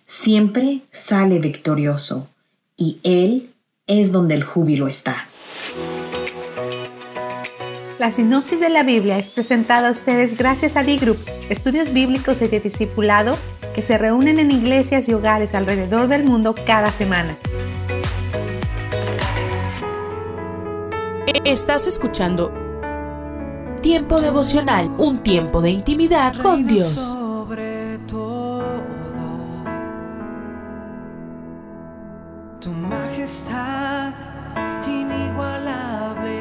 [0.07, 2.29] Siempre sale victorioso
[2.77, 3.51] y Él
[3.87, 5.27] es donde el júbilo está.
[7.99, 11.19] La sinopsis de la Biblia es presentada a ustedes gracias a D-Group,
[11.49, 13.37] estudios bíblicos y de discipulado
[13.75, 17.37] que se reúnen en iglesias y hogares alrededor del mundo cada semana.
[21.43, 22.53] Estás escuchando
[23.83, 27.19] Tiempo devocional, un tiempo de intimidad con Dios.
[32.61, 34.13] Tu majestad
[34.87, 36.41] inigualable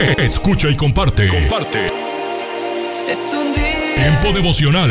[0.00, 0.18] es.
[0.18, 1.28] Escucha y comparte.
[1.28, 1.86] Comparte.
[3.08, 4.90] Es un día Tiempo devocional.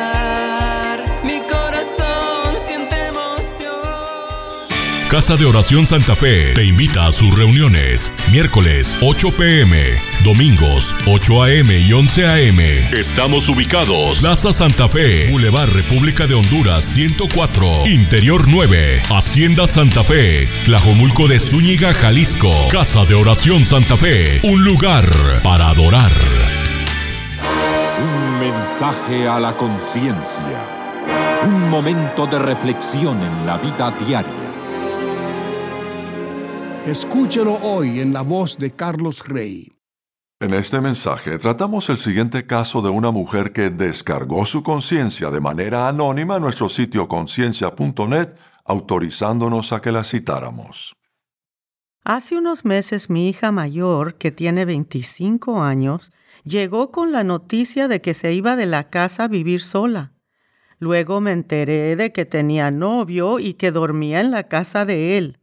[5.11, 8.13] Casa de Oración Santa Fe te invita a sus reuniones.
[8.31, 9.91] Miércoles 8 pm,
[10.23, 12.59] domingos 8 am y 11 am.
[12.97, 14.21] Estamos ubicados.
[14.21, 21.41] Plaza Santa Fe, Boulevard República de Honduras 104, Interior 9, Hacienda Santa Fe, Tlajomulco de
[21.41, 22.69] Zúñiga, Jalisco.
[22.71, 25.09] Casa de Oración Santa Fe, un lugar
[25.43, 26.13] para adorar.
[27.99, 30.79] Un mensaje a la conciencia.
[31.43, 34.50] Un momento de reflexión en la vida diaria.
[36.85, 39.71] Escúchelo hoy en la voz de Carlos Rey.
[40.39, 45.39] En este mensaje tratamos el siguiente caso de una mujer que descargó su conciencia de
[45.39, 48.29] manera anónima en nuestro sitio conciencia.net,
[48.65, 50.95] autorizándonos a que la citáramos.
[52.03, 56.11] Hace unos meses mi hija mayor, que tiene 25 años,
[56.45, 60.13] llegó con la noticia de que se iba de la casa a vivir sola.
[60.79, 65.40] Luego me enteré de que tenía novio y que dormía en la casa de él.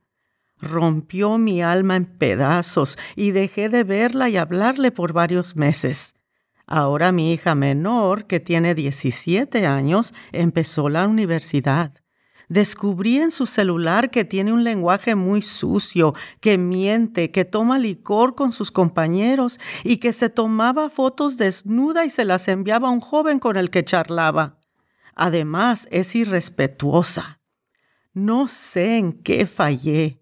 [0.60, 6.14] Rompió mi alma en pedazos y dejé de verla y hablarle por varios meses.
[6.66, 11.94] Ahora mi hija menor, que tiene 17 años, empezó la universidad.
[12.48, 18.34] Descubrí en su celular que tiene un lenguaje muy sucio, que miente, que toma licor
[18.34, 23.00] con sus compañeros y que se tomaba fotos desnuda y se las enviaba a un
[23.00, 24.58] joven con el que charlaba.
[25.14, 27.40] Además, es irrespetuosa.
[28.14, 30.17] No sé en qué fallé.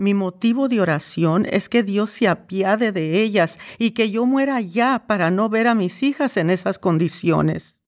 [0.00, 4.58] Mi motivo de oración es que Dios se apiade de ellas y que yo muera
[4.62, 7.82] ya para no ver a mis hijas en esas condiciones.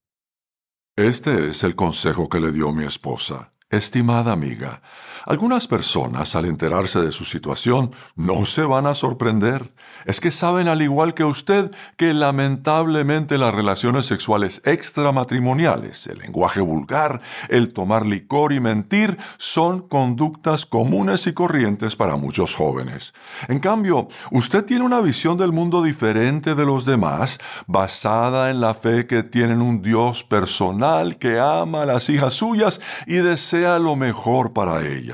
[0.94, 3.55] Este es el consejo que le dio mi esposa.
[3.70, 4.82] Estimada amiga,
[5.27, 9.73] algunas personas al enterarse de su situación no se van a sorprender.
[10.05, 16.61] Es que saben al igual que usted que lamentablemente las relaciones sexuales extramatrimoniales, el lenguaje
[16.61, 23.15] vulgar, el tomar licor y mentir son conductas comunes y corrientes para muchos jóvenes.
[23.49, 28.74] En cambio, usted tiene una visión del mundo diferente de los demás, basada en la
[28.74, 33.97] fe que tienen un Dios personal que ama a las hijas suyas y desea lo
[33.97, 35.11] mejor para ellas.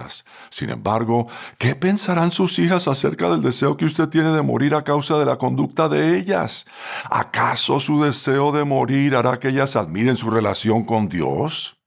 [0.51, 1.27] Sin embargo,
[1.59, 5.25] ¿qué pensarán sus hijas acerca del deseo que usted tiene de morir a causa de
[5.25, 6.67] la conducta de ellas?
[7.11, 11.79] ¿Acaso su deseo de morir hará que ellas admiren su relación con Dios?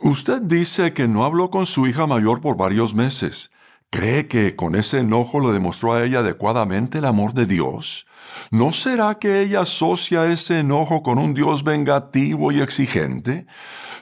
[0.00, 3.50] Usted dice que no habló con su hija mayor por varios meses.
[3.90, 8.06] ¿Cree que con ese enojo le demostró a ella adecuadamente el amor de Dios?
[8.50, 13.46] ¿No será que ella asocia ese enojo con un Dios vengativo y exigente?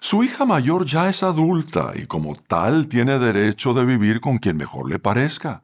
[0.02, 4.56] Su hija mayor ya es adulta y como tal tiene derecho de vivir con quien
[4.56, 5.62] mejor le parezca.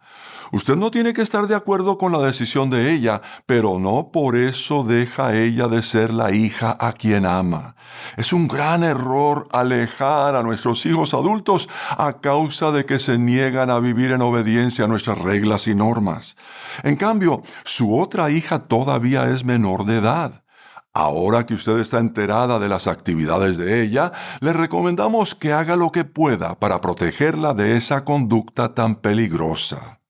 [0.52, 4.36] Usted no tiene que estar de acuerdo con la decisión de ella, pero no por
[4.36, 7.76] eso deja ella de ser la hija a quien ama.
[8.18, 13.70] Es un gran error alejar a nuestros hijos adultos a causa de que se niegan
[13.70, 16.36] a vivir en obediencia a nuestras reglas y normas.
[16.82, 20.45] En cambio, su otra hija todavía es menor de edad.
[20.98, 25.92] Ahora que usted está enterada de las actividades de ella, le recomendamos que haga lo
[25.92, 30.00] que pueda para protegerla de esa conducta tan peligrosa.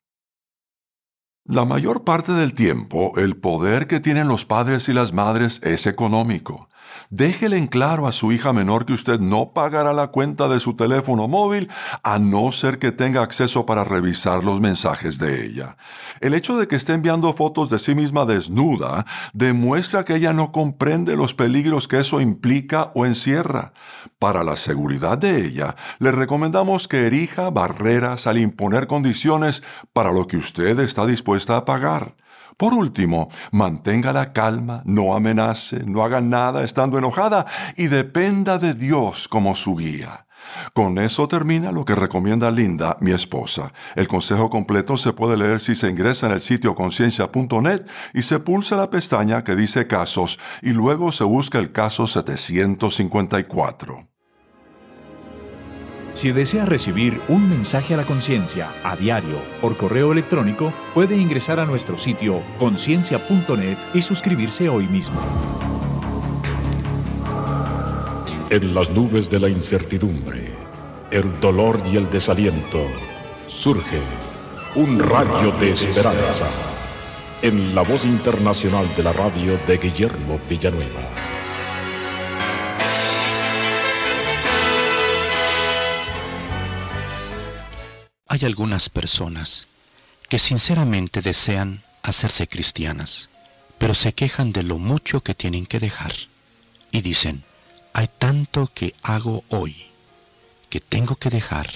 [1.44, 5.88] La mayor parte del tiempo, el poder que tienen los padres y las madres es
[5.88, 6.68] económico.
[7.10, 10.74] Déjele en claro a su hija menor que usted no pagará la cuenta de su
[10.74, 11.70] teléfono móvil
[12.02, 15.76] a no ser que tenga acceso para revisar los mensajes de ella.
[16.20, 20.52] El hecho de que esté enviando fotos de sí misma desnuda demuestra que ella no
[20.52, 23.72] comprende los peligros que eso implica o encierra.
[24.18, 29.62] Para la seguridad de ella, le recomendamos que erija barreras al imponer condiciones
[29.92, 32.14] para lo que usted está dispuesta a pagar.
[32.56, 37.44] Por último, mantenga la calma, no amenace, no haga nada estando enojada
[37.76, 40.26] y dependa de Dios como su guía.
[40.72, 43.74] Con eso termina lo que recomienda Linda, mi esposa.
[43.94, 47.82] El consejo completo se puede leer si se ingresa en el sitio conciencia.net
[48.14, 54.15] y se pulsa la pestaña que dice casos y luego se busca el caso 754.
[56.16, 61.60] Si desea recibir un mensaje a la conciencia a diario por correo electrónico, puede ingresar
[61.60, 65.20] a nuestro sitio conciencia.net y suscribirse hoy mismo.
[68.48, 70.52] En las nubes de la incertidumbre,
[71.10, 72.86] el dolor y el desaliento,
[73.46, 74.00] surge
[74.74, 76.46] un rayo de esperanza
[77.42, 81.15] en la voz internacional de la radio de Guillermo Villanueva.
[88.36, 89.68] Hay algunas personas
[90.28, 93.30] que sinceramente desean hacerse cristianas,
[93.78, 96.12] pero se quejan de lo mucho que tienen que dejar
[96.92, 97.44] y dicen,
[97.94, 99.86] hay tanto que hago hoy
[100.68, 101.66] que tengo que dejar,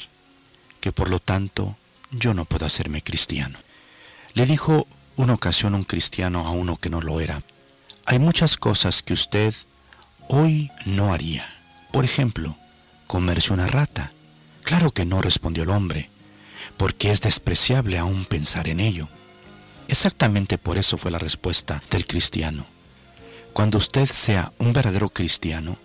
[0.83, 1.79] que por lo tanto
[2.11, 3.59] yo no puedo hacerme cristiano.
[4.35, 7.43] Le dijo una ocasión un cristiano a uno que no lo era,
[8.05, 9.55] hay muchas cosas que usted
[10.29, 11.49] hoy no haría.
[11.91, 12.55] Por ejemplo,
[13.07, 14.13] comerse una rata.
[14.63, 16.11] Claro que no, respondió el hombre
[16.81, 19.07] porque es despreciable aún pensar en ello.
[19.89, 22.65] Exactamente por eso fue la respuesta del cristiano.
[23.53, 25.77] Cuando usted sea un verdadero cristiano,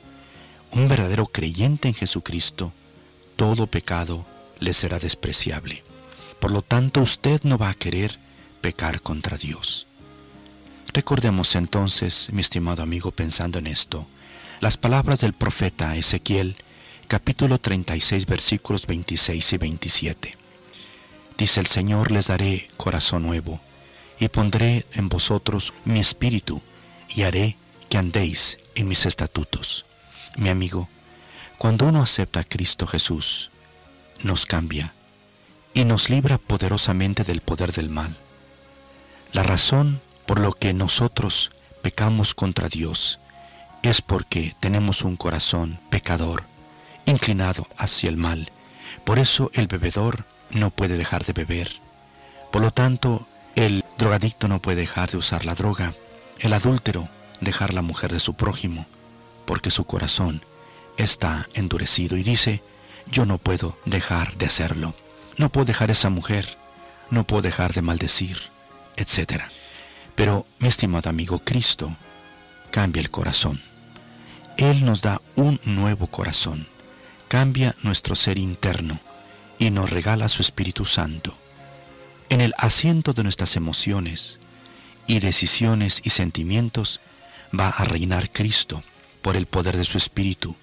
[0.72, 2.72] un verdadero creyente en Jesucristo,
[3.36, 4.26] todo pecado
[4.62, 5.84] le será despreciable.
[6.40, 8.18] Por lo tanto, usted no va a querer
[8.62, 9.88] pecar contra Dios.
[10.94, 14.08] Recordemos entonces, mi estimado amigo, pensando en esto,
[14.62, 16.56] las palabras del profeta Ezequiel,
[17.10, 20.45] capítulo 36, versículos 26 y 27.
[21.38, 23.60] Dice el Señor, les daré corazón nuevo,
[24.20, 26.62] y pondré en vosotros mi espíritu,
[27.10, 27.58] y haré
[27.90, 29.86] que andéis en mis estatutos.
[30.38, 30.88] Mi amigo,
[31.58, 33.52] cuando uno acepta a Cristo Jesús,
[34.24, 34.94] nos cambia
[35.74, 38.18] y nos libra poderosamente del poder del mal.
[39.34, 41.52] La razón por lo que nosotros
[41.82, 43.20] pecamos contra Dios
[43.84, 46.44] es porque tenemos un corazón pecador,
[47.06, 48.50] inclinado hacia el mal.
[49.04, 50.26] Por eso el bebedor
[50.56, 51.70] no puede dejar de beber.
[52.52, 55.94] Por lo tanto, el drogadicto no puede dejar de usar la droga.
[56.40, 57.08] El adúltero
[57.42, 58.88] dejar la mujer de su prójimo,
[59.46, 60.42] porque su corazón
[60.98, 62.64] está endurecido y dice,
[63.12, 64.96] yo no puedo dejar de hacerlo.
[65.38, 66.58] No puedo dejar esa mujer,
[67.12, 68.38] no puedo dejar de maldecir,
[68.96, 69.44] etc.
[70.16, 71.96] Pero, mi estimado amigo, Cristo
[72.72, 73.62] cambia el corazón.
[74.58, 76.68] Él nos da un nuevo corazón,
[77.28, 79.02] cambia nuestro ser interno
[79.58, 81.36] y nos regala su Espíritu Santo.
[82.30, 84.40] En el asiento de nuestras emociones
[85.08, 87.00] y decisiones y sentimientos
[87.58, 88.84] va a reinar Cristo
[89.22, 90.56] por el poder de su Espíritu,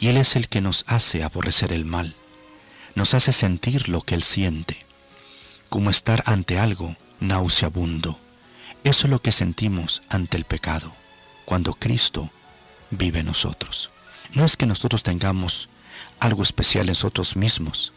[0.00, 2.14] y Él es el que nos hace aborrecer el mal,
[2.94, 4.84] nos hace sentir lo que Él siente,
[5.68, 8.18] como estar ante algo nauseabundo.
[8.84, 10.94] Eso es lo que sentimos ante el pecado,
[11.44, 12.30] cuando Cristo
[12.90, 13.90] vive en nosotros.
[14.34, 15.68] No es que nosotros tengamos
[16.18, 17.92] algo especial en nosotros mismos,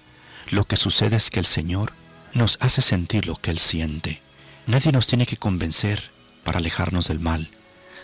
[0.49, 1.93] lo que sucede es que el Señor
[2.33, 4.21] nos hace sentir lo que Él siente.
[4.67, 6.11] Nadie nos tiene que convencer
[6.43, 7.49] para alejarnos del mal,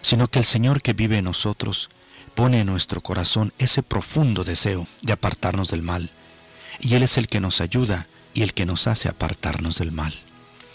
[0.01, 1.89] sino que el Señor que vive en nosotros
[2.35, 6.11] pone en nuestro corazón ese profundo deseo de apartarnos del mal,
[6.79, 10.13] y Él es el que nos ayuda y el que nos hace apartarnos del mal.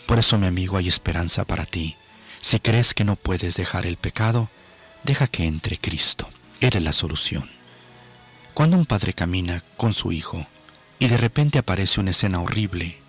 [0.07, 1.97] Por eso, mi amigo, hay esperanza para ti.
[2.41, 4.49] Si crees que no puedes dejar el pecado,
[5.03, 6.29] deja que entre Cristo.
[6.61, 7.51] Eres la solución.
[8.55, 10.47] Cuando un padre camina con su hijo,
[10.99, 13.01] y de repente aparece una escena horrible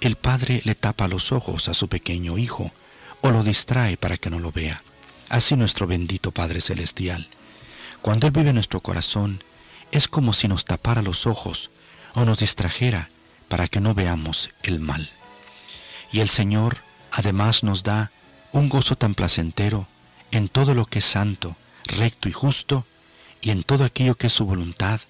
[0.00, 2.70] el padre le tapa los ojos a su pequeño hijo
[3.22, 4.82] o lo distrae para que no lo vea.
[5.28, 7.26] Así nuestro bendito Padre Celestial.
[8.02, 9.42] Cuando Él vive en nuestro corazón,
[9.90, 11.70] es como si nos tapara los ojos
[12.14, 13.10] o nos distrajera
[13.48, 15.10] para que no veamos el mal.
[16.12, 16.78] Y el Señor
[17.10, 18.12] además nos da
[18.52, 19.88] un gozo tan placentero
[20.30, 22.84] en todo lo que es santo, recto y justo,
[23.40, 25.00] y en todo aquello que es su voluntad,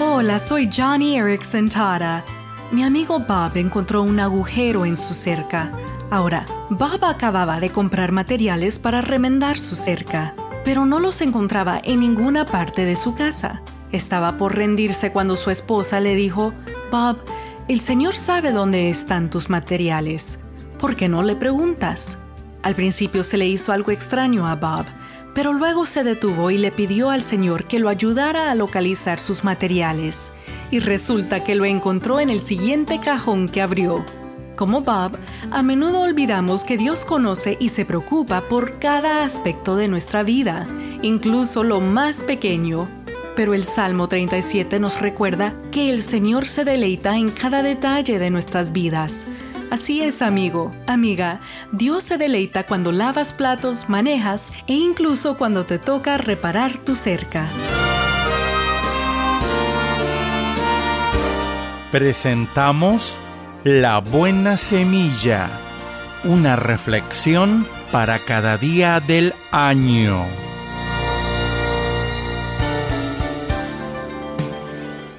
[0.00, 2.24] Hola, soy Johnny Erickson Tara.
[2.72, 5.70] Mi amigo Bob encontró un agujero en su cerca.
[6.10, 10.34] Ahora, Bob acababa de comprar materiales para remendar su cerca,
[10.64, 13.62] pero no los encontraba en ninguna parte de su casa.
[13.92, 16.52] Estaba por rendirse cuando su esposa le dijo,
[16.90, 17.18] Bob,
[17.68, 20.38] el Señor sabe dónde están tus materiales.
[20.84, 22.18] ¿por qué no le preguntas?
[22.62, 24.84] Al principio se le hizo algo extraño a Bob,
[25.34, 29.44] pero luego se detuvo y le pidió al Señor que lo ayudara a localizar sus
[29.44, 30.30] materiales.
[30.70, 34.04] Y resulta que lo encontró en el siguiente cajón que abrió.
[34.56, 35.16] Como Bob,
[35.50, 40.66] a menudo olvidamos que Dios conoce y se preocupa por cada aspecto de nuestra vida,
[41.00, 42.88] incluso lo más pequeño.
[43.36, 48.30] Pero el Salmo 37 nos recuerda que el Señor se deleita en cada detalle de
[48.30, 49.26] nuestras vidas.
[49.70, 51.40] Así es, amigo, amiga,
[51.72, 57.48] Dios se deleita cuando lavas platos, manejas e incluso cuando te toca reparar tu cerca.
[61.90, 63.16] Presentamos
[63.64, 65.48] La Buena Semilla,
[66.24, 70.24] una reflexión para cada día del año.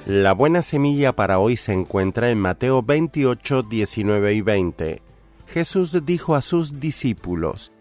[0.06, 5.02] La buena semilla para hoy se encuentra en Mateo 28, 19 y 20.
[5.48, 7.72] Jesús dijo a sus discípulos,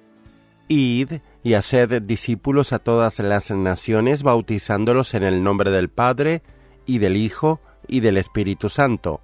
[0.67, 6.41] Id y haced discípulos a todas las naciones, bautizándolos en el nombre del Padre,
[6.87, 9.21] y del Hijo, y del Espíritu Santo,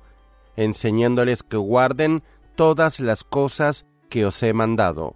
[0.56, 2.22] enseñándoles que guarden
[2.56, 5.16] todas las cosas que os he mandado.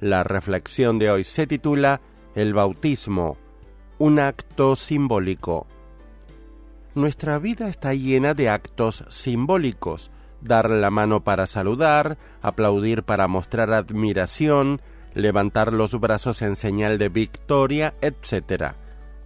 [0.00, 2.00] La reflexión de hoy se titula
[2.34, 3.36] El bautismo,
[3.98, 5.68] un acto simbólico.
[6.98, 10.10] Nuestra vida está llena de actos simbólicos,
[10.40, 14.82] dar la mano para saludar, aplaudir para mostrar admiración,
[15.14, 18.72] levantar los brazos en señal de victoria, etc.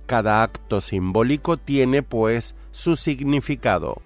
[0.05, 4.03] Cada acto simbólico tiene, pues, su significado.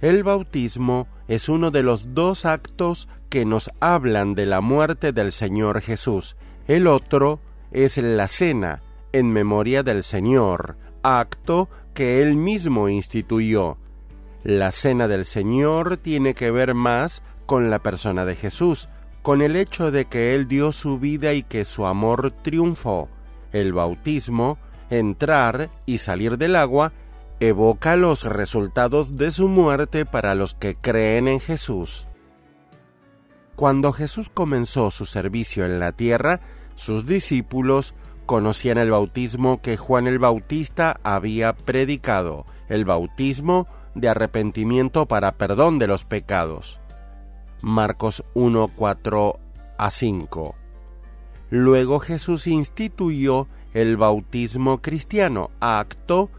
[0.00, 5.32] El bautismo es uno de los dos actos que nos hablan de la muerte del
[5.32, 6.36] Señor Jesús.
[6.68, 7.40] El otro
[7.72, 8.80] es la cena,
[9.12, 13.78] en memoria del Señor, acto que él mismo instituyó.
[14.44, 18.90] La cena del Señor tiene que ver más con la persona de Jesús,
[19.22, 23.08] con el hecho de que Él dio su vida y que su amor triunfó.
[23.50, 24.58] El bautismo,
[24.90, 26.92] entrar y salir del agua,
[27.40, 32.06] evoca los resultados de su muerte para los que creen en Jesús.
[33.56, 36.40] Cuando Jesús comenzó su servicio en la tierra,
[36.74, 37.94] sus discípulos
[38.26, 45.78] conocían el bautismo que Juan el Bautista había predicado, el bautismo de arrepentimiento para perdón
[45.78, 46.78] de los pecados.
[47.62, 49.38] Marcos 1, 4
[49.78, 50.54] a 5.
[51.50, 56.30] Luego Jesús instituyó el bautismo cristiano, acto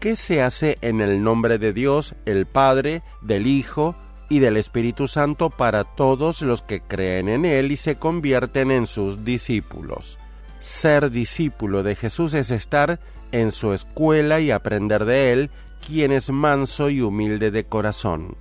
[0.00, 3.94] que se hace en el nombre de Dios, el Padre, del Hijo
[4.28, 8.86] y del Espíritu Santo para todos los que creen en Él y se convierten en
[8.86, 10.18] sus discípulos.
[10.66, 12.98] Ser discípulo de Jesús es estar
[13.30, 15.50] en su escuela y aprender de Él,
[15.86, 18.36] quien es manso y humilde de corazón.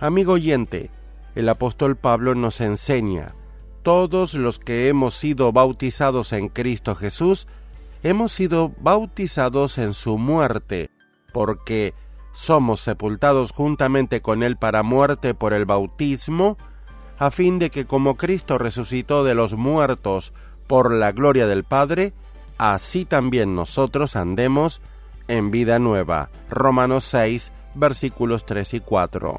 [0.00, 0.90] Amigo oyente,
[1.36, 3.28] el apóstol Pablo nos enseña,
[3.84, 7.46] todos los que hemos sido bautizados en Cristo Jesús,
[8.02, 10.90] hemos sido bautizados en su muerte,
[11.32, 11.94] porque
[12.32, 16.58] somos sepultados juntamente con Él para muerte por el bautismo,
[17.16, 20.34] a fin de que como Cristo resucitó de los muertos
[20.66, 22.12] por la gloria del Padre,
[22.58, 24.80] así también nosotros andemos
[25.28, 26.30] en vida nueva.
[26.50, 29.38] Romanos 6, versículos 3 y 4.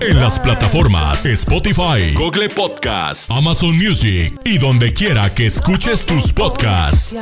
[0.00, 7.14] En las plataformas Spotify, Google Podcast, Amazon Music y donde quiera que escuches tus podcasts.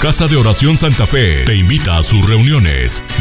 [0.00, 3.02] Casa de Oración Santa Fe te invita a sus reuniones.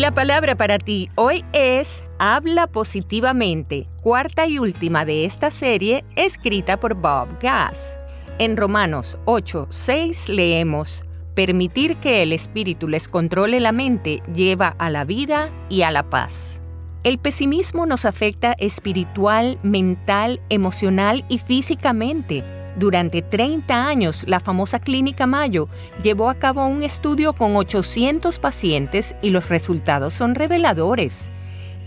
[0.00, 6.80] La palabra para ti hoy es Habla positivamente, cuarta y última de esta serie, escrita
[6.80, 7.96] por Bob Gass.
[8.38, 11.04] En Romanos 8, 6 leemos,
[11.34, 16.08] Permitir que el Espíritu les controle la mente lleva a la vida y a la
[16.08, 16.62] paz.
[17.04, 22.42] El pesimismo nos afecta espiritual, mental, emocional y físicamente.
[22.80, 25.66] Durante 30 años, la famosa Clínica Mayo
[26.02, 31.30] llevó a cabo un estudio con 800 pacientes y los resultados son reveladores.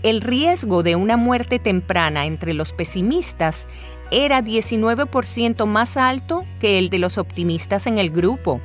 [0.04, 3.66] El riesgo de una muerte temprana entre los pesimistas
[4.12, 8.60] era 19% más alto que el de los optimistas en el grupo.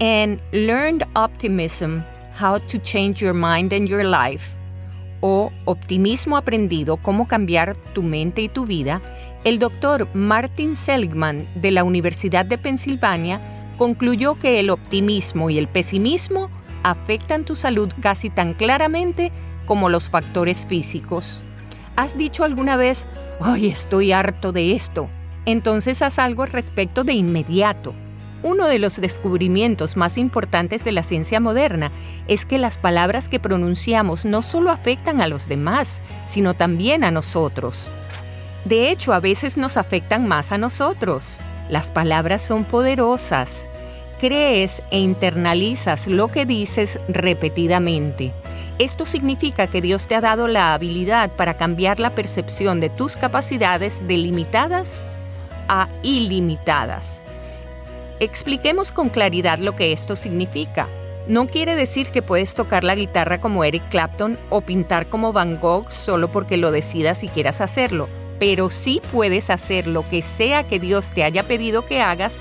[0.00, 2.00] En Learned Optimism,
[2.38, 4.54] How to Change Your Mind and Your Life,
[5.22, 9.00] o Optimismo Aprendido, Cómo Cambiar tu Mente y tu Vida,
[9.44, 13.40] el doctor Martin Seligman de la Universidad de Pensilvania
[13.78, 16.50] concluyó que el optimismo y el pesimismo
[16.82, 19.30] afectan tu salud casi tan claramente
[19.64, 21.40] como los factores físicos.
[21.96, 23.06] ¿Has dicho alguna vez,
[23.40, 25.08] ¡ay, estoy harto de esto!
[25.46, 27.94] Entonces haz algo al respecto de inmediato.
[28.42, 31.90] Uno de los descubrimientos más importantes de la ciencia moderna
[32.28, 37.10] es que las palabras que pronunciamos no solo afectan a los demás, sino también a
[37.10, 37.88] nosotros.
[38.64, 41.36] De hecho, a veces nos afectan más a nosotros.
[41.68, 43.68] Las palabras son poderosas.
[44.18, 48.34] Crees e internalizas lo que dices repetidamente.
[48.78, 53.16] Esto significa que Dios te ha dado la habilidad para cambiar la percepción de tus
[53.16, 55.02] capacidades de limitadas
[55.68, 57.22] a ilimitadas.
[58.20, 60.86] Expliquemos con claridad lo que esto significa.
[61.28, 65.58] No quiere decir que puedes tocar la guitarra como Eric Clapton o pintar como Van
[65.60, 68.08] Gogh solo porque lo decidas y quieras hacerlo,
[68.40, 72.40] pero sí puedes hacer lo que sea que Dios te haya pedido que hagas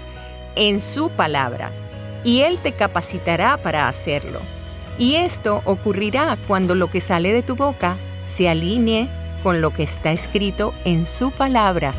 [0.55, 1.71] en su palabra,
[2.23, 4.39] y Él te capacitará para hacerlo.
[4.97, 9.09] Y esto ocurrirá cuando lo que sale de tu boca se alinee
[9.43, 11.93] con lo que está escrito en su palabra.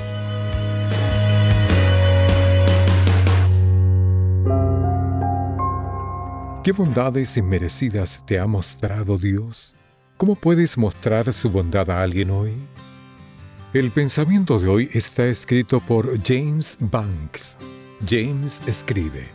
[6.64, 9.74] ¿Qué bondades inmerecidas te ha mostrado Dios?
[10.16, 12.52] ¿Cómo puedes mostrar su bondad a alguien hoy?
[13.73, 17.57] El pensamiento de hoy está escrito por James Banks.
[18.05, 19.29] James escribe,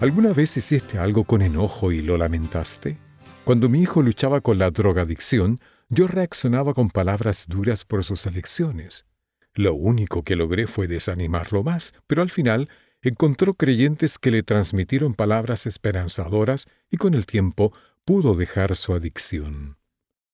[0.00, 2.98] ¿Alguna vez hiciste algo con enojo y lo lamentaste?
[3.44, 5.60] Cuando mi hijo luchaba con la drogadicción,
[5.90, 9.06] yo reaccionaba con palabras duras por sus elecciones.
[9.54, 12.68] Lo único que logré fue desanimarlo más, pero al final
[13.00, 17.72] encontró creyentes que le transmitieron palabras esperanzadoras y con el tiempo
[18.04, 19.76] pudo dejar su adicción.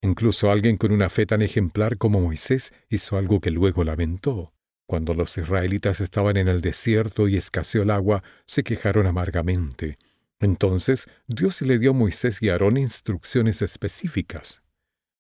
[0.03, 4.53] Incluso alguien con una fe tan ejemplar como Moisés hizo algo que luego lamentó.
[4.87, 9.99] Cuando los israelitas estaban en el desierto y escaseó el agua, se quejaron amargamente.
[10.41, 14.61] Entonces Dios le dio a Moisés y Aarón instrucciones específicas.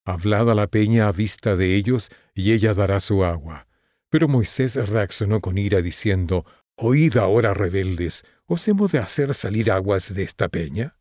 [0.05, 3.69] Hablad a la peña a vista de ellos, y ella dará su agua.
[4.11, 6.45] Pero Moisés reaccionó con ira, diciendo,
[6.75, 10.97] Oíd ahora, rebeldes, ¿os hemos de hacer salir aguas de esta peña?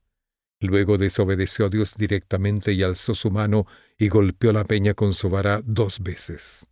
[0.62, 3.66] Luego desobedeció a Dios directamente y alzó su mano
[3.98, 6.68] y golpeó la peña con su vara dos veces.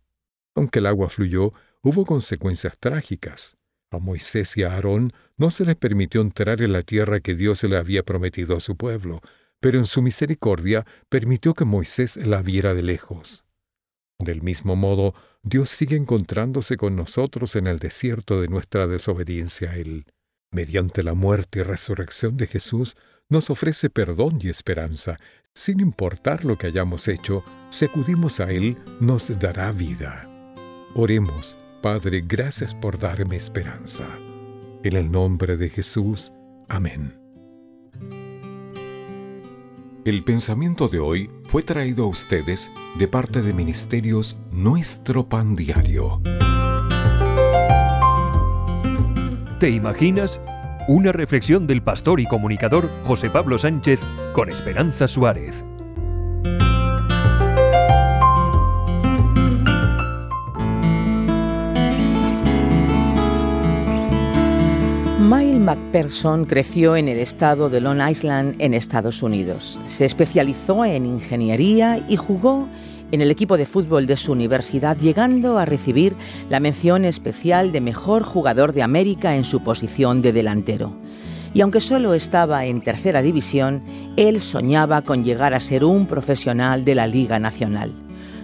[0.54, 1.52] Aunque el agua fluyó,
[1.82, 3.56] hubo consecuencias trágicas.
[3.90, 7.64] A Moisés y a Aarón no se les permitió entrar en la tierra que Dios
[7.64, 9.20] le había prometido a su pueblo,
[9.58, 13.44] pero en su misericordia permitió que Moisés la viera de lejos.
[14.20, 19.76] Del mismo modo, Dios sigue encontrándose con nosotros en el desierto de nuestra desobediencia a
[19.76, 20.06] Él.
[20.52, 22.96] Mediante la muerte y resurrección de Jesús,
[23.30, 25.18] nos ofrece perdón y esperanza.
[25.54, 30.28] Sin importar lo que hayamos hecho, si acudimos a Él, nos dará vida.
[30.94, 34.06] Oremos, Padre, gracias por darme esperanza.
[34.82, 36.32] En el nombre de Jesús,
[36.68, 37.16] amén.
[40.04, 46.20] El pensamiento de hoy fue traído a ustedes de parte de Ministerios Nuestro Pan Diario.
[49.58, 50.40] ¿Te imaginas?
[50.92, 54.00] Una reflexión del pastor y comunicador José Pablo Sánchez
[54.32, 55.64] con Esperanza Suárez.
[65.20, 69.78] Mile McPherson creció en el estado de Long Island, en Estados Unidos.
[69.86, 72.66] Se especializó en ingeniería y jugó
[73.12, 76.14] en el equipo de fútbol de su universidad, llegando a recibir
[76.48, 80.92] la mención especial de mejor jugador de América en su posición de delantero.
[81.52, 83.82] Y aunque solo estaba en tercera división,
[84.16, 87.92] él soñaba con llegar a ser un profesional de la Liga Nacional.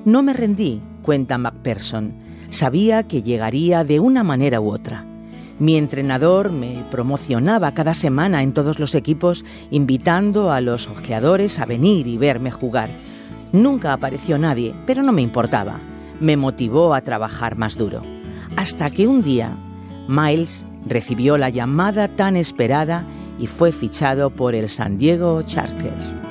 [0.05, 2.13] No me rendí, cuenta McPherson.
[2.51, 5.05] Sabía que llegaría de una manera u otra.
[5.59, 11.65] Mi entrenador me promocionaba cada semana en todos los equipos, invitando a los ojeadores a
[11.65, 12.91] venir y verme jugar.
[13.53, 15.79] Nunca apareció nadie, pero no me importaba.
[16.21, 18.03] Me motivó a trabajar más duro.
[18.57, 19.57] Hasta que un día,
[20.09, 23.05] Miles recibió la llamada tan esperada
[23.39, 26.27] y fue fichado por el San Diego Chargers.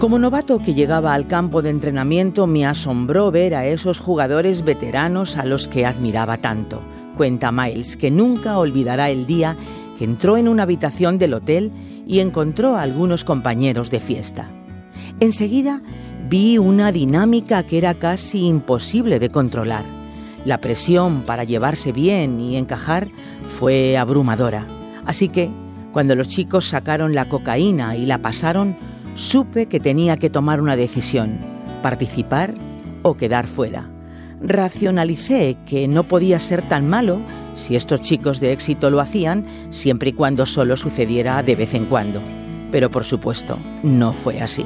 [0.00, 5.36] Como novato que llegaba al campo de entrenamiento me asombró ver a esos jugadores veteranos
[5.36, 6.80] a los que admiraba tanto.
[7.18, 9.56] Cuenta Miles que nunca olvidará el día
[9.98, 11.70] que entró en una habitación del hotel
[12.10, 14.48] y encontró a algunos compañeros de fiesta.
[15.20, 15.80] Enseguida
[16.28, 19.84] vi una dinámica que era casi imposible de controlar.
[20.44, 23.06] La presión para llevarse bien y encajar
[23.60, 24.66] fue abrumadora.
[25.06, 25.50] Así que,
[25.92, 28.76] cuando los chicos sacaron la cocaína y la pasaron,
[29.14, 31.38] supe que tenía que tomar una decisión,
[31.80, 32.54] participar
[33.02, 33.88] o quedar fuera.
[34.42, 37.20] Racionalicé que no podía ser tan malo
[37.60, 41.84] si estos chicos de éxito lo hacían, siempre y cuando solo sucediera de vez en
[41.84, 42.20] cuando.
[42.72, 44.64] Pero por supuesto, no fue así.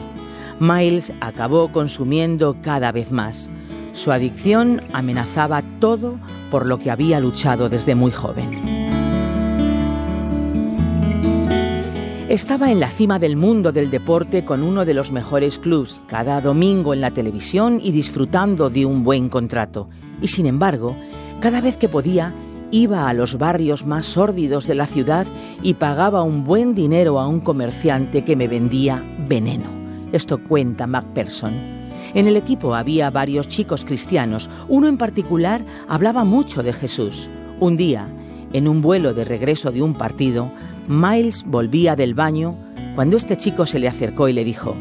[0.61, 3.51] Miles acabó consumiendo cada vez más.
[3.93, 6.19] Su adicción amenazaba todo
[6.51, 8.51] por lo que había luchado desde muy joven.
[12.29, 16.41] Estaba en la cima del mundo del deporte con uno de los mejores clubs, cada
[16.41, 19.89] domingo en la televisión y disfrutando de un buen contrato.
[20.21, 20.97] Y sin embargo,
[21.41, 22.33] cada vez que podía,
[22.75, 25.29] iba a los barrios más sórdidos de la ciudad
[25.63, 29.67] y pagaba un buen dinero a un comerciante que me vendía veneno.
[30.11, 31.53] Esto cuenta MacPherson.
[32.15, 34.51] En el equipo había varios chicos cristianos.
[34.67, 37.29] Uno en particular hablaba mucho de Jesús.
[37.61, 38.09] Un día,
[38.53, 40.51] en un vuelo de regreso de un partido,
[40.89, 42.57] Miles volvía del baño
[42.97, 44.75] cuando este chico se le acercó y le dijo,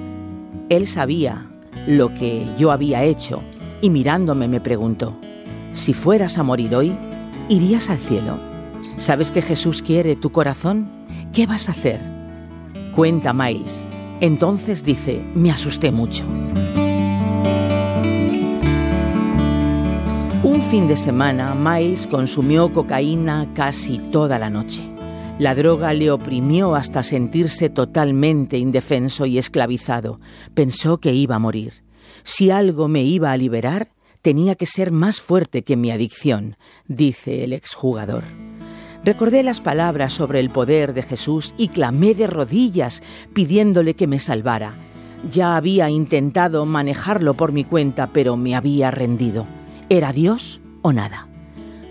[0.70, 1.45] él sabía
[1.86, 3.44] lo que yo había hecho
[3.82, 5.14] y mirándome me preguntó,
[5.74, 6.95] si fueras a morir hoy,
[7.49, 8.40] ¿irías al cielo?
[8.98, 10.90] ¿Sabes que Jesús quiere tu corazón?
[11.34, 12.02] ¿Qué vas a hacer?
[12.95, 13.86] Cuenta Miles.
[14.22, 16.24] Entonces dice, me asusté mucho.
[20.44, 24.84] Un fin de semana, Miles consumió cocaína casi toda la noche.
[25.40, 30.20] La droga le oprimió hasta sentirse totalmente indefenso y esclavizado.
[30.53, 31.84] Pensó que iba a morir.
[32.24, 33.90] Si algo me iba a liberar,
[34.24, 36.56] tenía que ser más fuerte que mi adicción,
[36.88, 38.24] dice el exjugador.
[39.04, 44.20] Recordé las palabras sobre el poder de Jesús y clamé de rodillas pidiéndole que me
[44.20, 44.76] salvara.
[45.30, 49.45] Ya había intentado manejarlo por mi cuenta, pero me había rendido.
[49.90, 51.28] ¿Era Dios o nada?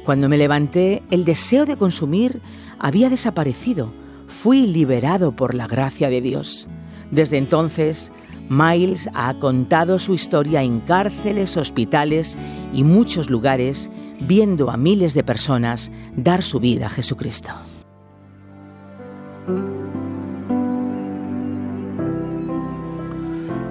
[0.06, 2.40] Cuando me levanté, el deseo de consumir
[2.78, 3.92] había desaparecido.
[4.26, 6.66] Fui liberado por la gracia de Dios.
[7.10, 8.10] Desde entonces,
[8.52, 12.36] Miles ha contado su historia en cárceles, hospitales
[12.74, 17.48] y muchos lugares, viendo a miles de personas dar su vida a Jesucristo.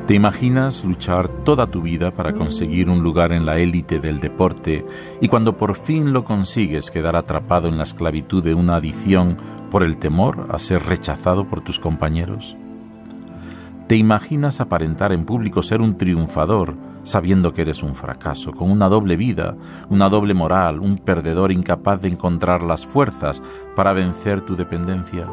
[0.08, 4.84] ¿Te imaginas luchar toda tu vida para conseguir un lugar en la élite del deporte
[5.22, 9.36] y cuando por fin lo consigues quedar atrapado en la esclavitud de una adicción
[9.70, 12.58] por el temor a ser rechazado por tus compañeros?
[13.92, 18.88] ¿Te imaginas aparentar en público ser un triunfador sabiendo que eres un fracaso, con una
[18.88, 19.58] doble vida,
[19.90, 23.44] una doble moral, un perdedor incapaz de encontrar las fuerzas
[23.76, 25.28] para vencer tu dependencia?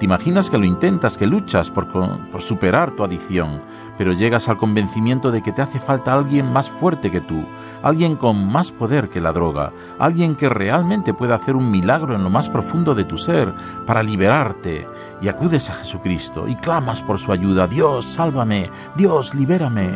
[0.00, 1.86] Te imaginas que lo intentas, que luchas por,
[2.32, 3.60] por, superar tu adicción,
[3.98, 7.44] pero llegas al convencimiento de que te hace falta alguien más fuerte que tú,
[7.82, 12.22] alguien con más poder que la droga, alguien que realmente pueda hacer un milagro en
[12.22, 13.52] lo más profundo de tu ser
[13.86, 14.86] para liberarte,
[15.20, 19.90] y acudes a Jesucristo y clamas por su ayuda, Dios, sálvame, Dios, libérame.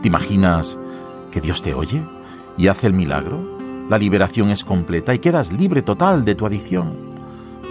[0.00, 0.78] ¿Te imaginas
[1.30, 2.02] que Dios te oye
[2.56, 3.52] y hace el milagro?
[3.88, 6.96] La liberación es completa y quedas libre total de tu adicción.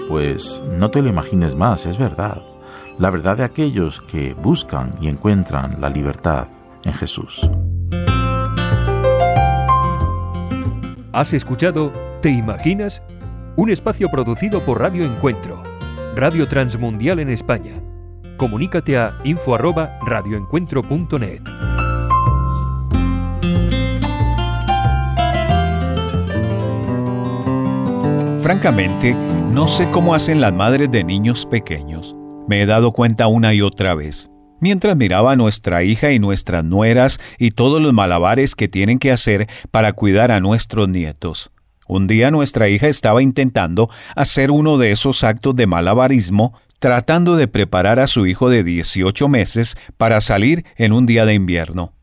[0.07, 2.41] Pues no te lo imagines más, es verdad.
[3.01, 6.47] La verdad de aquellos que buscan y encuentran la libertad
[6.83, 7.49] en Jesús.
[11.11, 11.91] ¿Has escuchado
[12.21, 13.01] ¿Te imaginas?
[13.55, 15.63] Un espacio producido por Radio Encuentro,
[16.15, 17.81] Radio Transmundial en España.
[18.37, 21.41] Comunícate a info@radioencuentro.net.
[28.43, 29.15] Francamente,
[29.51, 32.15] no sé cómo hacen las madres de niños pequeños.
[32.51, 34.29] Me he dado cuenta una y otra vez.
[34.59, 39.13] Mientras miraba a nuestra hija y nuestras nueras y todos los malabares que tienen que
[39.13, 41.49] hacer para cuidar a nuestros nietos.
[41.87, 47.47] Un día nuestra hija estaba intentando hacer uno de esos actos de malabarismo, tratando de
[47.47, 51.93] preparar a su hijo de 18 meses para salir en un día de invierno.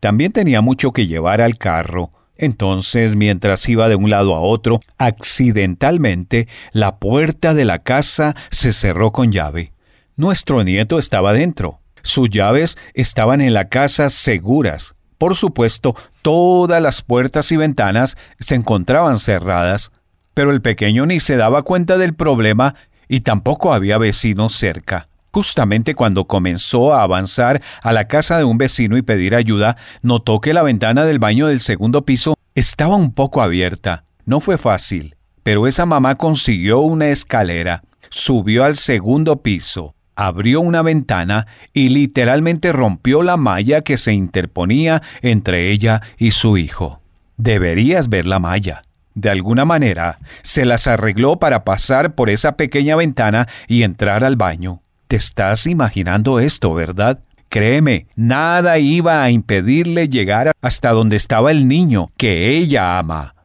[0.00, 4.80] También tenía mucho que llevar al carro, entonces, mientras iba de un lado a otro,
[4.96, 9.72] accidentalmente la puerta de la casa se cerró con llave.
[10.18, 11.78] Nuestro nieto estaba dentro.
[12.02, 14.96] Sus llaves estaban en la casa seguras.
[15.16, 19.92] Por supuesto, todas las puertas y ventanas se encontraban cerradas,
[20.34, 22.74] pero el pequeño ni se daba cuenta del problema
[23.06, 25.06] y tampoco había vecinos cerca.
[25.30, 30.40] Justamente cuando comenzó a avanzar a la casa de un vecino y pedir ayuda, notó
[30.40, 34.02] que la ventana del baño del segundo piso estaba un poco abierta.
[34.24, 35.14] No fue fácil,
[35.44, 42.72] pero esa mamá consiguió una escalera, subió al segundo piso, abrió una ventana y literalmente
[42.72, 47.00] rompió la malla que se interponía entre ella y su hijo.
[47.36, 48.82] Deberías ver la malla.
[49.14, 54.34] De alguna manera, se las arregló para pasar por esa pequeña ventana y entrar al
[54.34, 54.82] baño.
[55.06, 57.20] Te estás imaginando esto, ¿verdad?
[57.48, 63.36] Créeme, nada iba a impedirle llegar hasta donde estaba el niño que ella ama.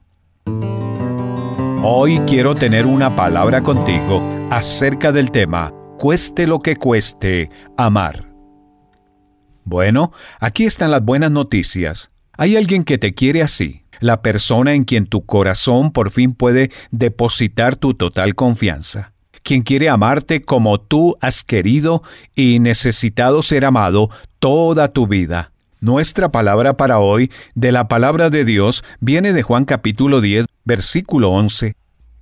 [1.84, 5.72] Hoy quiero tener una palabra contigo acerca del tema,
[6.04, 8.28] cueste lo que cueste, amar.
[9.64, 10.12] Bueno,
[10.42, 12.12] aquí están las buenas noticias.
[12.34, 16.72] Hay alguien que te quiere así, la persona en quien tu corazón por fin puede
[16.92, 19.14] depositar tu total confianza
[19.44, 22.02] quien quiere amarte como tú has querido
[22.34, 24.10] y necesitado ser amado
[24.40, 25.52] toda tu vida.
[25.82, 31.32] Nuestra palabra para hoy de la palabra de Dios viene de Juan capítulo 10, versículo
[31.32, 31.76] 11,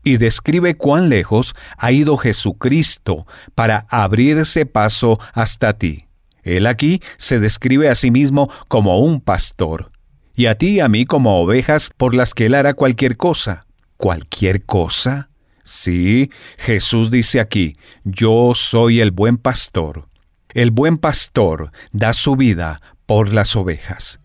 [0.03, 3.25] y describe cuán lejos ha ido Jesucristo
[3.55, 6.07] para abrirse paso hasta ti.
[6.43, 9.91] Él aquí se describe a sí mismo como un pastor,
[10.35, 13.65] y a ti y a mí como ovejas por las que él hará cualquier cosa.
[13.97, 15.29] ¿Cualquier cosa?
[15.63, 20.07] Sí, Jesús dice aquí, yo soy el buen pastor.
[20.49, 24.19] El buen pastor da su vida por las ovejas.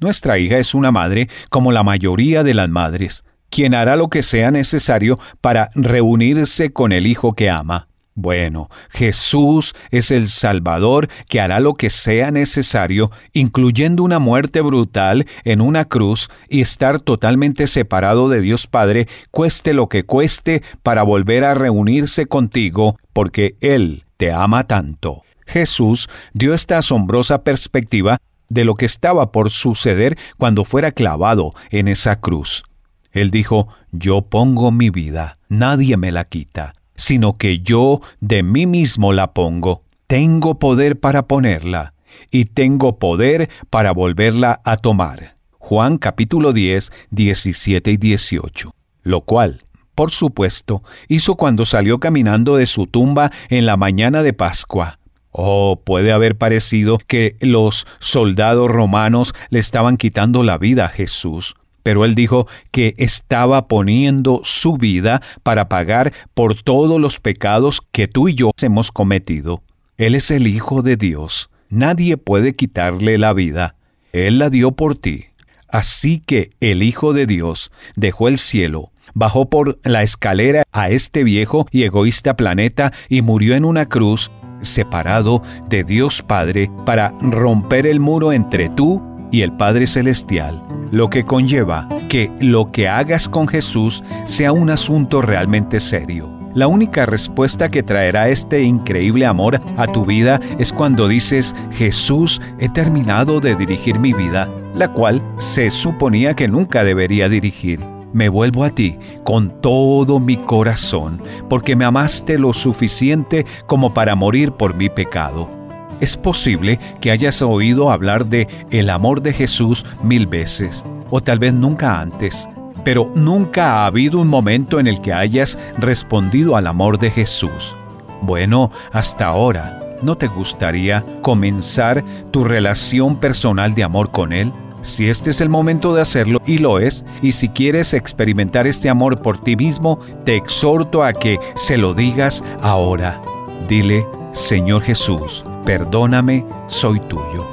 [0.00, 4.22] Nuestra hija es una madre como la mayoría de las madres, quien hará lo que
[4.22, 7.88] sea necesario para reunirse con el hijo que ama.
[8.14, 15.26] Bueno, Jesús es el Salvador que hará lo que sea necesario, incluyendo una muerte brutal
[15.44, 21.02] en una cruz y estar totalmente separado de Dios Padre, cueste lo que cueste, para
[21.02, 25.22] volver a reunirse contigo, porque Él te ama tanto.
[25.46, 28.18] Jesús dio esta asombrosa perspectiva
[28.50, 32.64] de lo que estaba por suceder cuando fuera clavado en esa cruz.
[33.12, 38.66] Él dijo, Yo pongo mi vida, nadie me la quita sino que yo de mí
[38.66, 39.82] mismo la pongo.
[40.06, 41.94] tengo poder para ponerla
[42.30, 45.34] y tengo poder para volverla a tomar.
[45.58, 48.74] Juan capítulo 10, 17 y 18.
[49.02, 49.62] Lo cual,
[49.94, 54.98] por supuesto, hizo cuando salió caminando de su tumba en la mañana de Pascua.
[55.30, 61.54] Oh, puede haber parecido que los soldados romanos le estaban quitando la vida a Jesús,
[61.82, 68.08] pero él dijo que estaba poniendo su vida para pagar por todos los pecados que
[68.08, 69.62] tú y yo hemos cometido.
[69.96, 71.50] Él es el Hijo de Dios.
[71.68, 73.76] Nadie puede quitarle la vida.
[74.12, 75.26] Él la dio por ti.
[75.68, 81.22] Así que el Hijo de Dios dejó el cielo, bajó por la escalera a este
[81.22, 84.30] viejo y egoísta planeta y murió en una cruz
[84.62, 91.10] separado de Dios Padre para romper el muro entre tú y el Padre Celestial, lo
[91.10, 96.40] que conlleva que lo que hagas con Jesús sea un asunto realmente serio.
[96.54, 102.40] La única respuesta que traerá este increíble amor a tu vida es cuando dices, Jesús,
[102.58, 107.78] he terminado de dirigir mi vida, la cual se suponía que nunca debería dirigir.
[108.12, 114.16] Me vuelvo a ti con todo mi corazón, porque me amaste lo suficiente como para
[114.16, 115.59] morir por mi pecado.
[116.00, 121.38] Es posible que hayas oído hablar de el amor de Jesús mil veces, o tal
[121.38, 122.48] vez nunca antes,
[122.84, 127.74] pero nunca ha habido un momento en el que hayas respondido al amor de Jesús.
[128.22, 134.52] Bueno, hasta ahora, ¿no te gustaría comenzar tu relación personal de amor con Él?
[134.82, 138.88] Si este es el momento de hacerlo, y lo es, y si quieres experimentar este
[138.88, 143.20] amor por ti mismo, te exhorto a que se lo digas ahora.
[143.68, 147.44] Dile, Señor Jesús, perdóname, soy tuyo.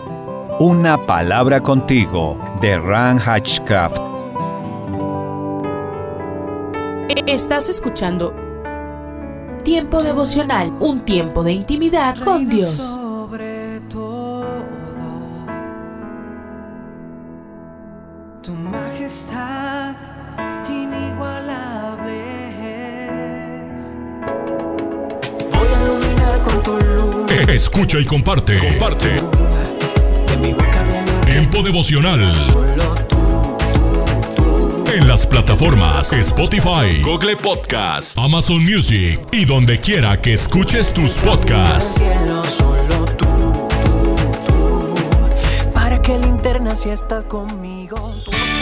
[0.60, 3.98] Una palabra contigo de Ran Hatchcraft.
[7.26, 8.34] Estás escuchando
[9.64, 12.98] Tiempo devocional, un tiempo de intimidad con Dios.
[27.48, 28.58] Escucha y comparte.
[28.58, 29.22] Comparte.
[31.26, 32.30] Tiempo devocional.
[34.94, 42.02] En las plataformas Spotify, Google Podcast, Amazon Music y donde quiera que escuches tus podcasts.
[45.74, 48.14] Para que linterna si estás conmigo.